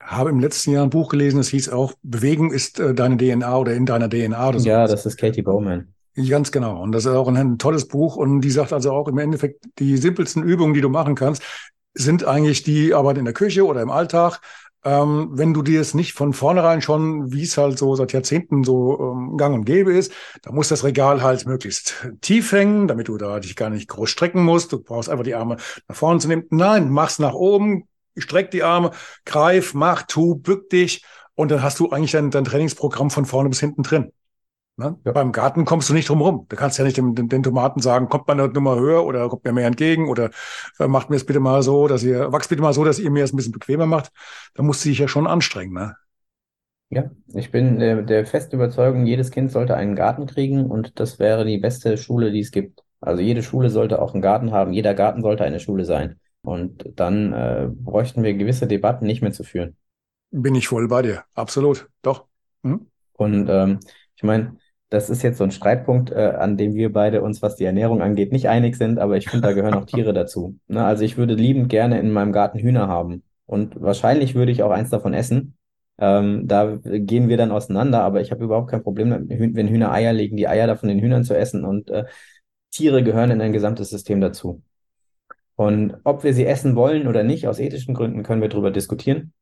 habe 0.00 0.30
im 0.30 0.40
letzten 0.40 0.72
Jahr 0.72 0.84
ein 0.84 0.90
Buch 0.90 1.10
gelesen, 1.10 1.36
das 1.36 1.48
hieß 1.48 1.68
auch, 1.68 1.92
Bewegung 2.02 2.52
ist 2.52 2.80
äh, 2.80 2.94
deine 2.94 3.16
DNA 3.16 3.56
oder 3.56 3.74
in 3.74 3.86
deiner 3.86 4.08
DNA 4.08 4.48
oder 4.48 4.60
so. 4.60 4.68
Ja, 4.68 4.86
das 4.86 5.04
ist 5.04 5.18
Katie 5.18 5.42
Bowman. 5.42 5.92
Ganz 6.28 6.50
genau. 6.50 6.80
Und 6.80 6.92
das 6.92 7.04
ist 7.04 7.12
auch 7.12 7.28
ein, 7.28 7.36
ein 7.36 7.58
tolles 7.58 7.86
Buch. 7.88 8.16
Und 8.16 8.40
die 8.40 8.50
sagt 8.50 8.72
also 8.72 8.92
auch 8.92 9.06
im 9.08 9.18
Endeffekt, 9.18 9.66
die 9.78 9.98
simpelsten 9.98 10.42
Übungen, 10.42 10.72
die 10.72 10.80
du 10.80 10.88
machen 10.88 11.14
kannst, 11.14 11.42
sind 11.92 12.24
eigentlich 12.24 12.62
die 12.62 12.94
Arbeit 12.94 13.18
in 13.18 13.26
der 13.26 13.34
Küche 13.34 13.66
oder 13.66 13.82
im 13.82 13.90
Alltag. 13.90 14.40
Ähm, 14.86 15.30
wenn 15.32 15.52
du 15.52 15.62
dir 15.62 15.80
es 15.80 15.94
nicht 15.94 16.12
von 16.12 16.32
vornherein 16.32 16.80
schon, 16.80 17.32
wie 17.32 17.42
es 17.42 17.58
halt 17.58 17.76
so 17.76 17.96
seit 17.96 18.12
Jahrzehnten 18.12 18.62
so 18.62 19.00
ähm, 19.00 19.36
gang 19.36 19.52
und 19.52 19.64
gäbe 19.64 19.92
ist, 19.92 20.12
da 20.42 20.52
muss 20.52 20.68
das 20.68 20.84
Regal 20.84 21.24
halt 21.24 21.44
möglichst 21.44 22.06
tief 22.20 22.52
hängen, 22.52 22.86
damit 22.86 23.08
du 23.08 23.16
da 23.18 23.40
dich 23.40 23.56
gar 23.56 23.68
nicht 23.68 23.88
groß 23.88 24.08
strecken 24.08 24.44
musst. 24.44 24.72
Du 24.72 24.80
brauchst 24.80 25.08
einfach 25.08 25.24
die 25.24 25.34
Arme 25.34 25.56
nach 25.88 25.96
vorne 25.96 26.20
zu 26.20 26.28
nehmen. 26.28 26.44
Nein, 26.50 26.88
mach's 26.88 27.18
nach 27.18 27.34
oben, 27.34 27.88
streck 28.16 28.52
die 28.52 28.62
Arme, 28.62 28.92
greif, 29.24 29.74
mach, 29.74 30.04
tu, 30.04 30.36
bück 30.36 30.70
dich 30.70 31.04
und 31.34 31.50
dann 31.50 31.64
hast 31.64 31.80
du 31.80 31.90
eigentlich 31.90 32.12
dein, 32.12 32.30
dein 32.30 32.44
Trainingsprogramm 32.44 33.10
von 33.10 33.26
vorne 33.26 33.48
bis 33.48 33.58
hinten 33.58 33.82
drin. 33.82 34.12
Ne? 34.78 34.98
Ja. 35.04 35.12
Beim 35.12 35.32
Garten 35.32 35.64
kommst 35.64 35.88
du 35.88 35.94
nicht 35.94 36.08
drum 36.08 36.20
rum. 36.20 36.46
Du 36.48 36.56
kannst 36.56 36.76
ja 36.78 36.84
nicht 36.84 36.98
den, 36.98 37.14
den, 37.14 37.28
den 37.28 37.42
Tomaten 37.42 37.80
sagen, 37.80 38.08
kommt 38.10 38.26
mal 38.28 38.38
eine 38.38 38.48
Nummer 38.48 38.76
höher 38.76 39.04
oder 39.06 39.28
kommt 39.28 39.44
mir 39.44 39.52
mehr 39.52 39.66
entgegen 39.66 40.08
oder 40.08 40.30
äh, 40.78 40.86
macht 40.86 41.08
mir 41.08 41.16
es 41.16 41.24
bitte 41.24 41.40
mal 41.40 41.62
so, 41.62 41.88
dass 41.88 42.02
ihr, 42.02 42.30
wachst 42.30 42.50
bitte 42.50 42.60
mal 42.60 42.74
so, 42.74 42.84
dass 42.84 42.98
ihr 42.98 43.10
mir 43.10 43.24
es 43.24 43.32
ein 43.32 43.36
bisschen 43.36 43.52
bequemer 43.52 43.86
macht. 43.86 44.12
Da 44.54 44.62
musst 44.62 44.84
du 44.84 44.90
dich 44.90 44.98
ja 44.98 45.08
schon 45.08 45.26
anstrengen. 45.26 45.72
Ne? 45.72 45.96
Ja, 46.90 47.10
ich 47.34 47.50
bin 47.50 47.78
der, 47.78 48.02
der 48.02 48.26
festen 48.26 48.56
Überzeugung, 48.56 49.06
jedes 49.06 49.30
Kind 49.30 49.50
sollte 49.50 49.74
einen 49.76 49.96
Garten 49.96 50.26
kriegen 50.26 50.66
und 50.66 51.00
das 51.00 51.18
wäre 51.18 51.46
die 51.46 51.58
beste 51.58 51.96
Schule, 51.96 52.30
die 52.30 52.40
es 52.40 52.50
gibt. 52.50 52.82
Also 53.00 53.22
jede 53.22 53.42
Schule 53.42 53.70
sollte 53.70 54.00
auch 54.00 54.12
einen 54.12 54.22
Garten 54.22 54.52
haben, 54.52 54.72
jeder 54.72 54.94
Garten 54.94 55.22
sollte 55.22 55.44
eine 55.44 55.58
Schule 55.58 55.84
sein. 55.86 56.20
Und 56.42 56.92
dann 56.94 57.32
äh, 57.32 57.68
bräuchten 57.70 58.22
wir 58.22 58.34
gewisse 58.34 58.66
Debatten 58.66 59.06
nicht 59.06 59.22
mehr 59.22 59.32
zu 59.32 59.42
führen. 59.42 59.76
Bin 60.30 60.54
ich 60.54 60.68
voll 60.68 60.86
bei 60.86 61.02
dir. 61.02 61.24
Absolut. 61.34 61.88
Doch. 62.02 62.26
Hm? 62.62 62.86
Und 63.14 63.48
ähm, 63.48 63.80
ich 64.14 64.22
meine, 64.22 64.56
das 64.88 65.10
ist 65.10 65.22
jetzt 65.22 65.38
so 65.38 65.44
ein 65.44 65.50
Streitpunkt, 65.50 66.10
äh, 66.10 66.34
an 66.38 66.56
dem 66.56 66.74
wir 66.74 66.92
beide 66.92 67.22
uns, 67.22 67.42
was 67.42 67.56
die 67.56 67.64
Ernährung 67.64 68.02
angeht, 68.02 68.32
nicht 68.32 68.48
einig 68.48 68.76
sind, 68.76 68.98
aber 68.98 69.16
ich 69.16 69.28
finde, 69.28 69.48
da 69.48 69.52
gehören 69.52 69.74
auch 69.74 69.86
Tiere 69.86 70.12
dazu. 70.12 70.58
Ne? 70.68 70.84
Also 70.84 71.04
ich 71.04 71.16
würde 71.16 71.34
liebend 71.34 71.68
gerne 71.68 71.98
in 71.98 72.12
meinem 72.12 72.32
Garten 72.32 72.58
Hühner 72.58 72.86
haben. 72.88 73.22
Und 73.46 73.80
wahrscheinlich 73.80 74.34
würde 74.34 74.52
ich 74.52 74.62
auch 74.62 74.70
eins 74.70 74.90
davon 74.90 75.14
essen. 75.14 75.56
Ähm, 75.98 76.46
da 76.46 76.78
gehen 76.82 77.28
wir 77.28 77.36
dann 77.36 77.50
auseinander, 77.50 78.02
aber 78.02 78.20
ich 78.20 78.30
habe 78.30 78.44
überhaupt 78.44 78.70
kein 78.70 78.82
Problem, 78.82 79.28
wenn 79.28 79.68
Hühner 79.68 79.92
Eier 79.92 80.12
legen, 80.12 80.36
die 80.36 80.48
Eier 80.48 80.66
davon 80.66 80.88
den 80.88 81.00
Hühnern 81.00 81.24
zu 81.24 81.36
essen 81.36 81.64
und 81.64 81.90
äh, 81.90 82.04
Tiere 82.70 83.02
gehören 83.02 83.30
in 83.30 83.40
ein 83.40 83.52
gesamtes 83.52 83.90
System 83.90 84.20
dazu. 84.20 84.62
Und 85.56 85.96
ob 86.04 86.22
wir 86.22 86.34
sie 86.34 86.44
essen 86.44 86.76
wollen 86.76 87.08
oder 87.08 87.22
nicht, 87.22 87.48
aus 87.48 87.58
ethischen 87.58 87.94
Gründen 87.94 88.22
können 88.22 88.42
wir 88.42 88.50
darüber 88.50 88.70
diskutieren. 88.70 89.32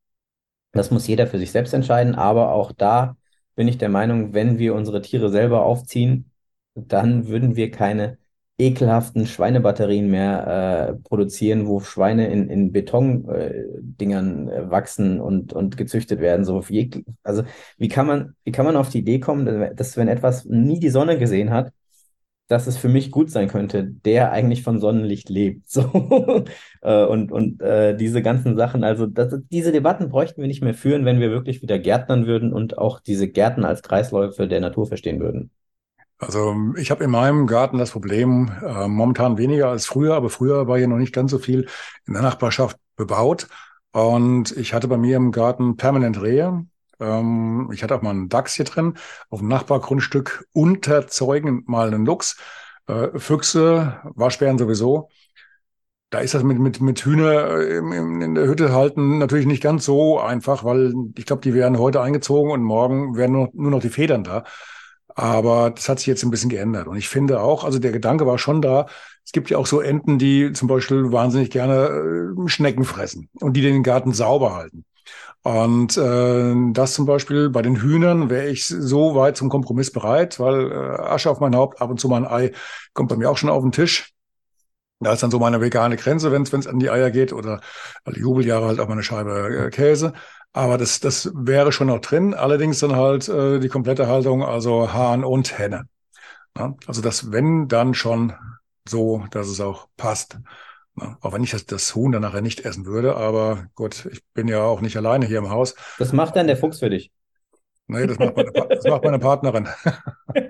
Das 0.71 0.91
muss 0.91 1.07
jeder 1.07 1.27
für 1.27 1.37
sich 1.37 1.51
selbst 1.51 1.73
entscheiden, 1.73 2.15
aber 2.15 2.51
auch 2.53 2.71
da 2.71 3.17
bin 3.55 3.67
ich 3.67 3.77
der 3.77 3.89
Meinung, 3.89 4.33
wenn 4.33 4.59
wir 4.59 4.75
unsere 4.75 5.01
Tiere 5.01 5.29
selber 5.29 5.63
aufziehen, 5.65 6.31
dann 6.75 7.27
würden 7.27 7.55
wir 7.55 7.71
keine 7.71 8.17
ekelhaften 8.57 9.25
Schweinebatterien 9.25 10.09
mehr 10.09 10.91
äh, 10.91 10.93
produzieren, 11.07 11.67
wo 11.67 11.81
Schweine 11.81 12.27
in, 12.27 12.49
in 12.49 12.71
Betondingern 12.71 14.47
äh, 14.47 14.55
äh, 14.57 14.69
wachsen 14.71 15.19
und, 15.19 15.51
und 15.53 15.75
gezüchtet 15.77 16.21
werden. 16.21 16.45
So 16.45 16.67
wie, 16.69 17.03
also 17.23 17.43
wie 17.77 17.89
kann 17.89 18.07
man, 18.07 18.35
wie 18.45 18.51
kann 18.51 18.65
man 18.65 18.77
auf 18.77 18.89
die 18.89 18.99
Idee 18.99 19.19
kommen, 19.19 19.75
dass 19.75 19.97
wenn 19.97 20.07
etwas 20.07 20.45
nie 20.45 20.79
die 20.79 20.89
Sonne 20.89 21.17
gesehen 21.19 21.49
hat, 21.51 21.73
dass 22.47 22.67
es 22.67 22.77
für 22.77 22.89
mich 22.89 23.11
gut 23.11 23.31
sein 23.31 23.47
könnte, 23.47 23.83
der 23.83 24.31
eigentlich 24.31 24.63
von 24.63 24.79
Sonnenlicht 24.79 25.29
lebt. 25.29 25.67
So. 25.69 26.45
Äh, 26.81 27.05
und 27.05 27.31
und 27.31 27.61
äh, 27.61 27.95
diese 27.97 28.21
ganzen 28.21 28.55
Sachen, 28.55 28.83
also 28.83 29.07
das, 29.07 29.35
diese 29.51 29.71
Debatten 29.71 30.09
bräuchten 30.09 30.41
wir 30.41 30.47
nicht 30.47 30.63
mehr 30.63 30.73
führen, 30.73 31.05
wenn 31.05 31.19
wir 31.19 31.31
wirklich 31.31 31.61
wieder 31.61 31.79
Gärtnern 31.79 32.27
würden 32.27 32.53
und 32.53 32.77
auch 32.77 32.99
diese 32.99 33.27
Gärten 33.27 33.65
als 33.65 33.81
Kreisläufe 33.81 34.47
der 34.47 34.59
Natur 34.59 34.85
verstehen 34.87 35.19
würden. 35.19 35.51
Also 36.17 36.55
ich 36.77 36.91
habe 36.91 37.03
in 37.03 37.11
meinem 37.11 37.45
Garten 37.45 37.77
das 37.77 37.91
Problem, 37.91 38.51
äh, 38.61 38.87
momentan 38.87 39.37
weniger 39.37 39.69
als 39.69 39.85
früher, 39.85 40.15
aber 40.15 40.29
früher 40.29 40.67
war 40.67 40.77
hier 40.77 40.87
noch 40.87 40.97
nicht 40.97 41.13
ganz 41.13 41.31
so 41.31 41.39
viel 41.39 41.67
in 42.07 42.13
der 42.13 42.21
Nachbarschaft 42.23 42.77
bebaut. 42.95 43.47
Und 43.91 44.55
ich 44.57 44.73
hatte 44.73 44.87
bei 44.87 44.97
mir 44.97 45.17
im 45.17 45.31
Garten 45.31 45.77
permanent 45.77 46.21
Rehe. 46.21 46.65
Ähm, 46.99 47.69
ich 47.73 47.83
hatte 47.83 47.95
auch 47.95 48.01
mal 48.01 48.11
einen 48.11 48.29
Dachs 48.29 48.53
hier 48.53 48.65
drin, 48.65 48.95
auf 49.29 49.39
dem 49.39 49.47
Nachbargrundstück 49.47 50.47
unterzeugen 50.53 51.63
mal 51.67 51.87
einen 51.87 52.05
Luchs. 52.05 52.37
Äh, 52.87 53.17
Füchse, 53.19 53.99
Waschbären 54.15 54.57
sowieso. 54.57 55.09
Da 56.11 56.19
ist 56.19 56.33
das 56.33 56.43
mit, 56.43 56.59
mit, 56.59 56.81
mit 56.81 57.03
Hühner 57.03 57.59
in, 57.61 58.21
in 58.21 58.35
der 58.35 58.47
Hütte 58.47 58.71
halten 58.71 59.17
natürlich 59.17 59.47
nicht 59.47 59.61
ganz 59.63 59.85
so 59.85 60.19
einfach, 60.19 60.63
weil 60.63 60.93
ich 61.17 61.25
glaube, 61.25 61.41
die 61.41 61.53
werden 61.53 61.77
heute 61.79 62.01
eingezogen 62.01 62.51
und 62.51 62.63
morgen 62.63 63.17
werden 63.17 63.33
nur, 63.33 63.49
nur 63.53 63.71
noch 63.71 63.81
die 63.81 63.89
Federn 63.89 64.23
da. 64.23 64.43
Aber 65.15 65.71
das 65.71 65.89
hat 65.89 65.99
sich 65.99 66.07
jetzt 66.07 66.23
ein 66.23 66.31
bisschen 66.31 66.49
geändert. 66.49 66.87
Und 66.87 66.97
ich 66.97 67.09
finde 67.09 67.41
auch, 67.41 67.63
also 67.63 67.79
der 67.79 67.91
Gedanke 67.91 68.25
war 68.27 68.37
schon 68.37 68.61
da, 68.61 68.85
es 69.25 69.31
gibt 69.31 69.49
ja 69.49 69.57
auch 69.57 69.65
so 69.65 69.81
Enten, 69.81 70.19
die 70.19 70.51
zum 70.53 70.67
Beispiel 70.67 71.11
wahnsinnig 71.11 71.49
gerne 71.49 72.33
äh, 72.37 72.49
Schnecken 72.49 72.85
fressen 72.85 73.29
und 73.41 73.53
die 73.53 73.61
den 73.61 73.83
Garten 73.83 74.13
sauber 74.13 74.55
halten. 74.55 74.85
Und 75.45 75.95
äh, 75.95 76.55
das 76.71 76.95
zum 76.95 77.05
Beispiel 77.05 77.51
bei 77.51 77.61
den 77.61 77.75
Hühnern 77.75 78.31
wäre 78.31 78.47
ich 78.47 78.65
so 78.65 79.13
weit 79.13 79.37
zum 79.37 79.47
Kompromiss 79.47 79.91
bereit, 79.91 80.39
weil 80.39 80.71
äh, 80.71 80.75
Asche 81.03 81.29
auf 81.29 81.39
mein 81.39 81.55
Haupt, 81.55 81.79
ab 81.79 81.91
und 81.91 81.99
zu 81.99 82.09
mal 82.09 82.17
ein 82.17 82.25
Ei 82.27 82.51
kommt 82.93 83.09
bei 83.09 83.15
mir 83.15 83.29
auch 83.29 83.37
schon 83.37 83.51
auf 83.51 83.61
den 83.61 83.71
Tisch. 83.71 84.11
Da 84.99 85.13
ist 85.13 85.21
dann 85.21 85.29
so 85.29 85.37
meine 85.37 85.61
vegane 85.61 85.97
Grenze, 85.97 86.31
wenn 86.31 86.41
es 86.41 86.65
an 86.65 86.79
die 86.79 86.89
Eier 86.89 87.11
geht 87.11 87.31
oder 87.31 87.61
alle 88.05 88.17
Jubeljahre 88.17 88.65
halt 88.65 88.79
auch 88.79 88.87
mal 88.87 88.93
eine 88.93 89.03
Scheibe 89.03 89.67
äh, 89.67 89.69
Käse. 89.69 90.13
Aber 90.51 90.79
das, 90.79 90.99
das 90.99 91.31
wäre 91.35 91.71
schon 91.71 91.87
noch 91.87 91.99
drin. 91.99 92.33
Allerdings 92.33 92.79
dann 92.79 92.95
halt 92.95 93.29
äh, 93.29 93.59
die 93.59 93.69
komplette 93.69 94.07
Haltung, 94.07 94.43
also 94.43 94.93
Hahn 94.93 95.23
und 95.23 95.59
Henne. 95.59 95.87
Ja? 96.57 96.73
Also 96.87 97.03
das 97.03 97.31
wenn 97.31 97.67
dann 97.67 97.93
schon 97.93 98.33
so, 98.87 99.23
dass 99.29 99.47
es 99.47 99.61
auch 99.61 99.89
passt. 99.95 100.39
Auch 101.21 101.33
wenn 101.33 101.43
ich 101.43 101.51
das, 101.51 101.65
das 101.65 101.93
Huhn 101.93 102.11
dann 102.11 102.21
nachher 102.21 102.41
nicht 102.41 102.65
essen 102.65 102.85
würde. 102.85 103.15
Aber 103.17 103.67
gut, 103.75 104.07
ich 104.11 104.21
bin 104.33 104.47
ja 104.47 104.63
auch 104.63 104.81
nicht 104.81 104.97
alleine 104.97 105.25
hier 105.25 105.39
im 105.39 105.49
Haus. 105.49 105.75
Das 105.99 106.13
macht 106.13 106.35
dann 106.35 106.47
der 106.47 106.57
Fuchs 106.57 106.79
für 106.79 106.89
dich. 106.89 107.11
Nee, 107.87 108.07
das 108.07 108.17
macht 108.17 108.35
meine, 108.35 108.51
das 108.51 108.85
macht 108.85 109.03
meine 109.03 109.19
Partnerin. 109.19 109.67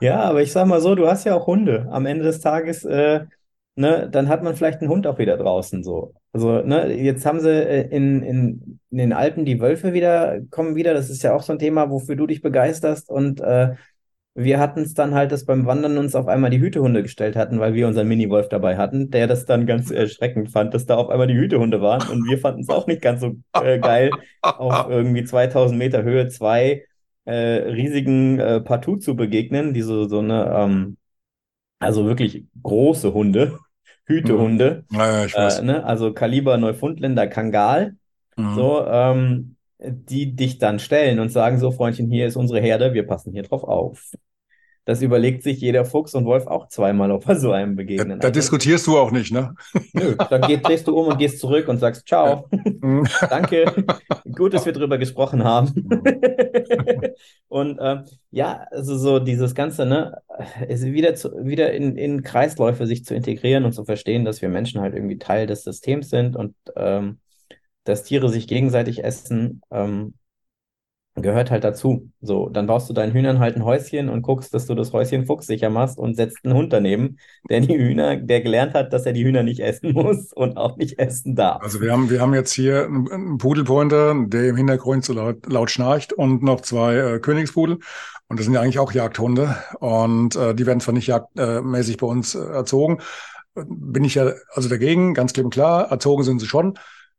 ja, 0.00 0.22
aber 0.22 0.42
ich 0.42 0.50
sag 0.50 0.66
mal 0.66 0.80
so, 0.80 0.94
du 0.94 1.06
hast 1.06 1.24
ja 1.24 1.34
auch 1.34 1.46
Hunde. 1.46 1.86
Am 1.90 2.06
Ende 2.06 2.24
des 2.24 2.40
Tages 2.40 2.84
äh, 2.84 3.26
ne, 3.76 4.08
dann 4.10 4.28
hat 4.28 4.42
man 4.42 4.54
vielleicht 4.56 4.80
einen 4.80 4.90
Hund 4.90 5.06
auch 5.06 5.18
wieder 5.18 5.36
draußen 5.36 5.82
so. 5.82 6.14
Also, 6.32 6.62
ne, 6.62 6.92
jetzt 6.92 7.24
haben 7.26 7.40
sie 7.40 7.50
äh, 7.50 7.88
in, 7.88 8.22
in, 8.22 8.80
in 8.90 8.98
den 8.98 9.12
Alpen 9.12 9.44
die 9.44 9.60
Wölfe 9.60 9.92
wieder, 9.92 10.40
kommen 10.50 10.74
wieder. 10.74 10.94
Das 10.94 11.10
ist 11.10 11.22
ja 11.22 11.34
auch 11.34 11.42
so 11.42 11.52
ein 11.52 11.58
Thema, 11.58 11.90
wofür 11.90 12.16
du 12.16 12.26
dich 12.26 12.42
begeisterst. 12.42 13.10
Und 13.10 13.40
äh, 13.40 13.74
wir 14.34 14.58
hatten 14.58 14.80
es 14.80 14.94
dann 14.94 15.14
halt, 15.14 15.30
dass 15.30 15.46
beim 15.46 15.64
Wandern 15.64 15.96
uns 15.96 16.16
auf 16.16 16.26
einmal 16.26 16.50
die 16.50 16.58
Hütehunde 16.58 17.02
gestellt 17.02 17.36
hatten, 17.36 17.60
weil 17.60 17.74
wir 17.74 17.86
unseren 17.86 18.08
Mini-Wolf 18.08 18.48
dabei 18.48 18.76
hatten, 18.76 19.10
der 19.10 19.28
das 19.28 19.46
dann 19.46 19.64
ganz 19.64 19.92
erschreckend 19.92 20.50
fand, 20.50 20.74
dass 20.74 20.86
da 20.86 20.96
auf 20.96 21.08
einmal 21.08 21.28
die 21.28 21.36
Hütehunde 21.36 21.80
waren. 21.80 22.08
Und 22.10 22.28
wir 22.28 22.38
fanden 22.38 22.62
es 22.62 22.68
auch 22.68 22.88
nicht 22.88 23.00
ganz 23.00 23.20
so 23.20 23.36
äh, 23.52 23.78
geil, 23.78 24.10
auf 24.42 24.86
irgendwie 24.90 25.22
2000 25.22 25.78
Meter 25.78 26.02
Höhe 26.02 26.28
zwei 26.28 26.84
äh, 27.26 27.32
riesigen 27.32 28.40
äh, 28.40 28.60
Partout 28.60 28.98
zu 28.98 29.14
begegnen, 29.14 29.72
die 29.72 29.82
so, 29.82 30.08
so 30.08 30.18
eine, 30.18 30.52
ähm, 30.52 30.96
also 31.78 32.04
wirklich 32.04 32.44
große 32.60 33.14
Hunde, 33.14 33.58
Hütehunde. 34.06 34.84
Mhm. 34.90 34.98
Ja, 34.98 35.24
ich 35.24 35.34
weiß. 35.36 35.60
Äh, 35.60 35.64
ne? 35.64 35.84
Also 35.84 36.12
Kaliber 36.12 36.56
Neufundländer 36.58 37.28
Kangal. 37.28 37.94
Mhm. 38.36 38.54
So, 38.56 38.84
ähm, 38.84 39.53
die 39.86 40.34
dich 40.34 40.58
dann 40.58 40.78
stellen 40.78 41.20
und 41.20 41.30
sagen: 41.30 41.58
So, 41.58 41.70
Freundchen, 41.70 42.10
hier 42.10 42.26
ist 42.26 42.36
unsere 42.36 42.60
Herde, 42.60 42.94
wir 42.94 43.06
passen 43.06 43.32
hier 43.32 43.42
drauf 43.42 43.64
auf. 43.64 44.12
Das 44.86 45.00
überlegt 45.00 45.42
sich 45.42 45.60
jeder 45.62 45.86
Fuchs 45.86 46.14
und 46.14 46.26
Wolf 46.26 46.46
auch 46.46 46.68
zweimal, 46.68 47.10
ob 47.10 47.26
er 47.26 47.36
so 47.36 47.52
einem 47.52 47.74
begegnen. 47.74 48.20
Da, 48.20 48.28
da 48.28 48.30
diskutierst 48.30 48.86
du 48.86 48.98
auch 48.98 49.10
nicht, 49.12 49.32
ne? 49.32 49.54
Nö, 49.94 50.14
dann 50.28 50.42
geht, 50.42 50.66
drehst 50.66 50.86
du 50.86 50.98
um 50.98 51.06
und 51.06 51.16
gehst 51.16 51.38
zurück 51.38 51.68
und 51.68 51.78
sagst 51.78 52.06
Ciao. 52.06 52.46
Mhm. 52.50 53.06
Danke. 53.30 53.64
Gut, 54.30 54.52
dass 54.52 54.66
wir 54.66 54.74
drüber 54.74 54.98
gesprochen 54.98 55.42
haben. 55.42 55.72
und 57.48 57.78
ähm, 57.80 58.04
ja, 58.30 58.66
also 58.70 58.98
so 58.98 59.20
dieses 59.20 59.54
Ganze, 59.54 59.86
ne, 59.86 60.18
ist 60.68 60.84
wieder, 60.84 61.14
zu, 61.14 61.30
wieder 61.46 61.72
in, 61.72 61.96
in 61.96 62.22
Kreisläufe 62.22 62.86
sich 62.86 63.06
zu 63.06 63.14
integrieren 63.14 63.64
und 63.64 63.72
zu 63.72 63.86
verstehen, 63.86 64.26
dass 64.26 64.42
wir 64.42 64.50
Menschen 64.50 64.82
halt 64.82 64.94
irgendwie 64.94 65.18
Teil 65.18 65.46
des 65.46 65.62
Systems 65.62 66.10
sind 66.10 66.36
und 66.36 66.54
ähm, 66.76 67.20
dass 67.84 68.04
Tiere 68.04 68.28
sich 68.28 68.48
gegenseitig 68.48 69.04
essen. 69.04 69.62
Ähm, 69.70 70.14
gehört 71.16 71.50
halt 71.50 71.62
dazu. 71.62 72.10
So, 72.20 72.48
dann 72.48 72.66
baust 72.66 72.88
du 72.88 72.92
deinen 72.92 73.12
Hühnern 73.12 73.38
halt 73.38 73.54
ein 73.56 73.64
Häuschen 73.64 74.08
und 74.08 74.22
guckst, 74.22 74.52
dass 74.52 74.66
du 74.66 74.74
das 74.74 74.92
Häuschen 74.92 75.26
fuchssicher 75.26 75.70
machst 75.70 75.98
und 75.98 76.16
setzt 76.16 76.38
einen 76.44 76.54
Hund 76.54 76.72
daneben, 76.72 77.18
der 77.48 77.60
die 77.60 77.76
Hühner, 77.76 78.16
der 78.16 78.40
gelernt 78.40 78.74
hat, 78.74 78.92
dass 78.92 79.06
er 79.06 79.12
die 79.12 79.24
Hühner 79.24 79.42
nicht 79.42 79.60
essen 79.60 79.92
muss 79.94 80.32
und 80.32 80.56
auch 80.56 80.76
nicht 80.76 80.98
essen 80.98 81.36
darf. 81.36 81.62
Also 81.62 81.80
wir 81.80 81.92
haben, 81.92 82.10
wir 82.10 82.20
haben 82.20 82.34
jetzt 82.34 82.52
hier 82.52 82.86
einen 82.86 83.38
Pudelpointer, 83.38 84.14
der 84.26 84.48
im 84.48 84.56
Hintergrund 84.56 85.04
so 85.04 85.12
laut, 85.12 85.46
laut 85.46 85.70
schnarcht 85.70 86.12
und 86.12 86.42
noch 86.42 86.60
zwei 86.62 86.96
äh, 86.96 87.18
Königspudel. 87.20 87.78
Und 88.28 88.40
das 88.40 88.46
sind 88.46 88.54
ja 88.54 88.60
eigentlich 88.60 88.80
auch 88.80 88.92
Jagdhunde. 88.92 89.56
Und 89.78 90.34
äh, 90.34 90.54
die 90.54 90.66
werden 90.66 90.80
zwar 90.80 90.94
nicht 90.94 91.06
jagdmäßig 91.06 91.98
bei 91.98 92.06
uns 92.06 92.34
äh, 92.34 92.40
erzogen. 92.40 92.98
Bin 93.54 94.02
ich 94.02 94.16
ja 94.16 94.32
also 94.52 94.68
dagegen, 94.68 95.14
ganz 95.14 95.32
klipp 95.32 95.44
und 95.44 95.54
klar. 95.54 95.92
Erzogen 95.92 96.24
sind 96.24 96.40
sie 96.40 96.46
schon. 96.46 96.76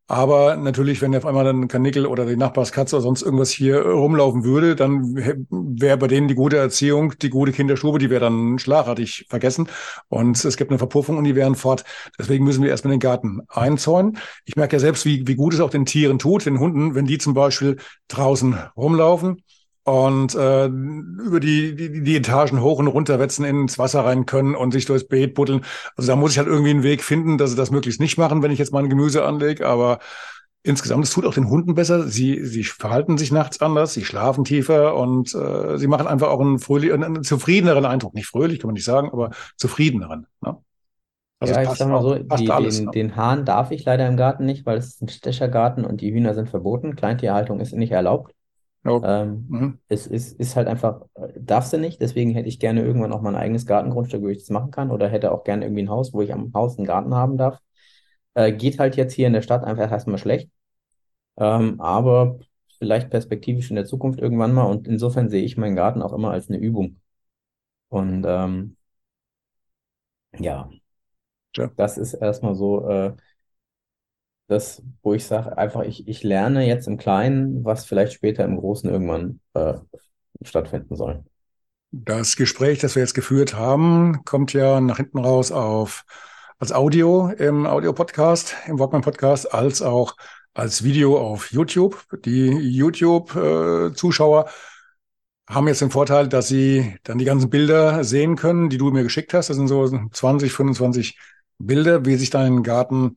Aber 0.08 0.56
natürlich, 0.56 1.02
wenn 1.02 1.16
auf 1.16 1.26
einmal 1.26 1.44
dann 1.44 1.62
ein 1.62 1.68
Kanickel 1.68 2.06
oder 2.06 2.26
die 2.26 2.36
Nachbarskatze 2.36 2.94
oder 2.94 3.02
sonst 3.02 3.22
irgendwas 3.22 3.50
hier 3.50 3.84
rumlaufen 3.84 4.44
würde, 4.44 4.76
dann 4.76 5.16
wäre 5.16 5.96
bei 5.96 6.06
denen 6.06 6.28
die 6.28 6.36
gute 6.36 6.56
Erziehung, 6.58 7.14
die 7.20 7.28
gute 7.28 7.50
Kinderstube, 7.50 7.98
die 7.98 8.08
wäre 8.08 8.20
dann 8.20 8.60
schlagartig 8.60 9.26
vergessen. 9.28 9.68
Und 10.08 10.44
es 10.44 10.56
gibt 10.56 10.70
eine 10.70 10.78
Verpuffung 10.78 11.18
und 11.18 11.24
die 11.24 11.34
wären 11.34 11.56
fort. 11.56 11.84
Deswegen 12.18 12.44
müssen 12.44 12.62
wir 12.62 12.70
erstmal 12.70 12.92
den 12.92 13.00
Garten 13.00 13.40
einzäunen. 13.48 14.18
Ich 14.44 14.54
merke 14.54 14.76
ja 14.76 14.80
selbst, 14.80 15.04
wie, 15.06 15.26
wie 15.26 15.34
gut 15.34 15.54
es 15.54 15.60
auch 15.60 15.70
den 15.70 15.86
Tieren 15.86 16.20
tut, 16.20 16.46
den 16.46 16.60
Hunden, 16.60 16.94
wenn 16.94 17.06
die 17.06 17.18
zum 17.18 17.34
Beispiel 17.34 17.76
draußen 18.06 18.56
rumlaufen 18.76 19.42
und 19.86 20.34
äh, 20.34 20.66
über 20.66 21.38
die, 21.38 21.76
die, 21.76 22.02
die 22.02 22.16
Etagen 22.16 22.60
hoch 22.60 22.80
und 22.80 22.88
runter 22.88 23.20
wetzen 23.20 23.44
ins 23.44 23.78
Wasser 23.78 24.04
rein 24.04 24.26
können 24.26 24.56
und 24.56 24.72
sich 24.72 24.84
durchs 24.84 25.06
Beet 25.06 25.34
buddeln. 25.34 25.64
Also 25.96 26.08
da 26.08 26.16
muss 26.16 26.32
ich 26.32 26.38
halt 26.38 26.48
irgendwie 26.48 26.70
einen 26.70 26.82
Weg 26.82 27.04
finden, 27.04 27.38
dass 27.38 27.50
sie 27.50 27.56
das 27.56 27.70
möglichst 27.70 28.00
nicht 28.00 28.18
machen, 28.18 28.42
wenn 28.42 28.50
ich 28.50 28.58
jetzt 28.58 28.72
mein 28.72 28.90
Gemüse 28.90 29.24
anlege. 29.24 29.64
Aber 29.64 30.00
insgesamt, 30.64 31.04
es 31.04 31.12
tut 31.12 31.24
auch 31.24 31.34
den 31.34 31.48
Hunden 31.48 31.74
besser. 31.74 32.02
Sie, 32.08 32.44
sie 32.44 32.64
verhalten 32.64 33.16
sich 33.16 33.30
nachts 33.30 33.62
anders, 33.62 33.94
sie 33.94 34.04
schlafen 34.04 34.42
tiefer 34.42 34.96
und 34.96 35.32
äh, 35.36 35.78
sie 35.78 35.86
machen 35.86 36.08
einfach 36.08 36.30
auch 36.30 36.40
einen, 36.40 36.58
fröhlich, 36.58 36.92
einen 36.92 37.22
zufriedeneren 37.22 37.84
Eindruck. 37.84 38.14
Nicht 38.14 38.26
fröhlich, 38.26 38.58
kann 38.58 38.66
man 38.68 38.74
nicht 38.74 38.84
sagen, 38.84 39.10
aber 39.12 39.30
zufriedeneren. 39.56 40.26
Ne? 40.40 40.56
Also 41.38 41.54
ja, 41.54 41.62
ich 41.62 41.68
sag 41.70 41.88
mal 41.88 42.02
so, 42.02 42.16
die, 42.16 42.50
alles, 42.50 42.78
den, 42.78 42.86
ne? 42.86 42.90
den 42.90 43.14
Hahn 43.14 43.44
darf 43.44 43.70
ich 43.70 43.84
leider 43.84 44.08
im 44.08 44.16
Garten 44.16 44.46
nicht, 44.46 44.66
weil 44.66 44.78
es 44.78 44.86
ist 44.86 45.02
ein 45.02 45.08
Stechergarten 45.08 45.84
und 45.84 46.00
die 46.00 46.12
Hühner 46.12 46.34
sind 46.34 46.50
verboten. 46.50 46.96
Kleintierhaltung 46.96 47.60
ist 47.60 47.72
nicht 47.72 47.92
erlaubt. 47.92 48.32
Okay. 48.86 49.22
Ähm, 49.22 49.46
mhm. 49.48 49.78
Es 49.88 50.06
ist, 50.06 50.38
ist 50.38 50.56
halt 50.56 50.68
einfach, 50.68 51.02
darfst 51.38 51.72
du 51.72 51.78
nicht, 51.78 52.00
deswegen 52.00 52.32
hätte 52.32 52.48
ich 52.48 52.58
gerne 52.60 52.82
irgendwann 52.82 53.12
auch 53.12 53.22
mal 53.22 53.30
ein 53.34 53.40
eigenes 53.42 53.66
Gartengrundstück, 53.66 54.22
wo 54.22 54.28
ich 54.28 54.38
das 54.38 54.50
machen 54.50 54.70
kann, 54.70 54.90
oder 54.90 55.08
hätte 55.08 55.32
auch 55.32 55.44
gerne 55.44 55.64
irgendwie 55.64 55.82
ein 55.82 55.90
Haus, 55.90 56.12
wo 56.12 56.22
ich 56.22 56.32
am 56.32 56.52
Haus 56.54 56.78
einen 56.78 56.86
Garten 56.86 57.14
haben 57.14 57.36
darf. 57.36 57.58
Äh, 58.34 58.52
geht 58.52 58.78
halt 58.78 58.96
jetzt 58.96 59.14
hier 59.14 59.26
in 59.26 59.32
der 59.32 59.42
Stadt 59.42 59.64
einfach 59.64 59.90
erstmal 59.90 60.18
schlecht. 60.18 60.50
Ähm, 61.38 61.80
aber 61.80 62.38
vielleicht 62.78 63.10
perspektivisch 63.10 63.70
in 63.70 63.76
der 63.76 63.86
Zukunft 63.86 64.20
irgendwann 64.20 64.52
mal. 64.54 64.64
Und 64.64 64.88
insofern 64.88 65.30
sehe 65.30 65.44
ich 65.44 65.56
meinen 65.56 65.76
Garten 65.76 66.02
auch 66.02 66.12
immer 66.12 66.30
als 66.32 66.48
eine 66.48 66.58
Übung. 66.58 67.00
Und 67.88 68.24
ähm, 68.28 68.76
ja, 70.38 70.68
ja, 71.56 71.68
das 71.76 71.98
ist 71.98 72.14
erstmal 72.14 72.54
so 72.54 72.88
äh, 72.88 73.16
das, 74.48 74.82
wo 75.02 75.14
ich 75.14 75.26
sage, 75.26 75.56
einfach, 75.58 75.82
ich, 75.82 76.06
ich 76.06 76.22
lerne 76.22 76.66
jetzt 76.66 76.86
im 76.86 76.98
Kleinen, 76.98 77.64
was 77.64 77.84
vielleicht 77.84 78.12
später 78.12 78.44
im 78.44 78.56
Großen 78.56 78.88
irgendwann 78.88 79.40
äh, 79.54 79.74
stattfinden 80.42 80.96
soll. 80.96 81.24
Das 81.90 82.36
Gespräch, 82.36 82.78
das 82.78 82.94
wir 82.94 83.02
jetzt 83.02 83.14
geführt 83.14 83.54
haben, 83.54 84.24
kommt 84.24 84.52
ja 84.52 84.80
nach 84.80 84.98
hinten 84.98 85.18
raus 85.18 85.52
auf 85.52 86.04
als 86.58 86.72
Audio 86.72 87.28
im 87.28 87.66
Audio-Podcast, 87.66 88.54
im 88.66 88.78
Walkman-Podcast, 88.78 89.52
als 89.52 89.82
auch 89.82 90.16
als 90.54 90.84
Video 90.84 91.18
auf 91.18 91.52
YouTube. 91.52 92.06
Die 92.24 92.48
YouTube-Zuschauer 92.48 94.48
haben 95.48 95.68
jetzt 95.68 95.80
den 95.80 95.90
Vorteil, 95.90 96.28
dass 96.28 96.48
sie 96.48 96.96
dann 97.04 97.18
die 97.18 97.24
ganzen 97.24 97.50
Bilder 97.50 98.04
sehen 98.04 98.36
können, 98.36 98.68
die 98.68 98.78
du 98.78 98.90
mir 98.90 99.02
geschickt 99.02 99.34
hast. 99.34 99.50
Das 99.50 99.56
sind 99.56 99.68
so 99.68 99.86
20, 100.12 100.52
25 100.52 101.18
Bilder, 101.58 102.04
wie 102.04 102.16
sich 102.16 102.30
dein 102.30 102.62
Garten 102.62 103.16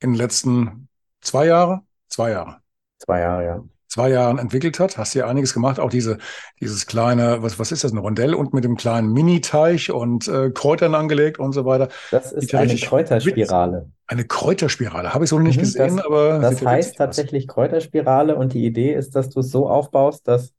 in 0.00 0.12
den 0.12 0.16
letzten 0.16 0.88
zwei 1.20 1.46
Jahren, 1.46 1.86
zwei 2.08 2.30
Jahre. 2.30 2.60
Zwei 2.98 3.20
Jahre, 3.20 3.44
ja 3.44 3.64
zwei 3.96 4.10
Jahren 4.10 4.38
entwickelt 4.38 4.78
hat. 4.78 4.98
Hast 4.98 5.14
ja 5.14 5.26
einiges 5.26 5.54
gemacht, 5.54 5.80
auch 5.80 5.88
diese, 5.88 6.18
dieses 6.60 6.86
kleine, 6.86 7.42
was, 7.42 7.58
was 7.58 7.72
ist 7.72 7.82
das, 7.82 7.92
ein 7.92 7.98
Rondell 7.98 8.34
und 8.34 8.52
mit 8.52 8.62
dem 8.62 8.76
kleinen 8.76 9.12
Mini-Teich 9.12 9.90
und 9.90 10.28
äh, 10.28 10.50
Kräutern 10.50 10.94
angelegt 10.94 11.38
und 11.38 11.52
so 11.52 11.64
weiter. 11.64 11.88
Das 12.10 12.30
ist 12.30 12.54
eine 12.54 12.76
Kräuterspirale. 12.76 13.90
Eine 14.06 14.24
Kräuterspirale, 14.24 15.14
habe 15.14 15.24
ich 15.24 15.30
so 15.30 15.38
noch 15.38 15.46
nicht 15.46 15.56
mhm, 15.56 15.62
gesehen, 15.62 15.96
das, 15.96 16.06
aber. 16.06 16.38
Das 16.40 16.64
heißt 16.64 16.96
tatsächlich 16.96 17.48
Kräuterspirale 17.48 18.36
und 18.36 18.52
die 18.52 18.66
Idee 18.66 18.92
ist, 18.92 19.16
dass 19.16 19.30
du 19.30 19.40
es 19.40 19.50
so 19.50 19.68
aufbaust, 19.68 20.28
dass 20.28 20.52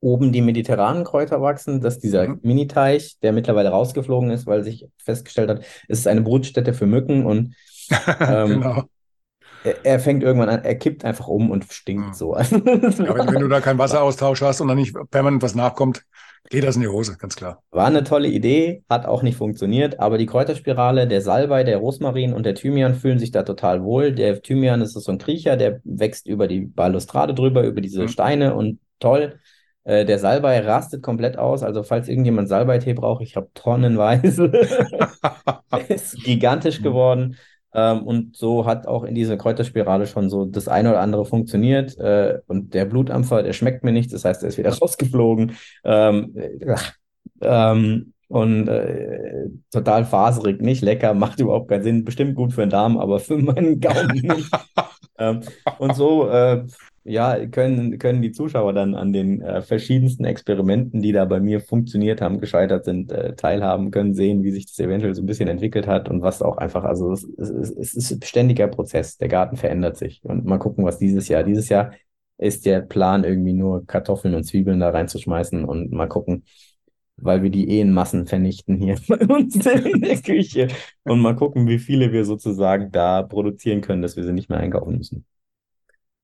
oben 0.00 0.32
die 0.32 0.40
mediterranen 0.40 1.04
Kräuter 1.04 1.40
wachsen, 1.42 1.80
dass 1.80 1.98
dieser 1.98 2.26
mhm. 2.26 2.40
Mini-Teich, 2.42 3.18
der 3.22 3.32
mittlerweile 3.32 3.68
rausgeflogen 3.68 4.30
ist, 4.30 4.46
weil 4.46 4.64
sich 4.64 4.88
festgestellt 4.98 5.50
hat, 5.50 5.64
es 5.88 6.00
ist 6.00 6.08
eine 6.08 6.22
Brutstätte 6.22 6.74
für 6.74 6.86
Mücken 6.86 7.26
und 7.26 7.54
ähm, 8.20 8.48
genau 8.48 8.84
er, 9.64 9.84
er, 9.84 10.00
fängt 10.00 10.22
irgendwann 10.22 10.48
an, 10.48 10.64
er 10.64 10.74
kippt 10.76 11.04
einfach 11.04 11.28
um 11.28 11.50
und 11.50 11.64
stinkt 11.72 12.06
hm. 12.06 12.14
so. 12.14 12.36
ja, 12.38 12.50
wenn, 12.50 13.34
wenn, 13.34 13.40
du 13.40 13.48
da 13.48 13.60
keinen 13.60 13.78
Wasseraustausch 13.78 14.42
hast 14.42 14.60
und 14.60 14.68
dann 14.68 14.78
nicht 14.78 14.96
permanent 15.10 15.42
was 15.42 15.54
nachkommt, 15.54 16.04
geht 16.48 16.64
das 16.64 16.76
in 16.76 16.82
die 16.82 16.88
Hose, 16.88 17.16
ganz 17.18 17.36
klar. 17.36 17.62
War 17.70 17.86
eine 17.86 18.04
tolle 18.04 18.28
Idee, 18.28 18.82
hat 18.88 19.06
auch 19.06 19.22
nicht 19.22 19.36
funktioniert, 19.36 20.00
aber 20.00 20.18
die 20.18 20.26
Kräuterspirale, 20.26 21.06
der 21.06 21.20
Salbei, 21.20 21.64
der 21.64 21.78
Rosmarin 21.78 22.32
und 22.32 22.44
der 22.44 22.54
Thymian 22.54 22.94
fühlen 22.94 23.18
sich 23.18 23.30
da 23.30 23.42
total 23.42 23.84
wohl. 23.84 24.12
Der 24.12 24.40
Thymian 24.40 24.80
ist 24.80 24.94
so 24.94 25.12
ein 25.12 25.18
Kriecher, 25.18 25.56
der 25.56 25.80
wächst 25.84 26.26
über 26.26 26.48
die 26.48 26.60
Balustrade 26.60 27.34
drüber, 27.34 27.64
über 27.64 27.80
diese 27.80 28.02
mhm. 28.02 28.08
Steine 28.08 28.54
und 28.54 28.80
toll. 28.98 29.38
Äh, 29.84 30.04
der 30.04 30.18
Salbei 30.18 30.60
rastet 30.60 31.02
komplett 31.02 31.38
aus. 31.38 31.62
Also, 31.62 31.82
falls 31.82 32.08
irgendjemand 32.08 32.48
Salbeitee 32.48 32.94
braucht, 32.94 33.22
ich 33.22 33.36
habe 33.36 33.48
tonnenweise. 33.54 34.50
ist 35.88 36.22
gigantisch 36.22 36.82
geworden. 36.82 37.36
Ähm, 37.72 38.02
und 38.02 38.36
so 38.36 38.66
hat 38.66 38.86
auch 38.86 39.04
in 39.04 39.14
dieser 39.14 39.36
Kräuterspirale 39.36 40.06
schon 40.06 40.28
so 40.28 40.44
das 40.44 40.68
eine 40.68 40.90
oder 40.90 41.00
andere 41.00 41.24
funktioniert. 41.24 41.96
Äh, 41.98 42.40
und 42.46 42.74
der 42.74 42.84
Blutampfer, 42.84 43.42
der 43.42 43.52
schmeckt 43.52 43.84
mir 43.84 43.92
nicht, 43.92 44.12
das 44.12 44.24
heißt, 44.24 44.42
er 44.42 44.48
ist 44.48 44.58
wieder 44.58 44.72
rausgeflogen. 44.78 45.56
Ähm, 45.84 46.34
äh, 46.36 46.76
ähm, 47.42 48.12
und 48.28 48.68
äh, 48.68 49.48
total 49.72 50.04
faserig, 50.04 50.60
nicht 50.60 50.82
lecker, 50.82 51.14
macht 51.14 51.40
überhaupt 51.40 51.68
keinen 51.68 51.82
Sinn. 51.82 52.04
Bestimmt 52.04 52.36
gut 52.36 52.52
für 52.52 52.60
den 52.60 52.70
Darm, 52.70 52.96
aber 52.96 53.18
für 53.18 53.36
meinen 53.36 53.80
Gaumen 53.80 54.20
nicht. 54.20 54.50
ähm, 55.18 55.40
und 55.78 55.96
so 55.96 56.28
äh, 56.28 56.64
ja, 57.04 57.46
können, 57.46 57.98
können 57.98 58.20
die 58.20 58.32
Zuschauer 58.32 58.74
dann 58.74 58.94
an 58.94 59.12
den 59.12 59.40
äh, 59.40 59.62
verschiedensten 59.62 60.24
Experimenten, 60.24 61.00
die 61.00 61.12
da 61.12 61.24
bei 61.24 61.40
mir 61.40 61.60
funktioniert 61.60 62.20
haben, 62.20 62.40
gescheitert 62.40 62.84
sind, 62.84 63.10
äh, 63.10 63.34
teilhaben, 63.34 63.90
können 63.90 64.14
sehen, 64.14 64.42
wie 64.42 64.50
sich 64.50 64.66
das 64.66 64.78
eventuell 64.78 65.14
so 65.14 65.22
ein 65.22 65.26
bisschen 65.26 65.48
entwickelt 65.48 65.86
hat 65.86 66.08
und 66.10 66.20
was 66.22 66.42
auch 66.42 66.58
einfach, 66.58 66.84
also 66.84 67.12
es, 67.12 67.24
es, 67.24 67.70
es 67.70 67.94
ist 67.94 68.10
ein 68.12 68.22
ständiger 68.22 68.68
Prozess. 68.68 69.16
Der 69.16 69.28
Garten 69.28 69.56
verändert 69.56 69.96
sich. 69.96 70.20
Und 70.24 70.44
mal 70.44 70.58
gucken, 70.58 70.84
was 70.84 70.98
dieses 70.98 71.28
Jahr. 71.28 71.42
Dieses 71.42 71.70
Jahr 71.70 71.92
ist 72.36 72.66
der 72.66 72.80
Plan, 72.80 73.24
irgendwie 73.24 73.54
nur 73.54 73.86
Kartoffeln 73.86 74.34
und 74.34 74.44
Zwiebeln 74.44 74.80
da 74.80 74.90
reinzuschmeißen 74.90 75.64
und 75.64 75.92
mal 75.92 76.08
gucken, 76.08 76.44
weil 77.16 77.42
wir 77.42 77.50
die 77.50 77.68
eh 77.70 77.80
in 77.80 77.92
Massen 77.92 78.26
vernichten 78.26 78.76
hier 78.76 78.98
bei 79.08 79.18
uns 79.26 79.56
in 79.56 80.02
der 80.02 80.16
Küche. 80.18 80.68
Und 81.04 81.20
mal 81.20 81.36
gucken, 81.36 81.66
wie 81.68 81.78
viele 81.78 82.12
wir 82.12 82.24
sozusagen 82.24 82.90
da 82.92 83.22
produzieren 83.22 83.80
können, 83.80 84.02
dass 84.02 84.16
wir 84.16 84.24
sie 84.24 84.32
nicht 84.32 84.50
mehr 84.50 84.58
einkaufen 84.58 84.98
müssen. 84.98 85.24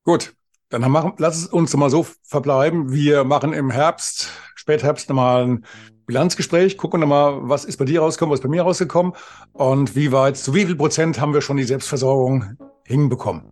Gut, 0.04 0.34
dann 0.68 0.90
machen, 0.90 1.12
lass 1.18 1.36
es 1.36 1.46
uns 1.46 1.76
mal 1.76 1.90
so 1.90 2.06
verbleiben. 2.22 2.92
Wir 2.92 3.24
machen 3.24 3.52
im 3.52 3.70
Herbst, 3.70 4.30
Spätherbst 4.54 5.08
nochmal 5.08 5.46
ein 5.46 5.64
Bilanzgespräch, 6.06 6.76
gucken 6.76 7.00
nochmal, 7.00 7.38
was 7.42 7.64
ist 7.64 7.76
bei 7.76 7.84
dir 7.84 8.00
rausgekommen, 8.00 8.32
was 8.32 8.40
ist 8.40 8.44
bei 8.44 8.48
mir 8.48 8.62
rausgekommen 8.62 9.12
und 9.52 9.96
wie 9.96 10.12
weit, 10.12 10.36
zu 10.36 10.54
wie 10.54 10.66
viel 10.66 10.76
Prozent 10.76 11.20
haben 11.20 11.34
wir 11.34 11.40
schon 11.40 11.56
die 11.56 11.64
Selbstversorgung 11.64 12.56
hinbekommen. 12.84 13.42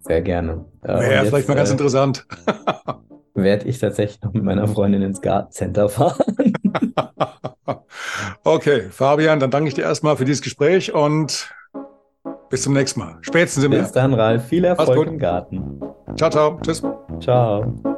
Sehr 0.00 0.22
gerne. 0.22 0.64
Wäre 0.82 1.26
vielleicht 1.26 1.48
mal 1.48 1.54
ganz 1.54 1.70
äh, 1.70 1.72
interessant. 1.72 2.26
Werde 3.34 3.68
ich 3.68 3.78
tatsächlich 3.78 4.20
noch 4.22 4.32
mit 4.32 4.42
meiner 4.42 4.66
Freundin 4.66 5.02
ins 5.02 5.20
Gartencenter 5.20 5.88
fahren. 5.88 6.34
okay, 8.44 8.88
Fabian, 8.90 9.40
dann 9.40 9.50
danke 9.50 9.68
ich 9.68 9.74
dir 9.74 9.82
erstmal 9.82 10.16
für 10.16 10.24
dieses 10.24 10.42
Gespräch 10.42 10.92
und 10.92 11.50
bis 12.50 12.62
zum 12.62 12.72
nächsten 12.72 13.00
Mal. 13.00 13.16
Spätestens 13.22 13.64
im 13.64 13.70
Bis 13.70 13.92
dann, 13.92 14.14
Ralf. 14.14 14.46
Viel 14.46 14.64
Erfolg 14.64 15.08
im 15.08 15.18
Garten. 15.18 15.80
Ciao, 16.16 16.30
ciao. 16.30 16.58
Tschüss. 16.62 16.82
Ciao. 17.20 17.97